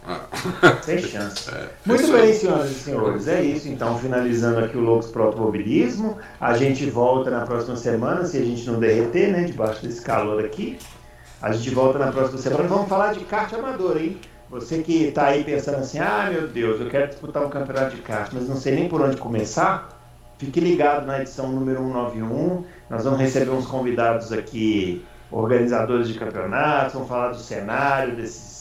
É. 0.06 0.82
Sem 0.82 0.98
chance. 0.98 1.50
É 1.50 1.68
Muito 1.84 2.12
bem, 2.12 2.32
senhoras 2.32 2.70
e 2.70 2.74
senhores. 2.74 3.28
É 3.28 3.42
isso. 3.42 3.68
Então, 3.68 3.98
finalizando 3.98 4.60
aqui 4.60 4.76
o 4.76 4.80
Loucos 4.80 5.10
para 5.10 5.24
Automobilismo. 5.24 6.16
A 6.40 6.56
gente 6.56 6.88
volta 6.88 7.30
na 7.30 7.44
próxima 7.44 7.76
semana, 7.76 8.24
se 8.24 8.38
a 8.38 8.42
gente 8.42 8.66
não 8.70 8.78
derreter, 8.78 9.32
né? 9.32 9.44
Debaixo 9.44 9.82
desse 9.84 10.00
calor 10.00 10.44
aqui. 10.44 10.78
A 11.42 11.52
gente 11.52 11.70
volta 11.70 11.98
na 11.98 12.12
próxima 12.12 12.38
semana. 12.38 12.68
Vamos 12.68 12.88
falar 12.88 13.12
de 13.12 13.20
kart 13.24 13.52
amador, 13.52 13.96
hein? 13.96 14.18
Você 14.48 14.78
que 14.78 15.06
está 15.06 15.26
aí 15.26 15.42
pensando 15.42 15.78
assim, 15.78 15.98
ah, 15.98 16.28
meu 16.30 16.46
Deus, 16.46 16.80
eu 16.80 16.88
quero 16.88 17.08
disputar 17.08 17.44
um 17.44 17.50
campeonato 17.50 17.96
de 17.96 18.02
kart, 18.02 18.30
mas 18.32 18.48
não 18.48 18.56
sei 18.56 18.76
nem 18.76 18.88
por 18.88 19.02
onde 19.02 19.16
começar. 19.16 19.88
Fique 20.38 20.60
ligado 20.60 21.04
na 21.04 21.20
edição 21.20 21.50
número 21.50 21.80
191. 21.80 22.64
Nós 22.88 23.04
vamos 23.04 23.18
receber 23.18 23.50
uns 23.50 23.66
convidados 23.66 24.32
aqui, 24.32 25.04
organizadores 25.32 26.06
de 26.06 26.14
campeonatos, 26.14 26.92
vamos 26.92 27.08
falar 27.08 27.30
do 27.30 27.38
cenário, 27.38 28.14
desses. 28.14 28.55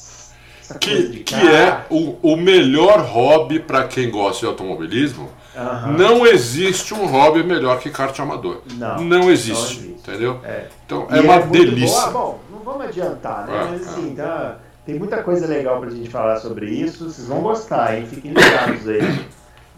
Que, 0.80 1.20
que 1.24 1.36
é 1.36 1.86
o, 1.89 2.18
o 2.22 2.36
melhor 2.36 2.99
hobby 3.01 3.59
para 3.59 3.84
quem 3.88 4.09
gosta 4.09 4.39
de 4.41 4.45
automobilismo. 4.47 5.30
Aham. 5.55 5.91
Não 5.93 6.26
existe 6.28 6.93
um 6.93 7.05
hobby 7.05 7.43
melhor 7.43 7.80
que 7.80 7.89
kart 7.89 8.18
amador. 8.20 8.61
Não, 8.74 9.01
não 9.01 9.32
existe, 9.32 9.53
não 9.80 9.86
existe. 9.86 10.09
entendeu? 10.09 10.39
É. 10.43 10.66
Então 10.86 11.07
E 11.09 11.18
é 11.18 11.22
uma 11.22 11.39
delícia. 11.39 12.01
Bom. 12.01 12.07
Ah, 12.07 12.11
bom, 12.11 12.39
não 12.51 12.59
vamos 12.59 12.86
adiantar, 12.88 13.47
né? 13.47 13.53
É, 13.55 13.68
Mas 13.72 13.82
é. 13.82 13.89
assim, 13.89 14.16
tá, 14.16 14.57
tem 14.86 14.99
muita 14.99 15.24
coisa 15.24 15.47
legal 15.47 15.80
pra 15.80 15.89
gente 15.89 16.09
falar 16.09 16.38
sobre 16.41 16.70
isso. 16.70 17.09
Vocês 17.09 17.28
vão 17.28 17.41
gostar, 17.41 17.95
hein? 17.97 18.05
Fiquem 18.09 18.32
ligados 18.34 18.88
aí. 18.88 19.26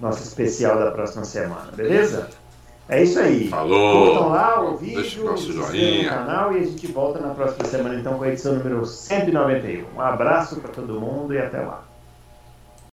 Nosso 0.01 0.23
especial 0.23 0.79
da 0.79 0.91
próxima 0.91 1.25
semana, 1.25 1.71
beleza? 1.75 2.29
É 2.89 3.03
isso 3.03 3.19
aí. 3.19 3.49
Falou. 3.49 4.07
Curtam 4.07 4.29
lá 4.29 4.61
o 4.63 4.77
Deixa 4.77 5.01
vídeo, 5.01 5.23
o 5.23 5.25
nosso 5.31 5.43
se 5.43 5.49
inscrevam 5.49 5.71
joinha. 5.71 6.03
no 6.03 6.09
canal 6.17 6.53
e 6.53 6.57
a 6.59 6.63
gente 6.63 6.87
volta 6.87 7.19
na 7.19 7.33
próxima 7.33 7.65
semana 7.65 7.95
então 7.99 8.17
com 8.17 8.23
a 8.23 8.29
edição 8.29 8.53
número 8.55 8.85
191. 8.85 9.85
Um 9.95 10.01
abraço 10.01 10.55
para 10.61 10.71
todo 10.71 10.99
mundo 10.99 11.33
e 11.33 11.37
até 11.37 11.59
lá. 11.59 11.83